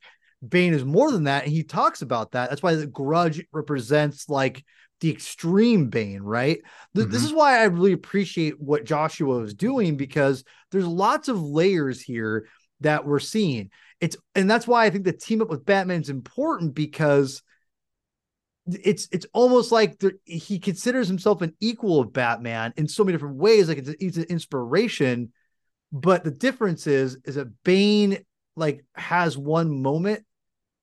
Bane 0.47 0.73
is 0.73 0.85
more 0.85 1.11
than 1.11 1.25
that. 1.25 1.43
And 1.43 1.51
he 1.51 1.63
talks 1.63 2.01
about 2.01 2.31
that. 2.31 2.49
That's 2.49 2.63
why 2.63 2.75
the 2.75 2.87
grudge 2.87 3.43
represents 3.51 4.29
like 4.29 4.63
the 5.01 5.11
extreme 5.11 5.89
Bane, 5.89 6.21
right? 6.21 6.59
Th- 6.95 7.07
This 7.07 7.21
Mhm. 7.21 7.25
is 7.25 7.33
why 7.33 7.59
I 7.59 7.65
really 7.65 7.93
appreciate 7.93 8.59
what 8.59 8.83
Joshua 8.85 9.39
is 9.43 9.53
doing 9.53 9.97
because 9.97 10.43
there's 10.71 10.85
lots 10.85 11.27
of 11.27 11.41
layers 11.41 12.01
here 12.01 12.47
that 12.81 13.05
we're 13.05 13.19
seeing. 13.19 13.69
It's 13.99 14.15
and 14.35 14.49
that's 14.49 14.67
why 14.67 14.85
I 14.85 14.89
think 14.89 15.03
the 15.03 15.11
team 15.13 15.41
up 15.41 15.49
with 15.49 15.65
Batman 15.65 16.01
is 16.01 16.09
important 16.09 16.73
because 16.73 17.41
it's 18.67 19.07
it's 19.11 19.25
almost 19.33 19.71
like 19.71 19.97
the, 19.99 20.13
he 20.25 20.59
considers 20.59 21.07
himself 21.07 21.41
an 21.41 21.55
equal 21.59 21.99
of 22.01 22.13
Batman 22.13 22.73
in 22.77 22.87
so 22.87 23.03
many 23.03 23.13
different 23.17 23.37
ways. 23.37 23.67
Like 23.67 23.79
it's, 23.79 23.89
it's 23.99 24.17
an 24.17 24.25
inspiration, 24.25 25.33
but 25.91 26.23
the 26.23 26.31
difference 26.31 26.87
is 26.87 27.17
is 27.25 27.35
that 27.35 27.47
Bane 27.63 28.19
like 28.55 28.85
has 28.95 29.37
one 29.37 29.81
moment, 29.81 30.23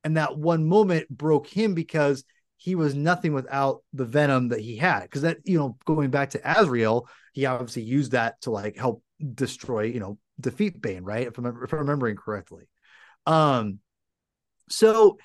and 0.06 0.16
that 0.16 0.38
one 0.38 0.64
moment 0.64 1.08
broke 1.08 1.48
him 1.48 1.74
because 1.74 2.22
he 2.56 2.76
was 2.76 2.94
nothing 2.94 3.32
without 3.32 3.82
the 3.92 4.04
venom 4.04 4.50
that 4.50 4.60
he 4.60 4.76
had. 4.76 5.02
Because 5.02 5.22
that 5.22 5.38
you 5.42 5.58
know 5.58 5.76
going 5.84 6.10
back 6.10 6.30
to 6.30 6.40
Azrael, 6.44 7.08
he 7.32 7.44
obviously 7.44 7.82
used 7.82 8.12
that 8.12 8.40
to 8.42 8.52
like 8.52 8.76
help 8.76 9.02
destroy 9.34 9.82
you 9.82 9.98
know 9.98 10.16
defeat 10.38 10.80
Bane, 10.80 11.02
right? 11.02 11.26
If 11.26 11.38
I'm 11.38 11.46
if 11.46 11.72
I'm 11.72 11.80
remembering 11.80 12.14
correctly. 12.14 12.68
Um, 13.26 13.80
so 14.70 15.18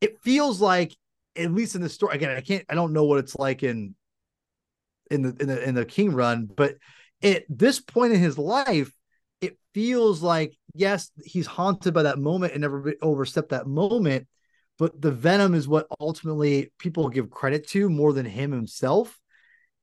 it 0.00 0.20
feels 0.22 0.60
like 0.60 0.96
at 1.36 1.52
least 1.52 1.76
in 1.76 1.82
the 1.82 1.88
story 1.88 2.14
again 2.14 2.30
i 2.30 2.40
can't 2.40 2.64
i 2.68 2.76
don't 2.76 2.92
know 2.92 3.02
what 3.02 3.18
it's 3.18 3.34
like 3.34 3.64
in 3.64 3.94
in 5.10 5.22
the 5.22 5.36
in 5.40 5.48
the 5.48 5.68
in 5.68 5.74
the 5.74 5.84
king 5.84 6.12
run 6.12 6.46
but 6.46 6.76
at 7.24 7.44
this 7.48 7.80
point 7.80 8.12
in 8.12 8.20
his 8.20 8.38
life 8.38 8.92
it 9.44 9.58
feels 9.74 10.22
like 10.22 10.56
yes 10.74 11.10
he's 11.24 11.46
haunted 11.46 11.94
by 11.94 12.04
that 12.04 12.18
moment 12.18 12.52
and 12.52 12.62
never 12.62 12.94
overstepped 13.02 13.50
that 13.50 13.66
moment 13.66 14.26
but 14.78 15.00
the 15.00 15.10
venom 15.10 15.54
is 15.54 15.68
what 15.68 15.86
ultimately 16.00 16.72
people 16.78 17.08
give 17.08 17.30
credit 17.30 17.68
to 17.68 17.88
more 17.88 18.12
than 18.12 18.26
him 18.26 18.50
himself. 18.50 19.18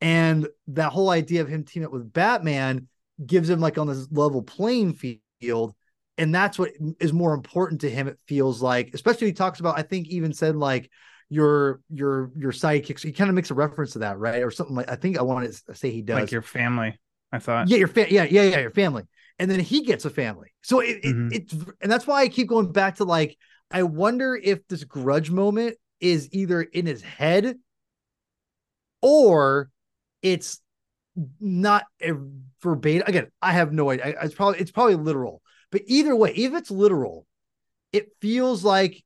And 0.02 0.47
that 0.67 0.91
whole 0.91 1.10
idea 1.10 1.41
of 1.41 1.47
him 1.47 1.63
teaming 1.63 1.88
up 1.88 1.93
with 1.93 2.12
batman 2.12 2.88
gives 3.24 3.50
him 3.50 3.60
like 3.60 3.78
on 3.78 3.88
this 3.88 4.08
level 4.12 4.41
playing 4.41 4.93
field. 4.93 5.74
And 6.17 6.34
that's 6.36 6.60
what 6.60 6.71
is 7.00 7.13
more 7.13 7.34
important 7.34 7.82
to 7.82 7.89
him 7.89 8.08
it 8.08 8.19
feels 8.28 8.62
like 8.62 8.91
especially 8.93 9.28
he 9.28 9.34
talks 9.34 9.60
about 9.60 9.80
i 9.80 9.82
think 9.82 10.08
even 10.08 10.34
said 10.34 10.56
like 10.56 10.91
your 11.30 11.80
your 11.89 12.32
your 12.36 12.52
sidekicks. 12.52 13.02
He 13.02 13.13
kind 13.13 13.30
of 13.30 13.36
makes 13.36 13.50
a 13.50 13.56
reference 13.56 13.93
to 13.93 14.00
that 14.00 14.19
right? 14.19 14.43
Or 14.43 14.52
something 14.52 14.76
like 14.76 14.91
i 14.91 14.95
think 14.95 15.17
i 15.17 15.21
want 15.21 15.52
to 15.52 15.76
say 15.76 15.89
he 15.89 16.02
does. 16.02 16.19
Like 16.19 16.32
your 16.32 16.41
family, 16.41 17.00
I 17.32 17.39
thought. 17.39 17.69
yeah 17.69 17.78
your 17.78 17.88
fa- 17.88 18.12
yeah 18.12 18.26
yeah 18.26 18.43
yeah 18.43 18.60
your 18.60 18.71
family 18.71 19.04
and 19.39 19.50
then 19.50 19.60
he 19.60 19.84
gets 19.84 20.06
a 20.06 20.10
family. 20.10 20.54
So 20.62 20.80
it, 20.80 21.04
Mhm. 21.04 21.32
it 21.34 21.44
it's 21.44 21.54
and 21.82 21.91
that's 21.91 22.06
why 22.08 22.22
i 22.22 22.28
keep 22.28 22.48
going 22.48 22.72
back 22.72 22.96
to 22.98 23.04
like 23.06 23.38
i 23.72 23.84
wonder 23.84 24.36
if 24.36 24.67
this 24.67 24.84
grudge 24.84 25.32
moment 25.32 25.78
is 26.00 26.30
either 26.32 26.62
in 26.62 26.86
his 26.86 27.02
head 27.02 27.58
or 29.02 29.70
it's 30.22 30.60
not 31.39 31.86
a 32.02 32.13
verbatim. 32.62 33.04
Again 33.08 33.28
i 33.41 33.52
have 33.52 33.74
no 33.74 33.89
idea. 33.89 34.15
It's 34.22 34.36
probably 34.36 34.60
it's 34.60 34.72
probably 34.72 34.96
literal 34.96 35.41
but 35.72 35.82
either 35.86 36.15
way 36.15 36.34
if 36.36 36.54
it's 36.54 36.72
literal 36.72 37.26
it 37.91 38.10
feels 38.22 38.63
like 38.63 39.04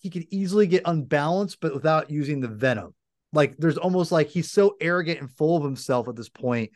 he 0.00 0.10
could 0.10 0.26
easily 0.30 0.66
get 0.66 0.82
unbalanced 0.86 1.58
but 1.60 1.74
without 1.74 2.10
using 2.10 2.40
the 2.40 2.48
venom. 2.48 2.94
Like 3.32 3.56
there's 3.58 3.78
almost 3.78 4.10
like 4.12 4.28
he's 4.28 4.50
so 4.50 4.76
arrogant 4.80 5.20
and 5.20 5.30
full 5.30 5.56
of 5.56 5.62
himself 5.64 6.08
at 6.08 6.16
this 6.16 6.28
point 6.28 6.70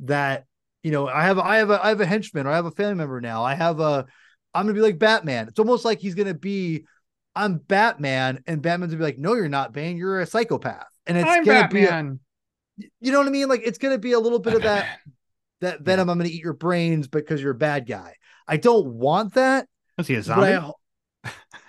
that 0.00 0.44
you 0.82 0.90
know 0.90 1.06
i 1.08 1.24
have 1.24 1.38
i 1.38 1.56
have 1.58 1.70
a 1.70 1.84
i 1.84 1.88
have 1.88 2.00
a 2.00 2.06
henchman 2.06 2.46
or 2.46 2.50
i 2.50 2.56
have 2.56 2.66
a 2.66 2.70
family 2.70 2.94
member 2.94 3.20
now. 3.20 3.44
I 3.44 3.54
have 3.54 3.80
a 3.80 4.06
i'm 4.54 4.64
gonna 4.64 4.74
be 4.74 4.80
like 4.80 4.98
batman. 4.98 5.48
It's 5.48 5.58
almost 5.58 5.84
like 5.84 5.98
he's 5.98 6.14
gonna 6.14 6.34
be 6.34 6.84
i'm 7.36 7.58
batman 7.58 8.42
and 8.46 8.62
batman's 8.62 8.92
gonna 8.92 8.98
be 9.00 9.04
like 9.04 9.18
no 9.18 9.34
you're 9.34 9.48
not 9.48 9.72
bane. 9.72 9.96
You're 9.96 10.20
a 10.20 10.26
psychopath. 10.26 10.86
And 11.06 11.16
it's 11.18 11.28
I'm 11.28 11.44
gonna 11.44 11.68
be 11.68 11.84
a- 11.84 12.16
you 13.00 13.12
know 13.12 13.18
what 13.18 13.26
i 13.28 13.30
mean? 13.30 13.48
Like 13.48 13.62
it's 13.64 13.78
gonna 13.78 13.98
be 13.98 14.12
a 14.12 14.20
little 14.20 14.38
bit 14.38 14.54
of 14.54 14.62
that 14.62 14.82
Batman. 14.82 14.98
that 15.60 15.80
venom 15.82 16.08
i'm 16.08 16.18
gonna 16.18 16.30
eat 16.30 16.42
your 16.42 16.54
brains 16.54 17.08
because 17.08 17.42
you're 17.42 17.52
a 17.52 17.54
bad 17.54 17.86
guy. 17.86 18.14
I 18.48 18.56
don't 18.56 18.86
want 18.94 19.34
that 19.34 19.68
Was 19.98 20.06
he 20.08 20.14
a 20.14 20.18
but 20.18 20.24
zombie? 20.24 20.46
I, 20.54 20.72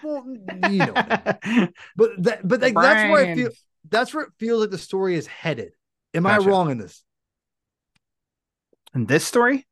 well, 0.04 0.26
you 0.70 0.78
know, 0.78 0.94
but 1.96 2.24
that, 2.24 2.40
but 2.48 2.62
like, 2.62 2.74
that's 2.74 3.12
where 3.12 3.26
I 3.28 3.36
feel 3.36 3.50
that's 3.90 4.14
where 4.14 4.24
it 4.26 4.32
feels 4.40 4.62
like 4.62 4.70
the 4.70 4.78
story 4.78 5.16
is 5.16 5.28
headed. 5.28 5.74
Am 6.14 6.26
I 6.26 6.38
wrong 6.38 6.72
in 6.72 6.78
this? 6.78 7.04
In 8.94 9.06
this 9.06 9.26
story, 9.26 9.68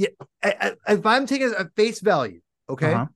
I- 0.00 0.74
I- 0.86 0.92
if 0.92 1.04
I'm 1.04 1.26
taking 1.26 1.48
it 1.48 1.54
at 1.54 1.74
face 1.74 2.00
value, 2.00 2.40
okay, 2.68 2.92
Uh-huh. 2.94 3.06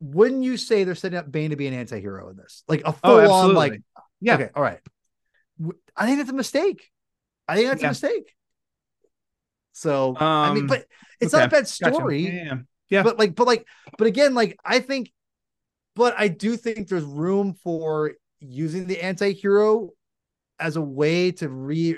wouldn't 0.00 0.42
you 0.42 0.56
say 0.56 0.84
they're 0.84 0.94
setting 0.94 1.18
up 1.18 1.30
Bane 1.30 1.50
to 1.50 1.56
be 1.56 1.66
an 1.66 1.74
anti-hero 1.74 2.30
in 2.30 2.36
this? 2.36 2.64
Like 2.66 2.80
a 2.82 2.86
Oh, 2.88 2.92
full 2.92 3.18
on, 3.18 3.24
absolutely. 3.24 3.54
like, 3.54 3.82
Yeah. 4.20 4.34
okay, 4.34 4.50
all 4.54 4.62
right. 4.62 4.80
I 5.94 6.06
think 6.06 6.18
that's 6.18 6.30
a 6.30 6.34
mistake. 6.34 6.90
I 7.46 7.56
think 7.56 7.68
that's 7.68 7.82
Yeah. 7.82 7.88
a 7.88 7.90
mistake. 7.90 8.34
So 9.72 10.16
I 10.16 10.52
mean, 10.54 10.62
Um, 10.64 10.66
but 10.68 10.86
it's 11.20 11.32
not 11.32 11.42
a 11.42 11.44
okay. 11.46 11.56
bad 11.56 11.64
Gotcha. 11.64 11.94
story. 11.94 12.20
Yeah, 12.22 12.44
yeah, 12.44 12.58
yeah. 12.88 13.02
But 13.02 13.18
like, 13.18 13.34
but 13.34 13.46
like, 13.46 13.66
but 13.98 14.06
again, 14.06 14.34
like 14.34 14.58
I 14.64 14.80
think, 14.80 15.12
but 15.94 16.14
I 16.18 16.28
do 16.28 16.56
think 16.56 16.88
there's 16.88 17.04
room 17.04 17.54
for 17.54 18.14
using 18.40 18.86
the 18.86 19.00
anti-hero 19.02 19.90
as 20.58 20.76
a 20.76 20.82
way 20.82 21.32
to 21.32 21.48
re 21.48 21.92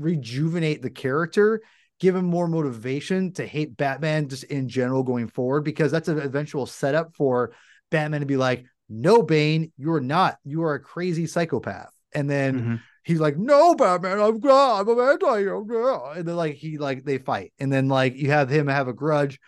rejuvenate 0.00 0.82
the 0.82 0.90
character, 0.90 1.60
give 2.00 2.16
him 2.16 2.24
more 2.24 2.48
motivation 2.48 3.32
to 3.34 3.46
hate 3.46 3.76
Batman 3.76 4.28
just 4.28 4.44
in 4.44 4.68
general 4.68 5.02
going 5.02 5.28
forward, 5.28 5.62
because 5.62 5.92
that's 5.92 6.08
an 6.08 6.18
eventual 6.18 6.66
setup 6.66 7.14
for 7.14 7.52
Batman 7.90 8.20
to 8.20 8.26
be 8.26 8.36
like, 8.36 8.64
no, 8.88 9.22
Bane, 9.22 9.72
you're 9.76 10.00
not. 10.00 10.38
You 10.44 10.62
are 10.64 10.74
a 10.74 10.80
crazy 10.80 11.26
psychopath. 11.26 11.92
And 12.12 12.28
then 12.28 12.60
Mhm. 12.60 12.80
he's 13.04 13.20
like, 13.20 13.36
no, 13.36 13.74
Batman, 13.74 14.18
I'm 14.18 14.40
God, 14.40 14.88
I'm 14.88 14.98
an 14.98 15.08
anti-hero. 15.10 16.10
And 16.16 16.26
then 16.26 16.36
like 16.36 16.54
he 16.54 16.78
like 16.78 17.04
they 17.04 17.18
fight. 17.18 17.52
And 17.60 17.72
then 17.72 17.88
like 17.88 18.16
you 18.16 18.30
have 18.30 18.48
him 18.48 18.66
have 18.66 18.88
a 18.88 18.92
grudge 18.92 19.38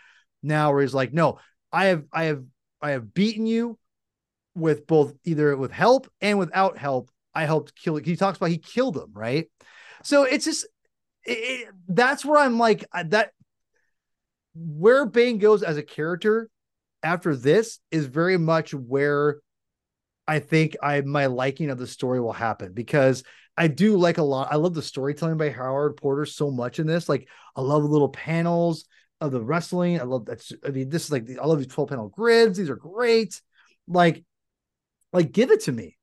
now 0.42 0.72
where 0.72 0.82
he's 0.82 0.94
like, 0.94 1.12
no, 1.12 1.38
I 1.72 1.86
have 1.86 2.04
I 2.12 2.24
have 2.24 2.44
I 2.80 2.90
have 2.90 3.14
beaten 3.14 3.46
you 3.46 3.78
with 4.54 4.86
both 4.86 5.14
either 5.24 5.56
with 5.56 5.72
help 5.72 6.08
and 6.20 6.38
without 6.38 6.76
help. 6.78 7.10
I 7.34 7.46
helped 7.46 7.74
kill 7.74 7.96
He 7.96 8.14
talks 8.14 8.36
about 8.36 8.50
he 8.50 8.58
killed 8.58 8.96
him, 8.96 9.10
right? 9.14 9.48
So 10.04 10.24
it's 10.24 10.44
just 10.44 10.66
it, 11.24 11.32
it- 11.38 11.68
that's 11.88 12.24
where 12.24 12.38
I'm 12.38 12.58
like 12.58 12.84
that 13.04 13.32
where 14.54 15.06
Bane 15.06 15.38
goes 15.38 15.62
as 15.62 15.76
a 15.76 15.82
character 15.82 16.48
after 17.02 17.34
this 17.34 17.78
is 17.90 18.06
very 18.06 18.36
much 18.38 18.74
where 18.74 19.38
I 20.26 20.38
think 20.38 20.76
I 20.82 21.00
my 21.00 21.26
liking 21.26 21.70
of 21.70 21.78
the 21.78 21.86
story 21.86 22.20
will 22.20 22.32
happen 22.32 22.72
because 22.72 23.24
I 23.56 23.68
do 23.68 23.96
like 23.96 24.18
a 24.18 24.22
lot. 24.22 24.48
I 24.50 24.56
love 24.56 24.74
the 24.74 24.82
storytelling 24.82 25.36
by 25.36 25.50
Howard 25.50 25.96
Porter 25.96 26.24
so 26.26 26.50
much 26.50 26.78
in 26.78 26.86
this. 26.86 27.08
Like 27.08 27.28
I 27.56 27.60
love 27.60 27.82
the 27.82 27.88
little 27.88 28.08
panels 28.08 28.86
of 29.20 29.32
the 29.32 29.42
wrestling. 29.42 30.00
I 30.00 30.04
love 30.04 30.26
that. 30.26 30.48
I 30.64 30.70
mean, 30.70 30.88
this 30.88 31.04
is 31.04 31.12
like 31.12 31.26
I 31.40 31.44
love 31.44 31.58
these 31.58 31.66
12 31.68 31.90
panel 31.90 32.08
grids. 32.08 32.58
These 32.58 32.70
are 32.70 32.76
great. 32.76 33.40
Like, 33.88 34.24
like 35.12 35.32
give 35.32 35.50
it 35.50 35.62
to 35.62 35.72
me. 35.72 35.96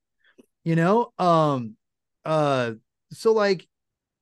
You 0.63 0.75
know? 0.75 1.11
Um 1.17 1.75
uh 2.25 2.73
so 3.13 3.33
like 3.33 3.67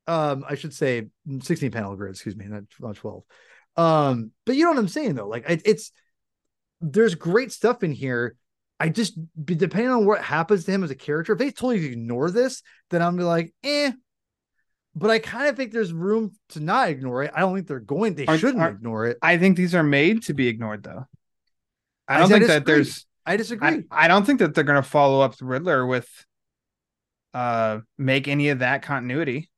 um 0.08 0.46
I 0.48 0.56
should 0.56 0.74
say 0.74 1.08
16 1.42 1.72
panel 1.72 1.96
grid, 1.96 2.12
excuse 2.12 2.36
me, 2.36 2.46
not, 2.46 2.64
not 2.80 2.96
12. 2.96 3.24
Um, 3.76 4.32
but 4.46 4.56
you 4.56 4.64
know 4.64 4.72
what 4.72 4.80
I'm 4.80 4.88
saying 4.88 5.16
though? 5.16 5.28
Like 5.28 5.50
it, 5.50 5.62
it's 5.66 5.92
there's 6.82 7.16
great 7.16 7.52
stuff 7.52 7.84
in 7.84 7.92
here. 7.92 8.36
I 8.80 8.90
just 8.90 9.18
depending 9.44 9.92
on 9.92 10.06
what 10.06 10.22
happens 10.22 10.66
to 10.66 10.72
him 10.72 10.84
as 10.84 10.92
a 10.92 10.96
character, 10.96 11.34
if 11.34 11.40
they 11.40 11.52
totally 11.52 11.86
ignore 11.86 12.30
this, 12.32 12.62
then 12.90 13.02
I'm 13.02 13.18
be 13.18 13.24
like, 13.24 13.54
eh. 13.64 13.92
But 14.96 15.12
I 15.12 15.20
kind 15.20 15.48
of 15.48 15.56
think 15.56 15.72
there's 15.72 15.94
room 15.94 16.32
to 16.50 16.60
not 16.60 16.90
ignore 16.90 17.22
it. 17.24 17.32
I 17.36 17.42
don't 17.42 17.54
think 17.54 17.68
they're 17.68 17.80
going. 17.80 18.16
They 18.16 18.26
Aren't- 18.26 18.40
shouldn't 18.42 18.62
aren't- 18.64 18.78
ignore 18.78 19.06
it. 19.06 19.18
I 19.22 19.38
think 19.38 19.56
these 19.58 19.76
are 19.76 19.84
made 19.84 20.24
to 20.24 20.34
be 20.34 20.48
ignored, 20.48 20.82
though. 20.84 21.06
I 22.08 22.16
I 22.16 22.20
don't 22.20 22.30
think 22.30 22.48
that 22.48 22.66
there's. 22.66 23.06
I 23.24 23.38
disagree. 23.38 23.84
I, 23.92 24.06
I 24.06 24.08
don't 24.08 24.26
think 24.26 24.40
that 24.40 24.56
they're 24.56 24.64
going 24.64 24.82
to 24.82 24.88
follow 24.90 25.22
up 25.22 25.36
the 25.38 25.46
Riddler 25.46 25.86
with, 25.86 26.08
uh, 27.34 27.80
make 27.98 28.28
any 28.28 28.50
of 28.50 28.60
that 28.60 28.82
continuity. 28.82 29.52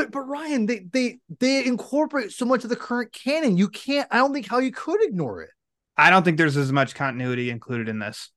But 0.00 0.12
but 0.12 0.12
but 0.12 0.28
Ryan, 0.28 0.66
they 0.66 0.80
they 0.92 1.18
they 1.38 1.64
incorporate 1.64 2.32
so 2.32 2.44
much 2.44 2.64
of 2.64 2.70
the 2.70 2.76
current 2.76 3.12
canon. 3.12 3.56
You 3.56 3.68
can't. 3.68 4.08
I 4.10 4.18
don't 4.18 4.32
think 4.32 4.48
how 4.48 4.58
you 4.58 4.72
could 4.72 5.02
ignore 5.02 5.42
it. 5.42 5.50
I 5.96 6.10
don't 6.10 6.22
think 6.22 6.38
there's 6.38 6.56
as 6.56 6.72
much 6.72 6.94
continuity 6.94 7.50
included 7.50 7.88
in 7.88 7.98
this. 7.98 8.30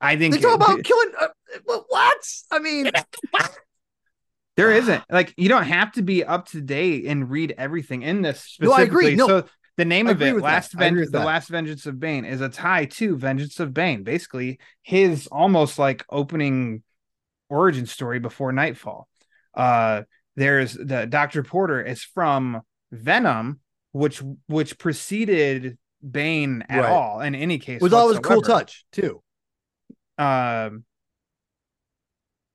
I 0.00 0.16
think 0.16 0.34
They 0.34 0.40
talk 0.40 0.56
about 0.56 0.84
killing. 0.84 1.12
Uh, 1.18 1.28
what? 1.88 2.18
I 2.50 2.58
mean, 2.58 2.90
there 4.56 4.70
isn't 4.72 5.02
like 5.10 5.32
you 5.36 5.48
don't 5.48 5.64
have 5.64 5.92
to 5.92 6.02
be 6.02 6.24
up 6.24 6.48
to 6.48 6.60
date 6.60 7.06
and 7.06 7.30
read 7.30 7.54
everything 7.56 8.02
in 8.02 8.20
this 8.20 8.58
No, 8.60 8.72
I 8.72 8.82
agree. 8.82 9.14
No, 9.14 9.26
So 9.26 9.44
the 9.78 9.86
name 9.86 10.08
I 10.08 10.10
of 10.10 10.20
it. 10.20 10.36
Last 10.36 10.76
I 10.76 10.86
agree 10.86 10.86
Ven- 10.86 11.00
with 11.00 11.12
the. 11.12 11.20
Last 11.20 11.48
Vengeance 11.48 11.86
of 11.86 11.98
Bane, 11.98 12.26
is 12.26 12.42
a 12.42 12.50
tie 12.50 12.84
to 12.84 13.16
Vengeance 13.16 13.60
of 13.60 13.72
Bane. 13.72 14.02
Basically, 14.02 14.58
his 14.82 15.26
almost 15.28 15.78
like 15.78 16.04
opening 16.10 16.82
origin 17.48 17.86
story 17.86 18.18
before 18.18 18.52
Knightfall. 18.52 19.08
Uh, 19.54 20.02
there's 20.36 20.74
the 20.74 21.06
Doctor 21.06 21.42
Porter 21.42 21.82
is 21.82 22.02
from 22.02 22.62
Venom, 22.92 23.60
which 23.92 24.22
which 24.46 24.78
preceded 24.78 25.78
Bane 26.08 26.64
at 26.68 26.80
Right. 26.82 26.90
all 26.92 27.20
in 27.20 27.34
any 27.34 27.58
case. 27.58 27.80
was 27.80 27.92
always 27.92 28.18
a 28.18 28.20
cool 28.20 28.42
touch 28.42 28.84
too. 28.92 29.22
um 30.18 30.84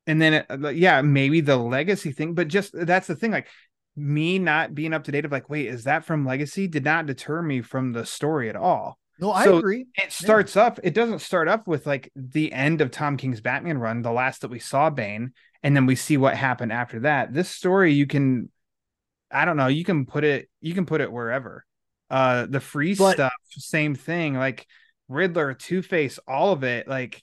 and 0.07 0.21
then 0.21 0.45
uh, 0.49 0.69
yeah 0.69 1.01
maybe 1.01 1.41
the 1.41 1.57
legacy 1.57 2.11
thing 2.11 2.33
but 2.33 2.47
just 2.47 2.71
that's 2.73 3.07
the 3.07 3.15
thing 3.15 3.31
like 3.31 3.47
me 3.95 4.39
not 4.39 4.73
being 4.73 4.93
up 4.93 5.03
to 5.03 5.11
date 5.11 5.25
of 5.25 5.31
like 5.31 5.49
wait 5.49 5.67
is 5.67 5.83
that 5.83 6.05
from 6.05 6.25
legacy 6.25 6.67
did 6.67 6.85
not 6.85 7.05
deter 7.05 7.41
me 7.41 7.61
from 7.61 7.91
the 7.91 8.05
story 8.05 8.49
at 8.49 8.55
all 8.55 8.97
No, 9.19 9.31
I 9.31 9.43
So- 9.45 9.57
agree. 9.57 9.87
it 9.95 10.11
starts 10.11 10.55
up 10.55 10.79
it 10.83 10.93
doesn't 10.93 11.19
start 11.19 11.47
up 11.47 11.67
with 11.67 11.85
like 11.85 12.11
the 12.15 12.51
end 12.53 12.81
of 12.81 12.89
tom 12.91 13.17
king's 13.17 13.41
batman 13.41 13.77
run 13.77 14.01
the 14.01 14.11
last 14.11 14.41
that 14.41 14.51
we 14.51 14.59
saw 14.59 14.89
bane 14.89 15.33
and 15.63 15.75
then 15.75 15.85
we 15.85 15.95
see 15.95 16.15
what 16.17 16.35
happened 16.35 16.71
after 16.71 17.01
that 17.01 17.33
this 17.33 17.49
story 17.49 17.93
you 17.93 18.07
can 18.07 18.49
i 19.31 19.43
don't 19.45 19.57
know 19.57 19.67
you 19.67 19.83
can 19.83 20.05
put 20.05 20.23
it 20.23 20.49
you 20.61 20.73
can 20.73 20.85
put 20.85 21.01
it 21.01 21.11
wherever 21.11 21.65
uh 22.09 22.45
the 22.45 22.59
free 22.61 22.95
But- 22.95 23.13
stuff 23.15 23.33
same 23.49 23.93
thing 23.95 24.35
like 24.35 24.65
riddler 25.09 25.53
two-face 25.53 26.19
all 26.27 26.53
of 26.53 26.63
it 26.63 26.87
like 26.87 27.21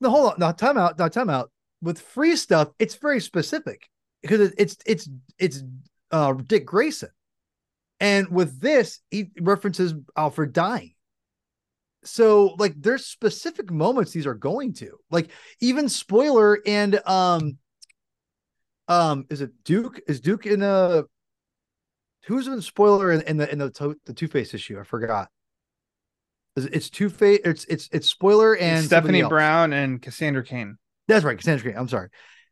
No, 0.00 0.10
hold 0.10 0.32
on. 0.32 0.38
Now, 0.38 0.52
time 0.52 0.76
out. 0.76 0.98
Now, 0.98 1.08
time 1.08 1.30
out. 1.30 1.50
With 1.80 1.98
free 2.00 2.36
stuff, 2.36 2.68
it's 2.78 2.96
very 2.96 3.20
specific 3.20 3.88
because 4.20 4.40
it- 4.40 4.54
it's 4.58 4.76
it's 4.84 5.08
it's 5.38 5.62
uh 6.10 6.32
Dick 6.34 6.66
Grayson, 6.66 7.08
and 8.00 8.28
with 8.28 8.60
this, 8.60 9.00
he 9.10 9.30
references 9.40 9.94
Alfred 10.16 10.52
dying. 10.52 10.92
So, 12.06 12.54
like, 12.58 12.74
there's 12.76 13.06
specific 13.06 13.70
moments 13.70 14.12
these 14.12 14.26
are 14.26 14.34
going 14.34 14.72
to, 14.74 14.96
like, 15.10 15.30
even 15.60 15.88
spoiler 15.88 16.60
and 16.66 17.00
um, 17.06 17.58
um, 18.88 19.26
is 19.30 19.40
it 19.40 19.50
Duke? 19.64 20.00
Is 20.06 20.20
Duke 20.20 20.46
in 20.46 20.62
a 20.62 21.04
who's 22.26 22.46
in 22.46 22.60
spoiler 22.60 23.12
in, 23.12 23.22
in 23.22 23.36
the 23.36 23.50
in 23.50 23.58
the 23.58 23.70
to- 23.70 23.98
the 24.06 24.14
Two 24.14 24.28
Face 24.28 24.54
issue? 24.54 24.78
I 24.78 24.84
forgot. 24.84 25.28
It's 26.56 26.88
Two 26.88 27.08
Face. 27.08 27.40
It's 27.44 27.64
it's 27.64 27.88
it's 27.92 28.08
spoiler 28.08 28.56
and 28.56 28.84
Stephanie. 28.84 29.22
Brown 29.22 29.72
and 29.72 30.00
Cassandra 30.00 30.44
Cain. 30.44 30.78
That's 31.08 31.24
right, 31.24 31.36
Cassandra 31.36 31.64
Green. 31.64 31.76
I'm 31.76 31.88
sorry. 31.88 32.08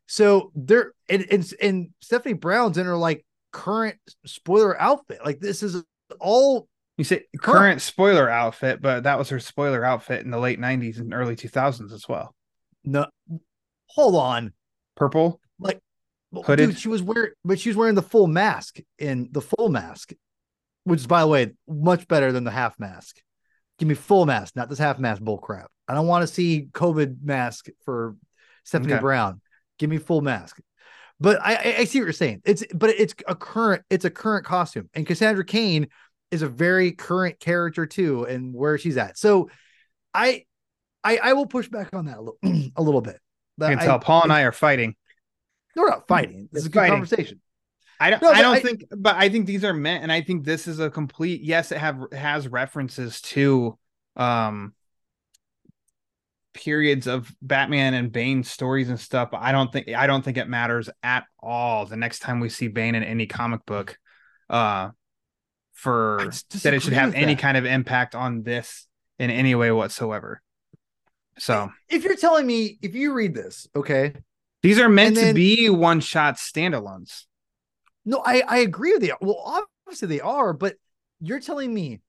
So 0.07 0.51
they're 0.55 0.93
and, 1.09 1.25
and 1.31 1.53
and 1.63 1.89
Stephanie 2.01 2.35
Brown's 2.35 2.77
in 2.77 2.87
her 2.87 2.97
like 2.97 3.25
current 3.53 3.97
spoiler 4.27 4.79
outfit. 4.81 5.21
Like 5.25 5.41
this 5.41 5.63
is 5.63 5.83
all 6.21 6.69
You 6.97 7.05
say 7.05 7.25
Current. 7.41 7.81
spoiler 7.83 8.31
outfit, 8.31 8.81
but 8.81 9.03
that 9.03 9.19
was 9.19 9.29
her 9.31 9.41
spoiler 9.41 9.85
outfit 9.85 10.25
in 10.25 10.31
the 10.31 10.39
late 10.39 10.61
90s 10.61 10.99
and 11.01 11.13
early 11.13 11.35
2000s 11.37 11.93
as 11.93 12.09
well. 12.09 12.35
no. 12.85 13.07
Hold 13.89 14.17
on, 14.17 14.53
Purple. 14.97 15.41
like 15.59 15.81
Hooded? 16.33 16.71
dude. 16.71 16.79
She 16.79 16.89
was 16.89 17.03
wearing, 17.03 17.31
but 17.45 17.61
she 17.61 17.69
was 17.69 17.77
wearing 17.77 17.95
the 17.95 18.03
full 18.03 18.27
mask 18.27 18.79
in 18.99 19.29
the 19.31 19.41
full 19.41 19.69
mask, 19.69 20.13
which 20.85 21.01
is 21.01 21.07
by 21.07 21.21
the 21.21 21.29
way 21.29 21.53
much 21.69 22.09
better 22.09 22.33
than 22.33 22.43
the 22.45 22.51
half 22.51 22.79
mask. 22.81 23.21
Give 23.79 23.89
me 23.89 23.95
full 23.95 24.27
mask, 24.27 24.57
not 24.57 24.69
this 24.69 24.79
half 24.79 24.99
mask 24.99 25.23
bull 25.23 25.39
crap. 25.39 25.71
I 25.87 25.95
don't 25.95 26.07
want 26.09 26.23
to 26.27 26.33
see 26.33 26.69
COVID 26.73 27.23
mask 27.23 27.67
for 27.85 28.17
Stephanie 28.65 28.95
Okay. 28.95 29.01
Brown. 29.01 29.41
Give 29.79 29.91
me 29.91 29.99
full 29.99 30.23
mask. 30.23 30.59
But 31.21 31.41
I, 31.41 31.55
I, 31.55 31.75
I 31.81 31.85
see 31.85 32.01
what 32.01 32.07
you're 32.07 32.13
saying. 32.13 32.43
It's 32.45 32.65
but 32.75 32.91
it's 32.91 33.15
a 33.29 33.35
current, 33.37 33.83
it's 33.91 34.05
a 34.05 34.11
current 34.11 34.45
costume, 34.45 34.91
and 34.95 35.07
Cassandra 35.07 35.45
Cain 35.45 35.87
is 36.31 36.43
a 36.43 36.49
very 36.49 36.93
current 36.93 37.39
character 37.41 37.87
too, 37.87 38.25
and 38.25 38.55
where 38.55 38.79
she's 38.79 38.97
at. 38.97 39.17
So, 39.19 39.51
I, 40.13 40.45
I, 41.03 41.19
I 41.23 41.33
will 41.35 41.47
push 41.47 41.69
back 41.69 41.95
on 41.95 42.07
that 42.07 42.19
a 42.19 42.21
little, 42.21 42.39
a 42.77 42.83
little 42.83 43.01
bit. 43.01 43.19
I 43.61 43.71
can 43.71 43.79
tell 43.79 43.99
Paul 43.99 44.23
and 44.25 44.33
I 44.33 44.43
are 44.43 44.53
fighting. 44.53 44.97
we're 45.77 45.89
not 45.89 46.09
fighting. 46.09 46.49
This 46.53 46.63
is 46.63 46.67
a 46.67 46.71
good 46.71 46.79
Fighting. 46.81 46.93
conversation. 46.95 47.41
I 48.01 48.11
don't 48.11 48.21
No, 48.23 48.31
I 48.31 48.43
don't 48.43 48.57
I- 48.57 48.61
think 48.61 48.85
but 48.91 49.15
I 49.17 49.29
think 49.29 49.47
these 49.47 49.63
are 49.65 49.73
meant 49.73 50.03
and 50.03 50.11
I 50.11 50.21
think 50.23 50.45
this 50.45 50.67
is 50.67 50.81
a 50.81 50.91
complete 50.91 51.43
yes 51.43 51.71
it 51.71 51.79
have 51.79 52.01
has 52.13 52.49
references 52.49 53.21
to 53.23 53.79
um 54.17 54.75
periods 56.53 57.07
of 57.07 57.33
Batman 57.43 57.95
and 57.95 58.13
Bane 58.13 58.43
stories 58.45 58.89
and 58.89 58.99
stuff 58.99 59.31
but 59.31 59.41
I 59.43 59.53
don't 59.53 59.73
think 59.73 59.89
I 59.89 60.07
don't 60.07 60.25
think 60.25 60.37
it 60.37 60.49
matters 60.49 60.89
at 61.03 61.25
all 61.39 61.87
the 61.87 61.97
next 61.97 62.21
time 62.21 62.41
we 62.41 62.49
see 62.49 62.69
Bane 62.69 62.95
in 62.95 63.03
any 63.03 63.27
comic 63.27 63.65
book 63.67 63.97
uh 64.51 64.91
for 65.75 66.31
that 66.63 66.73
it 66.73 66.81
should 66.81 66.95
have 66.95 67.15
any 67.15 67.35
that. 67.35 67.43
kind 67.43 67.57
of 67.57 67.67
impact 67.67 68.15
on 68.15 68.43
this 68.43 68.87
in 69.19 69.31
any 69.31 69.55
way 69.55 69.71
whatsoever. 69.71 70.41
So 71.39 71.71
If 71.89 72.05
you're 72.05 72.17
telling 72.17 72.47
me, 72.47 72.79
if 72.81 72.95
you 72.95 73.13
read 73.13 73.35
this, 73.35 73.69
okay, 73.77 74.15
these 74.63 74.79
are 74.79 74.89
meant 74.89 75.17
then- 75.17 75.29
to 75.29 75.35
be 75.35 75.69
one 75.69 76.01
shot 76.01 76.37
standalones. 76.37 77.25
No, 78.07 78.23
I 78.25 78.43
I 78.47 78.59
agree 78.59 78.93
with 78.95 79.03
you. 79.03 79.15
Well, 79.21 79.65
obviously 79.87 80.09
they 80.09 80.21
are, 80.21 80.53
but 80.53 80.77
you're 81.21 81.41
telling 81.41 81.73
me 81.73 82.01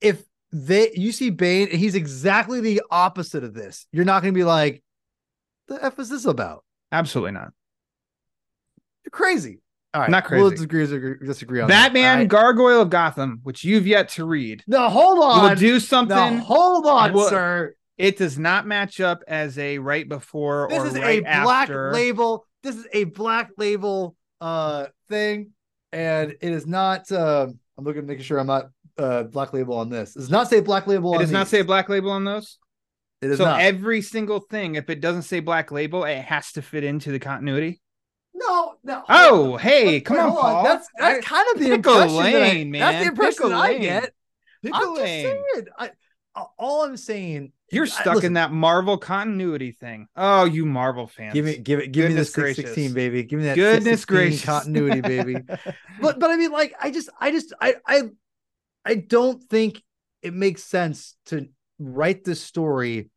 if 0.00 0.22
they 0.52 0.92
you 0.94 1.12
see 1.12 1.30
Bane 1.30 1.68
and 1.68 1.78
he's 1.78 1.94
exactly 1.94 2.60
the 2.60 2.82
opposite 2.90 3.42
of 3.44 3.54
this, 3.54 3.86
you're 3.92 4.04
not 4.04 4.22
going 4.22 4.34
to 4.34 4.38
be 4.38 4.44
like, 4.44 4.82
the 5.68 5.82
f 5.82 5.98
is 5.98 6.08
this 6.08 6.24
about? 6.24 6.64
Absolutely 6.92 7.32
not. 7.32 7.52
You're 9.04 9.10
crazy. 9.10 9.60
All 9.96 10.02
right, 10.02 10.10
Not 10.10 10.30
We'll 10.30 10.50
crazy. 10.50 10.56
disagree, 10.56 10.82
disagree, 10.82 11.26
disagree 11.26 11.60
on 11.62 11.68
that. 11.68 11.94
Batman 11.94 12.18
right. 12.18 12.28
Gargoyle 12.28 12.82
of 12.82 12.90
Gotham, 12.90 13.40
which 13.44 13.64
you've 13.64 13.86
yet 13.86 14.10
to 14.10 14.26
read, 14.26 14.62
No, 14.66 14.90
hold 14.90 15.18
on. 15.24 15.40
Will 15.42 15.50
on. 15.52 15.56
do 15.56 15.80
something. 15.80 16.14
No, 16.14 16.38
hold 16.40 16.84
on, 16.86 17.14
Well, 17.14 17.30
sir. 17.30 17.74
It 17.96 18.18
does 18.18 18.38
not 18.38 18.66
match 18.66 19.00
up 19.00 19.22
as 19.26 19.56
a 19.58 19.78
right 19.78 20.06
before 20.06 20.66
This 20.68 20.78
or 20.80 20.86
is 20.88 20.94
right 20.98 21.22
a 21.26 21.42
black 21.42 21.70
label. 21.70 22.44
This 22.62 22.76
is 22.76 22.86
a 22.92 23.04
black 23.04 23.48
label 23.56 24.16
uh 24.42 24.88
thing, 25.08 25.52
and 25.92 26.32
it 26.42 26.52
is 26.52 26.66
not. 26.66 27.10
Uh, 27.10 27.46
I'm 27.78 27.84
looking, 27.84 28.04
making 28.04 28.24
sure 28.24 28.38
I'm 28.38 28.48
not 28.48 28.66
uh 28.98 29.22
black 29.22 29.54
label 29.54 29.78
on 29.78 29.88
this. 29.88 30.14
It 30.14 30.18
does 30.18 30.30
not 30.30 30.50
say 30.50 30.60
black 30.60 30.86
label. 30.86 31.14
It 31.14 31.16
on 31.16 31.20
does 31.22 31.32
not 31.32 31.48
say 31.48 31.62
black 31.62 31.88
label 31.88 32.10
on 32.10 32.24
those. 32.24 32.58
It 33.22 33.30
is 33.30 33.38
so 33.38 33.46
not. 33.46 33.62
every 33.62 34.02
single 34.02 34.40
thing, 34.40 34.74
if 34.74 34.90
it 34.90 35.00
doesn't 35.00 35.22
say 35.22 35.40
black 35.40 35.72
label, 35.72 36.04
it 36.04 36.20
has 36.20 36.52
to 36.52 36.60
fit 36.60 36.84
into 36.84 37.10
the 37.12 37.18
continuity. 37.18 37.80
No, 38.36 38.74
no. 38.84 39.02
Oh, 39.08 39.56
hey, 39.56 39.86
Wait, 39.86 40.04
come 40.04 40.18
on, 40.18 40.32
Paul. 40.32 40.64
That's 40.64 40.88
that's 40.98 41.26
I- 41.26 41.28
kind 41.28 41.46
of 41.54 41.60
the 41.60 41.72
impression. 41.72 42.16
that 42.16 42.34
I- 42.34 42.38
lane, 42.52 42.72
That's 42.72 43.04
the 43.04 43.08
impression 43.10 43.52
I 43.52 43.78
get. 43.78 44.12
Pick 44.62 44.72
I'm 44.74 44.82
just 44.82 45.00
saying. 45.00 45.44
I, 45.78 45.90
all 46.58 46.84
I'm 46.84 46.96
saying. 46.96 47.52
You're 47.72 47.86
stuck 47.86 48.16
listen, 48.16 48.26
in 48.28 48.32
that 48.34 48.52
Marvel 48.52 48.96
continuity 48.96 49.72
thing. 49.72 50.06
Oh, 50.16 50.44
you 50.44 50.66
Marvel 50.66 51.08
fans. 51.08 51.34
Give 51.34 51.44
me, 51.44 51.56
give 51.56 51.80
it, 51.80 51.90
give 51.90 52.04
me 52.04 52.14
the 52.14 52.20
Goodness 52.20 52.28
six 52.28 52.36
gracious. 52.36 52.64
sixteen, 52.64 52.92
baby. 52.92 53.24
Give 53.24 53.40
me 53.40 53.46
that 53.46 53.56
Goodness 53.56 54.02
616 54.02 54.16
gracious. 54.16 54.44
continuity, 54.44 55.00
baby. 55.00 55.36
but 56.00 56.20
but 56.20 56.30
I 56.30 56.36
mean, 56.36 56.52
like, 56.52 56.74
I 56.80 56.92
just, 56.92 57.08
I 57.20 57.32
just, 57.32 57.52
I, 57.60 57.74
I, 57.86 58.02
I 58.84 58.94
don't 58.94 59.42
think 59.42 59.82
it 60.22 60.32
makes 60.32 60.62
sense 60.62 61.16
to 61.26 61.48
write 61.78 62.22
this 62.22 62.40
story 62.40 63.10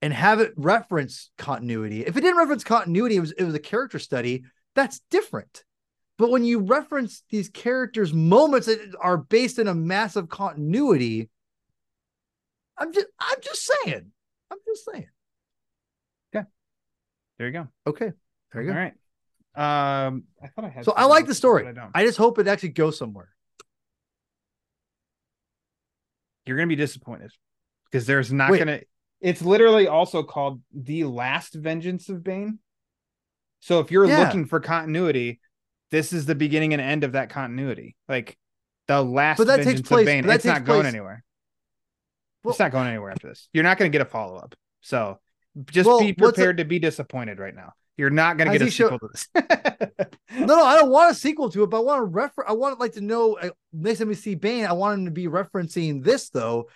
and 0.00 0.12
have 0.12 0.40
it 0.40 0.52
reference 0.56 1.30
continuity. 1.38 2.04
If 2.04 2.16
it 2.16 2.20
didn't 2.20 2.38
reference 2.38 2.64
continuity, 2.64 3.16
it 3.16 3.20
was 3.20 3.32
it 3.32 3.44
was 3.44 3.54
a 3.54 3.60
character 3.60 3.98
study. 3.98 4.44
That's 4.74 5.00
different. 5.10 5.64
But 6.18 6.30
when 6.30 6.44
you 6.44 6.58
reference 6.60 7.22
these 7.30 7.48
characters' 7.48 8.12
moments 8.12 8.66
that 8.66 8.94
are 9.00 9.16
based 9.16 9.58
in 9.58 9.68
a 9.68 9.74
massive 9.74 10.28
continuity, 10.28 11.30
I'm 12.76 12.92
just, 12.92 13.06
I'm 13.20 13.38
just 13.40 13.70
saying, 13.84 14.10
I'm 14.50 14.58
just 14.66 14.84
saying. 14.84 15.08
Okay. 16.34 16.46
There 17.38 17.46
you 17.46 17.52
go. 17.52 17.68
Okay, 17.86 18.12
there 18.52 18.62
you 18.62 18.68
go. 18.68 18.74
All 18.74 18.78
right. 18.78 18.94
Um, 19.54 20.24
I 20.42 20.48
thought 20.48 20.64
I 20.64 20.68
had. 20.68 20.84
So 20.84 20.92
I 20.92 21.04
like 21.04 21.26
the 21.26 21.34
story. 21.34 21.66
I. 21.66 22.02
I 22.02 22.04
just 22.04 22.18
hope 22.18 22.38
it 22.38 22.48
actually 22.48 22.70
goes 22.70 22.98
somewhere. 22.98 23.28
You're 26.46 26.56
gonna 26.56 26.66
be 26.66 26.76
disappointed 26.76 27.32
because 27.90 28.06
there's 28.06 28.32
not 28.32 28.50
Wait. 28.50 28.58
gonna. 28.58 28.80
It's 29.20 29.42
literally 29.42 29.86
also 29.88 30.22
called 30.22 30.62
the 30.74 31.04
Last 31.04 31.54
Vengeance 31.54 32.08
of 32.08 32.22
Bane. 32.22 32.58
So 33.60 33.80
if 33.80 33.90
you're 33.90 34.06
Yeah. 34.06 34.24
looking 34.24 34.44
for 34.46 34.60
continuity, 34.60 35.40
this 35.90 36.12
is 36.12 36.26
the 36.26 36.34
beginning 36.34 36.72
and 36.72 36.80
end 36.82 37.02
of 37.04 37.12
that 37.12 37.30
continuity. 37.30 37.96
Like 38.08 38.38
the 38.86 39.02
last 39.02 39.38
But 39.38 39.48
that 39.48 39.56
takes 39.56 39.66
Vengeance 39.66 39.88
place- 39.88 40.02
of 40.02 40.06
Bane. 40.06 40.26
that 40.26 40.34
It's 40.36 40.44
not 40.44 40.54
takes 40.58 40.66
going 40.66 40.80
place- 40.82 40.94
anywhere. 40.94 41.24
Well- 42.44 42.52
it's 42.52 42.60
not 42.60 42.70
going 42.70 42.86
anywhere 42.88 43.10
after 43.10 43.28
this. 43.28 43.48
You're 43.52 43.64
not 43.64 43.78
going 43.78 43.90
to 43.90 43.98
get 43.98 44.06
a 44.06 44.08
follow 44.08 44.36
up. 44.36 44.54
So 44.80 45.18
just 45.70 45.88
Well, 45.88 45.98
be 46.00 46.12
prepared 46.12 46.58
to 46.58 46.64
be 46.64 46.78
disappointed 46.78 47.40
right 47.40 47.54
now. 47.54 47.72
You're 47.96 48.10
not 48.10 48.36
going 48.36 48.46
to 48.46 48.52
get 48.54 48.62
a 48.62 48.66
he 48.66 48.70
show- 48.70 48.90
sequel 48.90 49.08
to 49.08 49.08
this. 49.12 49.28
No, 50.38 50.44
no, 50.56 50.64
I 50.64 50.76
don't 50.76 50.90
want 50.90 51.10
a 51.10 51.14
sequel 51.14 51.50
to 51.50 51.64
it, 51.64 51.70
but 51.70 51.78
I 51.78 51.80
want 51.80 51.98
to 52.00 52.04
refer. 52.04 52.44
I 52.46 52.52
want 52.52 52.78
like 52.78 52.92
to 52.92 53.00
know 53.00 53.36
uh, 53.38 53.50
next 53.72 53.98
time 53.98 54.08
we 54.08 54.14
see 54.14 54.36
Bane, 54.36 54.66
I 54.66 54.72
want 54.72 55.00
him 55.00 55.04
to 55.06 55.10
be 55.10 55.26
referencing 55.26 56.04
this 56.04 56.28
though, 56.30 56.68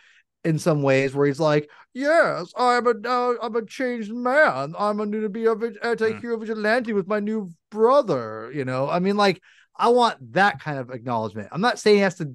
in 0.45 0.59
some 0.59 0.83
ways 0.83 1.15
where 1.15 1.27
he's 1.27 1.41
like, 1.41 1.71
"Yes, 1.95 2.53
I'm 2.57 2.87
a, 2.87 3.09
uh, 3.09 3.35
I'm 3.43 3.57
a 3.57 3.65
changed 3.65 4.13
man. 4.13 4.75
I'm 4.79 4.97
going 4.97 5.13
to 5.13 5.29
be 5.29 5.47
a 5.47 5.55
vig- 5.55 5.79
anti-hero 5.83 6.37
vigilante 6.39 6.93
with 6.93 7.07
my 7.07 7.21
new 7.21 7.51
brother." 7.71 8.51
You 8.53 8.65
know, 8.65 8.89
I 8.89 8.99
mean, 8.99 9.17
like, 9.17 9.41
I 9.77 9.89
want 9.89 10.33
that 10.33 10.61
kind 10.61 10.79
of 10.79 10.91
acknowledgement. 10.91 11.49
I'm 11.53 11.61
not 11.61 11.79
saying 11.79 11.97
he 11.97 12.03
has 12.03 12.17
to 12.17 12.33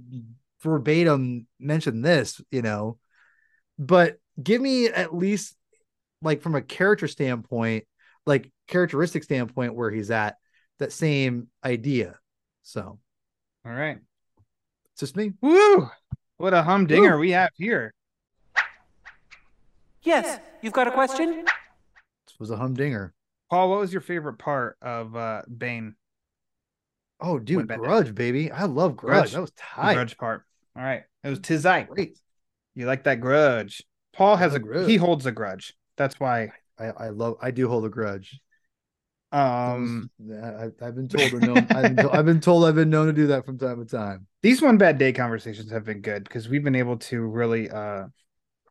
verbatim 0.62 1.47
mention 1.60 2.01
this, 2.01 2.41
you 2.51 2.62
know, 2.62 2.97
but 3.78 4.18
give 4.41 4.62
me 4.62 4.88
at 4.88 5.16
least 5.16 5.55
like 6.22 6.41
from 6.41 6.55
a 6.55 6.62
character 6.62 7.08
standpoint, 7.08 7.86
like 8.26 8.51
characteristic 8.68 9.24
standpoint 9.24 9.76
where 9.76 9.91
he's 9.91 10.12
at 10.12 10.36
that 10.80 10.91
same 10.91 11.47
idea. 11.64 12.18
So 12.64 12.99
All 13.66 13.72
right. 13.72 13.97
it's 14.93 14.99
just 14.99 15.16
me. 15.16 15.34
Woo! 15.41 15.89
What 16.38 16.53
a 16.53 16.64
humdinger 16.64 17.18
we 17.18 17.32
have 17.32 17.51
here. 17.55 17.93
Yes, 20.08 20.39
you've 20.62 20.74
got 20.74 20.88
a 20.88 20.91
question? 20.91 21.43
This 22.28 22.39
was 22.39 22.49
a 22.49 22.55
humdinger. 22.55 23.14
Paul, 23.49 23.70
what 23.70 23.80
was 23.80 23.91
your 23.91 24.01
favorite 24.01 24.38
part 24.39 24.78
of 24.82 25.16
uh 25.16 25.41
Bane? 25.55 25.95
Oh, 27.20 27.39
dude, 27.39 27.68
Went. 27.70 27.82
Grudge, 27.82 28.14
baby. 28.16 28.51
I 28.51 28.66
love 28.66 28.95
Grudge. 28.95 29.14
Grudge. 29.20 29.32
That 29.34 29.41
was 29.41 29.51
The 29.51 29.62
tight. 29.76 29.93
grudge 29.95 30.18
part. 30.18 30.43
All 30.76 30.84
right. 30.84 31.01
It 31.24 31.30
was 31.30 31.39
Tizite. 31.39 31.88
Great. 31.89 32.20
You 32.76 32.86
like 32.86 33.03
that 33.05 33.20
grudge. 33.20 33.84
Paul 34.14 34.36
has 34.38 34.53
a 34.53 34.60
grudge. 34.60 34.88
he 34.88 34.97
holds 34.97 35.26
a 35.26 35.32
grudge. 35.32 35.74
That's 35.97 36.20
why 36.20 36.51
I, 36.80 36.86
I 36.86 37.10
love. 37.10 37.36
I 37.41 37.51
do 37.51 37.68
hold 37.68 37.86
a 37.86 37.89
grudge. 37.89 38.39
um 39.32 40.10
I, 40.32 40.66
I've 40.82 40.95
been 40.95 41.08
told. 41.08 41.34
Or 41.34 41.39
known, 41.39 41.68
I've, 41.72 41.84
been 41.84 41.95
told, 41.97 42.16
I've 42.16 42.26
been 42.26 42.39
told. 42.39 42.66
I've 42.66 42.76
been 42.76 42.89
known 42.89 43.08
to 43.08 43.14
do 43.14 43.28
that 43.28 43.45
from 43.45 43.58
time 43.58 43.84
to 43.84 43.89
time. 43.89 44.28
these 44.41 44.62
one 44.62 44.78
bad 44.78 44.97
day 44.97 45.12
conversations 45.12 45.72
have 45.72 45.84
been 45.86 46.01
good 46.01 46.24
because 46.24 46.47
we've 46.47 46.64
been 46.64 46.76
able 46.76 46.97
to 46.97 47.22
really 47.22 47.70
uh 47.70 48.05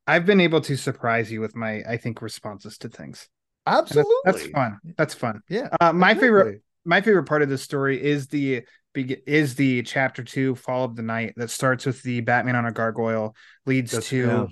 I've 0.06 0.26
been 0.26 0.40
able 0.40 0.60
to 0.62 0.76
surprise 0.76 1.30
you 1.32 1.40
with 1.40 1.56
my 1.56 1.82
I 1.88 1.96
think 1.96 2.22
responses 2.22 2.78
to 2.78 2.88
things. 2.88 3.28
And 3.66 3.76
that's- 3.78 3.96
Absolutely. 3.96 4.14
That's, 4.24 4.46
fun. 4.46 4.78
That's 4.96 5.14
fun. 5.14 5.40
Yeah. 5.48 5.68
Uh 5.80 5.92
my 5.92 6.14
favorite 6.14 6.62
my 6.84 7.00
favorite 7.00 7.24
part 7.24 7.42
of 7.42 7.48
this 7.48 7.62
story 7.62 8.02
is 8.02 8.28
the 8.28 8.62
is 8.94 9.56
the 9.56 9.82
chapter 9.82 10.22
two 10.24 10.54
fall 10.54 10.84
of 10.84 10.96
the 10.96 11.02
night 11.02 11.34
that 11.36 11.50
starts 11.50 11.84
with 11.84 12.00
the 12.02 12.20
batman 12.22 12.56
on 12.56 12.64
a 12.64 12.72
gargoyle 12.72 13.34
leads 13.66 13.90
That's- 13.92 14.08
to 14.10 14.16
yeah. 14.26 14.46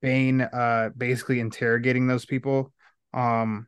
bane 0.00 0.40
uh 0.40 0.88
basically 0.96 1.38
interrogating 1.38 2.06
those 2.06 2.24
people 2.24 2.72
um 3.12 3.66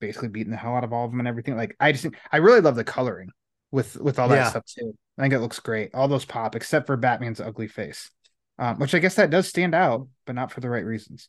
basically 0.00 0.28
beating 0.28 0.50
the 0.50 0.58
hell 0.58 0.74
out 0.76 0.84
of 0.84 0.92
all 0.92 1.04
of 1.06 1.10
them 1.12 1.20
and 1.20 1.28
everything 1.28 1.56
like 1.56 1.74
i 1.80 1.92
just 1.92 2.06
i 2.30 2.36
really 2.36 2.60
love 2.60 2.74
the 2.76 2.84
coloring 2.84 3.30
with 3.70 3.96
with 3.96 4.18
all 4.18 4.28
that 4.28 4.34
Yeah. 4.36 4.50
stuff 4.50 4.66
too 4.66 4.94
i 5.16 5.22
think 5.22 5.32
it 5.32 5.40
looks 5.40 5.60
great 5.60 5.94
all 5.94 6.08
those 6.08 6.26
pop 6.26 6.54
except 6.54 6.86
for 6.86 6.96
batman's 6.98 7.40
ugly 7.40 7.68
face 7.68 8.10
um 8.58 8.78
which 8.78 8.94
i 8.94 8.98
guess 8.98 9.16
that 9.16 9.30
does 9.30 9.48
stand 9.48 9.74
out 9.74 10.06
but 10.26 10.34
not 10.34 10.52
for 10.52 10.60
the 10.60 10.68
right 10.70 10.84
reasons 10.84 11.28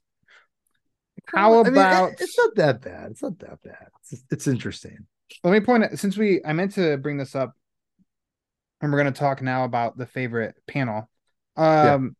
how 1.27 1.59
I 1.59 1.63
mean, 1.63 1.73
about 1.77 2.13
it's 2.19 2.37
not 2.37 2.55
that 2.55 2.81
bad. 2.81 3.11
It's 3.11 3.23
not 3.23 3.39
that 3.39 3.61
bad. 3.63 3.87
It's, 4.11 4.23
it's 4.29 4.47
interesting. 4.47 5.07
let 5.43 5.51
me 5.51 5.59
point 5.59 5.83
it 5.83 5.99
since 5.99 6.17
we 6.17 6.41
I 6.45 6.53
meant 6.53 6.73
to 6.73 6.97
bring 6.97 7.17
this 7.17 7.35
up 7.35 7.55
and 8.81 8.91
we're 8.91 9.01
going 9.01 9.13
to 9.13 9.19
talk 9.19 9.41
now 9.41 9.63
about 9.63 9.97
the 9.97 10.05
favorite 10.05 10.55
panel. 10.67 11.09
Um 11.55 12.15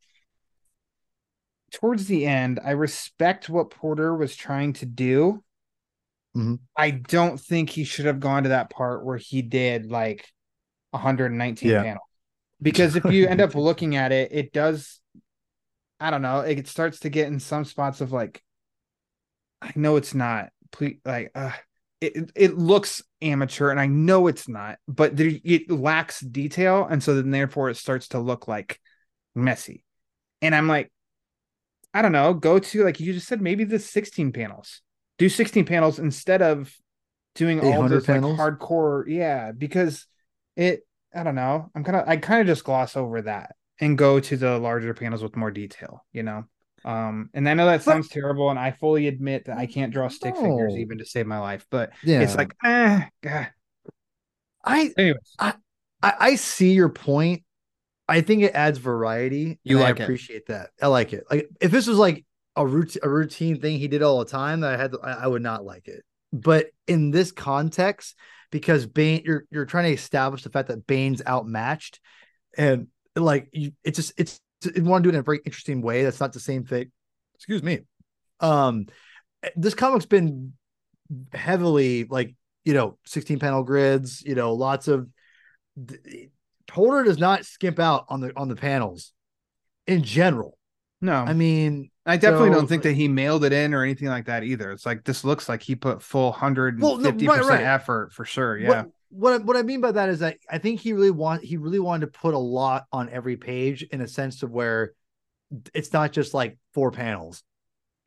towards 1.71 2.05
the 2.05 2.25
end, 2.25 2.59
I 2.63 2.71
respect 2.71 3.49
what 3.49 3.69
Porter 3.69 4.15
was 4.15 4.35
trying 4.35 4.73
to 4.73 4.85
do. 4.85 5.43
Mhm. 6.35 6.59
I 6.77 6.91
don't 6.91 7.39
think 7.39 7.69
he 7.69 7.83
should 7.83 8.05
have 8.05 8.19
gone 8.19 8.43
to 8.43 8.49
that 8.49 8.69
part 8.69 9.05
where 9.05 9.17
he 9.17 9.41
did 9.41 9.91
like 9.91 10.31
119 10.91 11.69
Yeah. 11.69 11.83
panels. 11.83 12.07
Because 12.61 12.95
if 12.95 13.09
you 13.09 13.27
end 13.27 13.41
up 13.41 13.53
looking 13.55 13.95
at 13.95 14.11
it, 14.11 14.31
it 14.31 14.53
does 14.53 14.99
I 15.99 16.11
don't 16.11 16.21
know, 16.21 16.41
it 16.41 16.67
starts 16.67 16.99
to 17.01 17.09
get 17.09 17.27
in 17.27 17.39
some 17.39 17.65
spots 17.65 18.01
of 18.01 18.11
like 18.11 18.41
I 19.61 19.71
know 19.75 19.95
it's 19.95 20.13
not 20.13 20.49
please 20.71 20.97
like 21.05 21.31
uh 21.35 21.51
it, 22.01 22.31
it- 22.35 22.57
looks 22.57 23.01
amateur 23.21 23.71
and 23.71 23.79
I 23.79 23.87
know 23.87 24.27
it's 24.27 24.47
not, 24.47 24.77
but 24.87 25.15
there, 25.15 25.31
it 25.43 25.71
lacks 25.71 26.19
detail. 26.19 26.85
And 26.87 27.01
so 27.01 27.15
then 27.15 27.31
therefore 27.31 27.69
it 27.69 27.77
starts 27.77 28.09
to 28.09 28.19
look 28.19 28.47
like 28.47 28.79
messy. 29.33 29.83
And 30.41 30.53
I'm 30.53 30.67
like, 30.67 30.91
I 31.93 32.01
don't 32.01 32.11
know, 32.11 32.33
go 32.33 32.59
to 32.59 32.83
like 32.83 32.99
you 32.99 33.13
just 33.13 33.27
said, 33.27 33.41
maybe 33.41 33.63
the 33.63 33.79
16 33.79 34.31
panels. 34.31 34.81
Do 35.17 35.29
16 35.29 35.65
panels 35.65 35.97
instead 35.97 36.41
of 36.41 36.75
doing 37.35 37.61
all 37.61 37.83
800 37.83 37.85
this 37.85 38.09
like 38.09 38.23
panels? 38.23 38.37
hardcore. 38.37 39.05
Yeah, 39.07 39.51
because 39.53 40.05
it 40.57 40.85
I 41.15 41.23
don't 41.23 41.35
know. 41.35 41.71
I'm 41.75 41.83
kind 41.83 41.95
of 41.97 42.07
I 42.07 42.17
kind 42.17 42.41
of 42.41 42.47
just 42.47 42.63
gloss 42.63 42.95
over 42.97 43.21
that 43.23 43.55
and 43.79 43.97
go 43.97 44.19
to 44.19 44.37
the 44.37 44.57
larger 44.59 44.93
panels 44.93 45.23
with 45.23 45.35
more 45.35 45.51
detail, 45.51 46.05
you 46.11 46.23
know. 46.23 46.45
Um, 46.83 47.29
and 47.33 47.49
I 47.49 47.53
know 47.55 47.65
that 47.65 47.77
But- 47.83 47.91
sounds 47.91 48.09
terrible, 48.09 48.49
and 48.51 48.59
I 48.59 48.71
fully 48.71 49.07
admit 49.07 49.45
that 49.45 49.57
I 49.57 49.65
can't 49.65 49.91
draw 49.91 50.07
stick 50.07 50.35
figures 50.35 50.75
even 50.75 50.99
to 50.99 51.05
save 51.05 51.25
my 51.25 51.39
life, 51.39 51.65
but 51.71 51.91
Yeah. 52.03 52.21
it's 52.21 52.35
like, 52.35 52.53
eh, 52.63 53.01
God. 53.21 53.47
I 54.63 54.91
anyways, 54.97 55.35
I, 55.39 55.53
I 56.01 56.35
see 56.35 56.73
your 56.73 56.89
point. 56.89 57.43
I 58.07 58.21
think 58.21 58.43
it 58.43 58.53
adds 58.53 58.77
variety. 58.77 59.59
You 59.63 59.79
like 59.79 59.99
I 59.99 60.01
it. 60.01 60.03
appreciate 60.03 60.47
that. 60.47 60.69
I 60.81 60.87
like 60.87 61.13
it. 61.13 61.23
Like 61.31 61.49
if 61.61 61.71
this 61.71 61.87
was 61.87 61.97
like 61.97 62.25
a 62.55 62.65
routine 62.65 63.01
a 63.03 63.09
routine 63.09 63.59
thing 63.59 63.79
he 63.79 63.87
did 63.87 64.01
all 64.03 64.19
the 64.19 64.25
time, 64.25 64.59
that 64.61 64.73
I 64.73 64.81
had 64.81 64.93
I, 65.03 65.11
I 65.23 65.27
would 65.27 65.41
not 65.41 65.65
like 65.65 65.87
it. 65.87 66.03
But 66.33 66.67
in 66.87 67.11
this 67.11 67.31
context, 67.31 68.15
because 68.51 68.85
Bane 68.85 69.23
you're 69.25 69.45
you're 69.49 69.65
trying 69.65 69.85
to 69.85 69.93
establish 69.93 70.43
the 70.43 70.49
fact 70.49 70.69
that 70.69 70.87
Bane's 70.87 71.21
outmatched 71.25 71.99
and 72.57 72.87
like 73.15 73.49
you, 73.53 73.71
it's 73.83 73.97
just 73.97 74.13
it's 74.17 74.39
you 74.75 74.83
want 74.83 75.03
to 75.03 75.09
do 75.09 75.13
it 75.13 75.17
in 75.17 75.19
a 75.19 75.23
very 75.23 75.41
interesting 75.45 75.81
way. 75.81 76.03
That's 76.03 76.19
not 76.19 76.33
the 76.33 76.39
same 76.39 76.63
thing. 76.63 76.91
Excuse 77.35 77.63
me. 77.63 77.81
Um, 78.39 78.87
this 79.55 79.75
comic's 79.75 80.05
been 80.05 80.53
heavily 81.33 82.05
like 82.05 82.35
you 82.63 82.73
know 82.73 82.97
16 83.05 83.39
panel 83.39 83.63
grids. 83.63 84.21
You 84.23 84.35
know, 84.35 84.53
lots 84.53 84.87
of. 84.87 85.07
Holder 86.71 87.03
does 87.03 87.19
not 87.19 87.45
skimp 87.45 87.79
out 87.79 88.05
on 88.09 88.21
the 88.21 88.33
on 88.35 88.47
the 88.47 88.55
panels, 88.55 89.13
in 89.85 90.03
general. 90.03 90.57
No, 91.01 91.13
I 91.13 91.33
mean, 91.33 91.91
I 92.05 92.17
definitely 92.17 92.49
so- 92.49 92.55
don't 92.55 92.67
think 92.67 92.83
that 92.83 92.93
he 92.93 93.07
mailed 93.07 93.43
it 93.45 93.53
in 93.53 93.73
or 93.73 93.83
anything 93.83 94.07
like 94.07 94.25
that 94.25 94.43
either. 94.43 94.71
It's 94.71 94.85
like 94.85 95.03
this 95.03 95.23
looks 95.23 95.49
like 95.49 95.63
he 95.63 95.75
put 95.75 96.01
full 96.01 96.31
hundred 96.31 96.79
and 96.79 97.03
fifty 97.03 97.27
percent 97.27 97.63
effort 97.63 98.13
for 98.13 98.25
sure. 98.25 98.57
Yeah. 98.57 98.67
What, 98.67 98.91
what 99.09 99.33
I- 99.33 99.43
what 99.43 99.57
I 99.57 99.63
mean 99.63 99.81
by 99.81 99.91
that 99.91 100.09
is 100.09 100.19
that 100.19 100.37
I 100.49 100.57
think 100.57 100.79
he 100.81 100.93
really 100.93 101.11
want 101.11 101.43
he 101.43 101.57
really 101.57 101.79
wanted 101.79 102.07
to 102.07 102.19
put 102.19 102.33
a 102.33 102.39
lot 102.39 102.85
on 102.91 103.09
every 103.09 103.37
page 103.37 103.83
in 103.83 104.01
a 104.01 104.07
sense 104.07 104.43
of 104.43 104.51
where 104.51 104.93
it's 105.73 105.93
not 105.93 106.11
just 106.11 106.33
like 106.33 106.57
four 106.73 106.91
panels. 106.91 107.43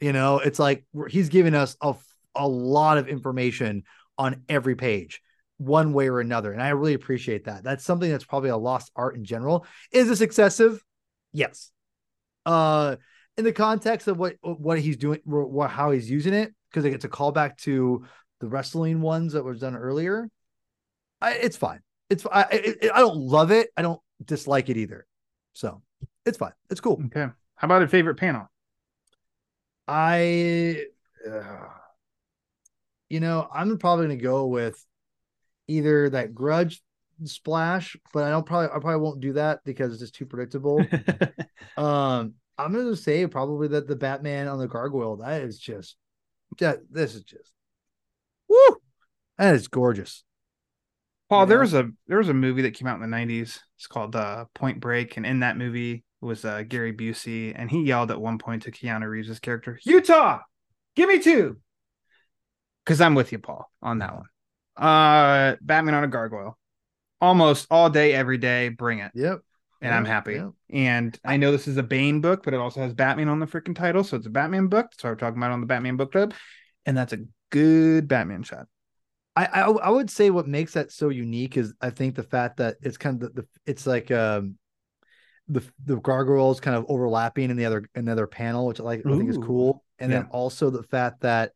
You 0.00 0.12
know, 0.12 0.38
it's 0.38 0.58
like 0.58 0.84
he's 1.08 1.28
giving 1.28 1.54
us 1.54 1.76
a 1.80 1.94
a 2.36 2.46
lot 2.46 2.98
of 2.98 3.08
information 3.08 3.82
on 4.16 4.42
every 4.48 4.76
page, 4.76 5.20
one 5.56 5.92
way 5.92 6.08
or 6.08 6.20
another, 6.20 6.52
and 6.52 6.62
I 6.62 6.68
really 6.68 6.94
appreciate 6.94 7.44
that. 7.46 7.64
That's 7.64 7.84
something 7.84 8.08
that's 8.08 8.24
probably 8.24 8.50
a 8.50 8.56
lost 8.56 8.92
art 8.94 9.16
in 9.16 9.24
general. 9.24 9.66
Is 9.90 10.08
this 10.08 10.20
excessive? 10.20 10.84
Yes. 11.32 11.72
Uh, 12.46 12.96
in 13.38 13.44
the 13.44 13.52
context 13.52 14.08
of 14.08 14.18
what 14.18 14.36
what 14.42 14.80
he's 14.80 14.96
doing, 14.96 15.20
what 15.24 15.70
how 15.70 15.92
he's 15.92 16.10
using 16.10 16.34
it, 16.34 16.52
because 16.68 16.84
it's 16.84 17.04
a 17.04 17.08
callback 17.08 17.56
to 17.58 18.04
the 18.40 18.48
wrestling 18.48 19.00
ones 19.00 19.32
that 19.32 19.44
was 19.44 19.60
done 19.60 19.76
earlier. 19.76 20.28
I, 21.20 21.34
it's 21.34 21.56
fine. 21.56 21.80
It's 22.10 22.26
I, 22.26 22.42
I 22.42 22.90
I 22.94 23.00
don't 23.00 23.16
love 23.16 23.50
it. 23.52 23.70
I 23.76 23.82
don't 23.82 24.00
dislike 24.24 24.68
it 24.68 24.76
either. 24.76 25.06
So 25.52 25.82
it's 26.26 26.36
fine. 26.36 26.52
It's 26.68 26.80
cool. 26.80 27.00
Okay. 27.06 27.32
How 27.54 27.64
about 27.64 27.82
a 27.82 27.88
favorite 27.88 28.16
panel? 28.16 28.48
I, 29.86 30.84
uh, 31.28 31.68
you 33.08 33.20
know, 33.20 33.48
I'm 33.52 33.78
probably 33.78 34.06
gonna 34.06 34.16
go 34.16 34.46
with 34.46 34.84
either 35.68 36.10
that 36.10 36.34
Grudge 36.34 36.82
splash, 37.24 37.96
but 38.12 38.24
I 38.24 38.30
don't 38.30 38.46
probably 38.46 38.68
I 38.68 38.80
probably 38.80 39.00
won't 39.00 39.20
do 39.20 39.34
that 39.34 39.60
because 39.64 39.92
it's 39.92 40.00
just 40.00 40.14
too 40.16 40.26
predictable. 40.26 40.84
um, 41.76 42.34
I'm 42.58 42.72
gonna 42.72 42.96
say 42.96 43.26
probably 43.26 43.68
that 43.68 43.86
the 43.86 43.96
Batman 43.96 44.48
on 44.48 44.58
the 44.58 44.68
gargoyle. 44.68 45.16
That 45.18 45.42
is 45.42 45.58
just, 45.58 45.96
that 46.58 46.80
this 46.90 47.14
is 47.14 47.22
just, 47.22 47.52
woo, 48.48 48.76
that 49.38 49.54
is 49.54 49.68
gorgeous. 49.68 50.24
Paul, 51.28 51.46
there 51.46 51.60
was 51.60 51.74
a 51.74 51.90
there 52.06 52.18
was 52.18 52.30
a 52.30 52.34
movie 52.34 52.62
that 52.62 52.74
came 52.74 52.88
out 52.88 53.00
in 53.00 53.08
the 53.08 53.16
'90s. 53.16 53.60
It's 53.76 53.86
called 53.86 54.16
uh, 54.16 54.46
Point 54.54 54.80
Break, 54.80 55.16
and 55.16 55.26
in 55.26 55.40
that 55.40 55.58
movie 55.58 56.04
was 56.20 56.44
uh, 56.44 56.62
Gary 56.66 56.92
Busey, 56.92 57.52
and 57.54 57.70
he 57.70 57.82
yelled 57.82 58.10
at 58.10 58.20
one 58.20 58.38
point 58.38 58.62
to 58.62 58.72
Keanu 58.72 59.08
Reeves' 59.08 59.38
character, 59.38 59.78
"Utah, 59.84 60.40
give 60.96 61.08
me 61.08 61.20
two. 61.20 61.58
Because 62.84 63.02
I'm 63.02 63.14
with 63.14 63.32
you, 63.32 63.38
Paul, 63.38 63.70
on 63.82 63.98
that 63.98 64.14
one. 64.14 64.26
Uh, 64.74 65.56
Batman 65.60 65.94
on 65.94 66.04
a 66.04 66.08
gargoyle, 66.08 66.58
almost 67.20 67.66
all 67.70 67.90
day, 67.90 68.14
every 68.14 68.38
day. 68.38 68.70
Bring 68.70 69.00
it, 69.00 69.12
Yep. 69.14 69.40
And 69.80 69.94
I'm 69.94 70.04
happy. 70.04 70.34
yeah. 70.34 70.50
And 70.70 71.18
I 71.24 71.36
know 71.36 71.52
this 71.52 71.68
is 71.68 71.76
a 71.76 71.82
Bane 71.82 72.20
book, 72.20 72.42
but 72.42 72.54
it 72.54 72.60
also 72.60 72.80
has 72.80 72.94
Batman 72.94 73.28
on 73.28 73.40
the 73.40 73.46
freaking 73.46 73.76
title, 73.76 74.04
so 74.04 74.16
it's 74.16 74.26
a 74.26 74.30
Batman 74.30 74.68
book. 74.68 74.86
That's 74.90 75.04
what 75.04 75.10
we're 75.10 75.16
talking 75.16 75.38
about 75.38 75.52
on 75.52 75.60
the 75.60 75.66
Batman 75.66 75.96
book 75.96 76.12
club, 76.12 76.34
and 76.86 76.96
that's 76.96 77.12
a 77.12 77.20
good 77.50 78.08
Batman 78.08 78.42
shot. 78.42 78.66
I, 79.36 79.44
I 79.46 79.60
I 79.70 79.90
would 79.90 80.10
say 80.10 80.30
what 80.30 80.48
makes 80.48 80.72
that 80.72 80.90
so 80.90 81.10
unique 81.10 81.56
is 81.56 81.72
I 81.80 81.90
think 81.90 82.16
the 82.16 82.24
fact 82.24 82.56
that 82.56 82.76
it's 82.82 82.96
kind 82.96 83.22
of 83.22 83.34
the, 83.34 83.42
the 83.42 83.48
it's 83.66 83.86
like 83.86 84.10
um 84.10 84.56
the 85.46 85.62
the 85.84 85.96
gargoyles 86.00 86.60
kind 86.60 86.76
of 86.76 86.84
overlapping 86.88 87.50
in 87.50 87.56
the 87.56 87.64
other 87.64 87.88
another 87.94 88.26
panel, 88.26 88.66
which 88.66 88.80
I 88.80 88.82
like 88.82 89.06
I 89.06 89.16
think 89.16 89.30
is 89.30 89.38
cool. 89.38 89.84
And 90.00 90.12
then 90.12 90.26
also 90.30 90.70
the 90.70 90.82
fact 90.82 91.20
that 91.20 91.52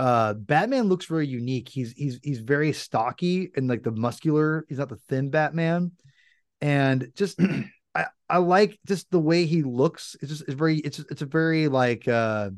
uh 0.00 0.34
Batman 0.34 0.88
looks 0.88 1.06
very 1.06 1.26
unique. 1.26 1.68
He's 1.68 1.92
he's 1.92 2.18
he's 2.22 2.40
very 2.40 2.72
stocky 2.72 3.52
and 3.56 3.68
like 3.68 3.84
the 3.84 3.92
muscular, 3.92 4.64
he's 4.68 4.78
not 4.78 4.88
the 4.88 4.98
thin 5.08 5.30
Batman. 5.30 5.92
And 6.60 7.10
just 7.14 7.40
I, 7.94 8.06
I 8.28 8.38
like 8.38 8.78
just 8.86 9.10
the 9.10 9.20
way 9.20 9.46
he 9.46 9.62
looks. 9.62 10.16
It's 10.20 10.30
just 10.30 10.42
it's 10.42 10.54
very 10.54 10.78
it's 10.78 10.98
it's 10.98 11.22
a 11.22 11.26
very 11.26 11.68
like 11.68 12.06
uh 12.08 12.50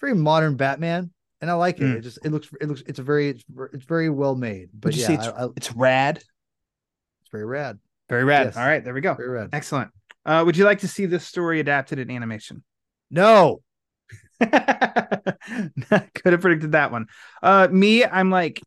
very 0.00 0.14
modern 0.14 0.56
Batman. 0.56 1.10
And 1.40 1.50
I 1.50 1.54
like 1.54 1.78
it. 1.80 1.84
Mm. 1.84 1.96
It 1.96 2.00
just 2.02 2.18
it 2.24 2.30
looks 2.30 2.48
it 2.60 2.68
looks 2.68 2.82
it's 2.86 2.98
a 2.98 3.02
very 3.02 3.28
it's, 3.28 3.44
it's 3.72 3.84
very 3.84 4.10
well 4.10 4.36
made. 4.36 4.68
But 4.72 4.88
Would 4.88 4.96
you 4.96 5.00
yeah, 5.02 5.06
say 5.08 5.14
it's, 5.14 5.26
I, 5.26 5.44
I, 5.44 5.48
it's 5.56 5.72
rad? 5.72 6.16
it's 6.18 7.30
very 7.30 7.44
rad. 7.44 7.78
Very 8.08 8.24
rad. 8.24 8.46
Yes. 8.46 8.56
All 8.56 8.66
right, 8.66 8.84
there 8.84 8.94
we 8.94 9.00
go. 9.00 9.14
Very 9.14 9.30
rad. 9.30 9.50
Excellent. 9.52 9.90
Uh, 10.24 10.42
would 10.44 10.56
you 10.56 10.64
like 10.64 10.80
to 10.80 10.88
see 10.88 11.06
this 11.06 11.26
story 11.26 11.60
adapted 11.60 11.98
in 11.98 12.10
animation? 12.10 12.62
No. 13.10 13.62
Could 14.40 14.50
have 14.50 16.40
predicted 16.40 16.72
that 16.72 16.92
one. 16.92 17.06
Uh, 17.42 17.68
me, 17.70 18.04
I'm 18.04 18.30
like, 18.30 18.60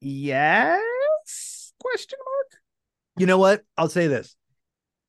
yes? 0.00 1.72
Question 1.80 2.18
mark. 2.24 2.35
You 3.16 3.26
know 3.26 3.38
what? 3.38 3.62
I'll 3.76 3.88
say 3.88 4.06
this. 4.06 4.36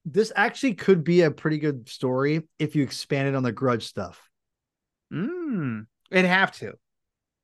This 0.05 0.31
actually 0.35 0.75
could 0.75 1.03
be 1.03 1.21
a 1.21 1.31
pretty 1.31 1.57
good 1.57 1.89
story 1.89 2.47
if 2.59 2.75
you 2.75 2.83
expanded 2.83 3.35
on 3.35 3.43
the 3.43 3.51
grudge 3.51 3.85
stuff. 3.85 4.21
Mm, 5.11 5.87
it'd 6.11 6.25
have 6.25 6.51
to 6.59 6.73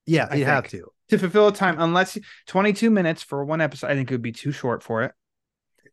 Yeah, 0.05 0.28
I 0.30 0.36
you 0.36 0.45
have 0.45 0.68
to. 0.70 0.91
to 1.09 1.18
fulfill 1.18 1.47
a 1.47 1.53
time, 1.53 1.76
unless 1.80 2.18
22 2.47 2.89
minutes 2.89 3.22
for 3.24 3.43
one 3.43 3.61
episode. 3.61 3.88
I 3.88 3.95
think 3.95 4.11
it 4.11 4.14
would 4.14 4.22
be 4.22 4.32
too 4.32 4.51
short 4.51 4.84
for 4.84 5.03
it. 5.03 5.14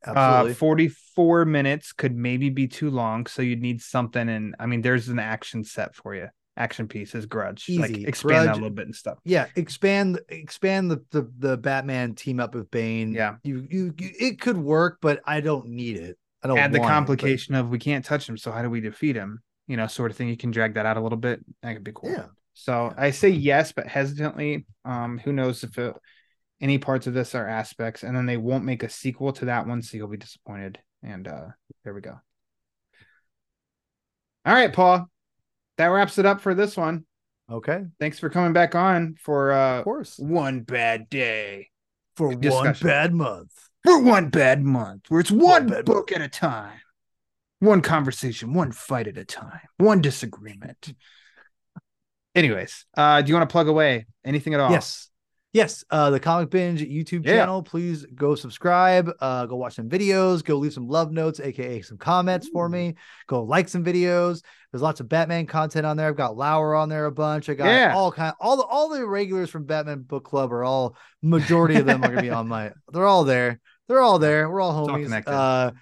Absolutely. 0.05 0.53
Uh, 0.53 0.55
44 0.55 1.45
minutes 1.45 1.93
could 1.93 2.16
maybe 2.16 2.49
be 2.51 2.66
too 2.66 2.91
long, 2.91 3.27
so 3.27 3.43
you'd 3.43 3.61
need 3.61 3.83
something. 3.83 4.29
And 4.29 4.55
I 4.59 4.66
mean, 4.66 4.83
there's 4.83 5.09
an 5.09 5.18
action 5.18 5.64
set 5.64 5.95
for 5.95 6.14
you. 6.14 6.29
Action 6.61 6.87
piece 6.89 7.15
is 7.15 7.25
Grudge. 7.25 7.69
Like 7.71 7.91
Easy. 7.91 8.05
expand 8.07 8.49
that 8.49 8.53
a 8.53 8.55
little 8.55 8.69
bit 8.71 8.85
and 8.85 8.95
stuff. 8.95 9.19
yeah, 9.25 9.47
expand 9.57 10.21
expand 10.29 10.91
the, 10.91 11.03
the 11.11 11.31
the 11.39 11.57
Batman 11.57 12.15
team 12.15 12.39
up 12.39 12.55
with 12.55 12.71
Bane. 12.71 13.13
Yeah. 13.13 13.37
You, 13.43 13.67
you 13.71 13.95
you 13.99 14.11
it 14.21 14.41
could 14.41 14.59
work, 14.59 14.99
but 15.01 15.21
I 15.25 15.41
don't 15.41 15.69
need 15.69 15.97
it. 15.97 16.19
I 16.43 16.49
don't 16.49 16.59
Add 16.59 16.73
the 16.73 16.79
want 16.81 16.87
it, 16.87 16.89
but- 16.89 16.95
complication 16.95 17.55
of 17.55 17.71
we 17.71 17.79
can't 17.79 18.05
touch 18.05 18.29
him, 18.29 18.37
so 18.37 18.53
how 18.53 18.61
do 18.63 18.69
we 18.69 18.81
defeat 18.81 19.17
him? 19.17 19.41
You 19.69 19.77
know, 19.79 19.87
sort 19.87 20.11
of 20.11 20.17
thing. 20.19 20.29
You 20.29 20.37
can 20.37 20.51
drag 20.51 20.75
that 20.75 20.85
out 20.85 20.97
a 20.99 21.01
little 21.01 21.19
bit. 21.19 21.41
That 21.63 21.73
could 21.75 21.85
be 21.85 21.93
cool. 21.95 22.11
yeah. 22.11 22.27
So 22.53 22.93
I 22.97 23.11
say 23.13 23.31
yes, 23.31 23.73
but 23.73 23.87
hesitantly. 23.87 24.67
Um, 24.85 25.17
who 25.19 25.33
knows 25.33 25.65
if 25.65 25.79
it, 25.79 25.95
any 26.61 26.77
parts 26.79 27.07
of 27.07 27.15
this 27.15 27.35
are 27.35 27.47
aspects, 27.49 28.03
and 28.03 28.15
then 28.15 28.27
they 28.27 28.37
won't 28.37 28.65
make 28.65 28.83
a 28.83 28.89
sequel 28.91 29.33
to 29.35 29.47
that 29.47 29.67
one, 29.67 29.81
so 29.81 29.97
you'll 29.97 30.09
be 30.09 30.17
disappointed. 30.19 30.79
And 31.03 31.27
uh 31.27 31.47
there 31.85 31.95
we 31.95 32.03
go. 32.03 32.21
All 34.45 34.55
right, 34.55 34.73
Paul. 34.73 35.09
That 35.81 35.87
wraps 35.87 36.18
it 36.18 36.26
up 36.26 36.43
for 36.43 36.55
this 36.55 36.76
one. 36.76 37.07
Okay. 37.51 37.85
Thanks 37.99 38.18
for 38.18 38.28
coming 38.28 38.53
back 38.53 38.74
on 38.74 39.14
for 39.18 39.51
uh 39.51 39.78
Of 39.78 39.85
course. 39.85 40.18
one 40.18 40.61
bad 40.61 41.09
day. 41.09 41.70
For 42.16 42.28
one 42.28 42.41
discussion. 42.41 42.87
bad 42.87 43.14
month. 43.14 43.51
For 43.83 43.99
one 43.99 44.28
bad 44.28 44.62
month, 44.62 45.07
where 45.09 45.20
it's 45.20 45.31
one, 45.31 45.68
bad 45.68 45.87
book 45.87 46.12
at 46.12 46.20
a 46.20 46.28
time. 46.28 46.81
One 47.61 47.81
conversation, 47.81 48.53
one 48.53 48.72
fight 48.72 49.09
at 49.09 49.16
a 49.16 49.24
time, 49.24 49.61
one 49.78 50.03
disagreement. 50.03 50.93
Anyways, 52.35 52.85
uh, 52.95 53.22
do 53.22 53.31
you 53.31 53.35
want 53.35 53.49
to 53.49 53.53
plug 53.53 53.68
away 53.68 54.05
anything 54.22 54.53
at 54.53 54.61
all? 54.61 54.70
Yes. 54.70 55.10
Yes. 55.53 55.84
Uh, 55.90 56.11
the 56.11 56.20
Comic 56.20 56.48
Binge 56.51 56.80
YouTube 56.80 57.26
Yeah. 57.26 57.38
channel. 57.38 57.62
Please 57.62 58.07
go 58.14 58.36
subscribe. 58.36 59.11
Uh, 59.20 59.46
go 59.46 59.57
watch 59.57 59.74
some 59.74 59.88
videos. 59.88 60.44
Go 60.44 60.57
leave 60.59 60.72
some 60.72 60.86
love 60.86 61.11
notes, 61.11 61.40
aka 61.40 61.80
some 61.82 61.98
comments 61.98 62.48
for 62.53 62.68
me. 62.68 62.94
Go 63.26 63.42
like 63.42 63.68
some 63.68 63.84
videos. 63.84 64.42
There's 64.70 64.82
lots 64.82 65.01
of 65.01 65.09
Batman 65.09 65.46
content 65.46 65.84
on 65.86 65.96
there. 65.96 66.07
I've 66.09 66.16
got 66.16 66.36
Lauer 66.36 66.76
on 66.76 66.88
there 66.88 67.07
a 67.07 67.11
bunch. 67.12 67.48
I 67.48 67.55
got 67.55 67.66
Yeah. 67.66 67.92
all 67.96 68.12
kind 68.12 68.32
all 68.38 68.57
the 68.57 68.62
all 68.62 68.88
the 68.88 69.05
regulars 69.05 69.51
from 69.51 69.64
Batman 69.64 70.03
Book 70.03 70.24
Club 70.24 70.53
are 70.53 70.62
all 70.62 70.96
majority 71.22 71.74
of 71.76 71.86
them 71.86 72.05
are 72.05 72.09
gonna 72.11 72.22
be 72.22 72.30
on 72.30 72.46
my 72.46 72.70
they're 72.92 73.07
all 73.07 73.24
there. 73.24 73.59
They're 73.88 74.01
all 74.01 74.20
there. 74.20 74.48
We're 74.48 74.61
all 74.61 74.70
all 74.70 74.86
homies. 74.88 75.05
connected. 75.05 75.32
uh 75.34 75.72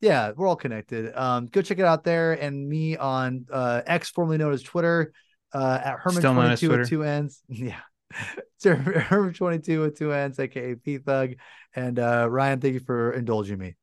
yeah, 0.00 0.30
we're 0.36 0.46
all 0.46 0.54
connected. 0.56 1.12
Um, 1.18 1.46
go 1.46 1.62
check 1.62 1.78
it 1.80 1.84
out 1.84 2.04
there 2.04 2.34
and 2.34 2.68
me 2.68 2.96
on 2.96 3.46
uh 3.50 3.82
X, 3.86 4.10
formerly 4.10 4.38
known 4.38 4.52
as 4.52 4.62
Twitter, 4.62 5.12
uh 5.52 5.80
at 5.82 5.96
Still 6.12 6.34
known 6.34 6.52
as 6.52 6.60
Hermann22 6.60 6.66
Twitter. 6.66 6.78
with 6.82 6.88
two 6.88 7.02
N's. 7.02 7.42
Yeah. 7.48 7.80
Sir 8.58 8.76
Hermann22 8.76 9.80
with 9.80 9.98
two 9.98 10.12
N's, 10.12 10.38
aka 10.38 10.74
P 10.74 10.98
Thug. 10.98 11.34
And 11.74 11.98
uh 11.98 12.28
Ryan, 12.30 12.60
thank 12.60 12.74
you 12.74 12.80
for 12.80 13.12
indulging 13.12 13.58
me. 13.58 13.74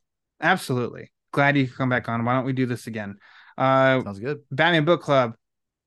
Absolutely. 0.41 1.11
Glad 1.31 1.57
you 1.57 1.67
could 1.67 1.77
come 1.77 1.89
back 1.89 2.09
on. 2.09 2.25
Why 2.25 2.33
don't 2.33 2.45
we 2.45 2.53
do 2.53 2.65
this 2.65 2.87
again? 2.87 3.17
Uh, 3.57 4.01
Sounds 4.03 4.19
good. 4.19 4.39
Batman 4.51 4.85
Book 4.85 5.01
Club, 5.01 5.33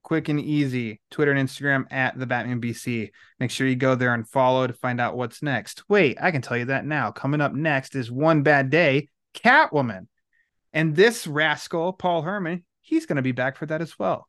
quick 0.02 0.28
and 0.28 0.40
easy. 0.40 1.00
Twitter 1.10 1.32
and 1.32 1.48
Instagram 1.48 1.84
at 1.92 2.18
the 2.18 2.26
Batman 2.26 2.60
BC. 2.60 3.10
Make 3.38 3.50
sure 3.50 3.66
you 3.66 3.76
go 3.76 3.94
there 3.94 4.14
and 4.14 4.28
follow 4.28 4.66
to 4.66 4.72
find 4.72 5.00
out 5.00 5.16
what's 5.16 5.42
next. 5.42 5.84
Wait, 5.88 6.16
I 6.20 6.30
can 6.30 6.42
tell 6.42 6.56
you 6.56 6.66
that 6.66 6.84
now. 6.84 7.12
Coming 7.12 7.40
up 7.40 7.52
next 7.54 7.94
is 7.94 8.10
One 8.10 8.42
Bad 8.42 8.70
Day, 8.70 9.08
Catwoman. 9.34 10.06
And 10.72 10.94
this 10.96 11.26
rascal, 11.26 11.92
Paul 11.92 12.22
Hermann, 12.22 12.64
he's 12.80 13.06
going 13.06 13.16
to 13.16 13.22
be 13.22 13.32
back 13.32 13.56
for 13.56 13.66
that 13.66 13.82
as 13.82 13.98
well. 13.98 14.28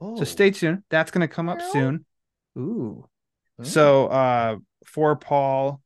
Oh, 0.00 0.16
So 0.16 0.24
stay 0.24 0.50
tuned. 0.50 0.82
That's 0.90 1.10
going 1.10 1.26
to 1.26 1.34
come 1.34 1.48
up 1.48 1.60
soon. 1.72 2.04
Ooh. 2.58 3.06
So 3.62 4.06
uh 4.08 4.56
for 4.84 5.16
Paul, 5.16 5.80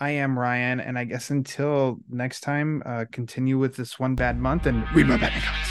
I 0.00 0.10
am 0.10 0.38
Ryan, 0.38 0.80
and 0.80 0.98
I 0.98 1.04
guess 1.04 1.30
until 1.30 1.98
next 2.08 2.40
time, 2.40 2.82
uh 2.86 3.04
continue 3.10 3.58
with 3.58 3.76
this 3.76 3.98
one 3.98 4.14
bad 4.14 4.38
month 4.38 4.66
and 4.66 4.90
read 4.94 5.06
my 5.06 5.16
Batman 5.16 5.42
comics. 5.42 5.67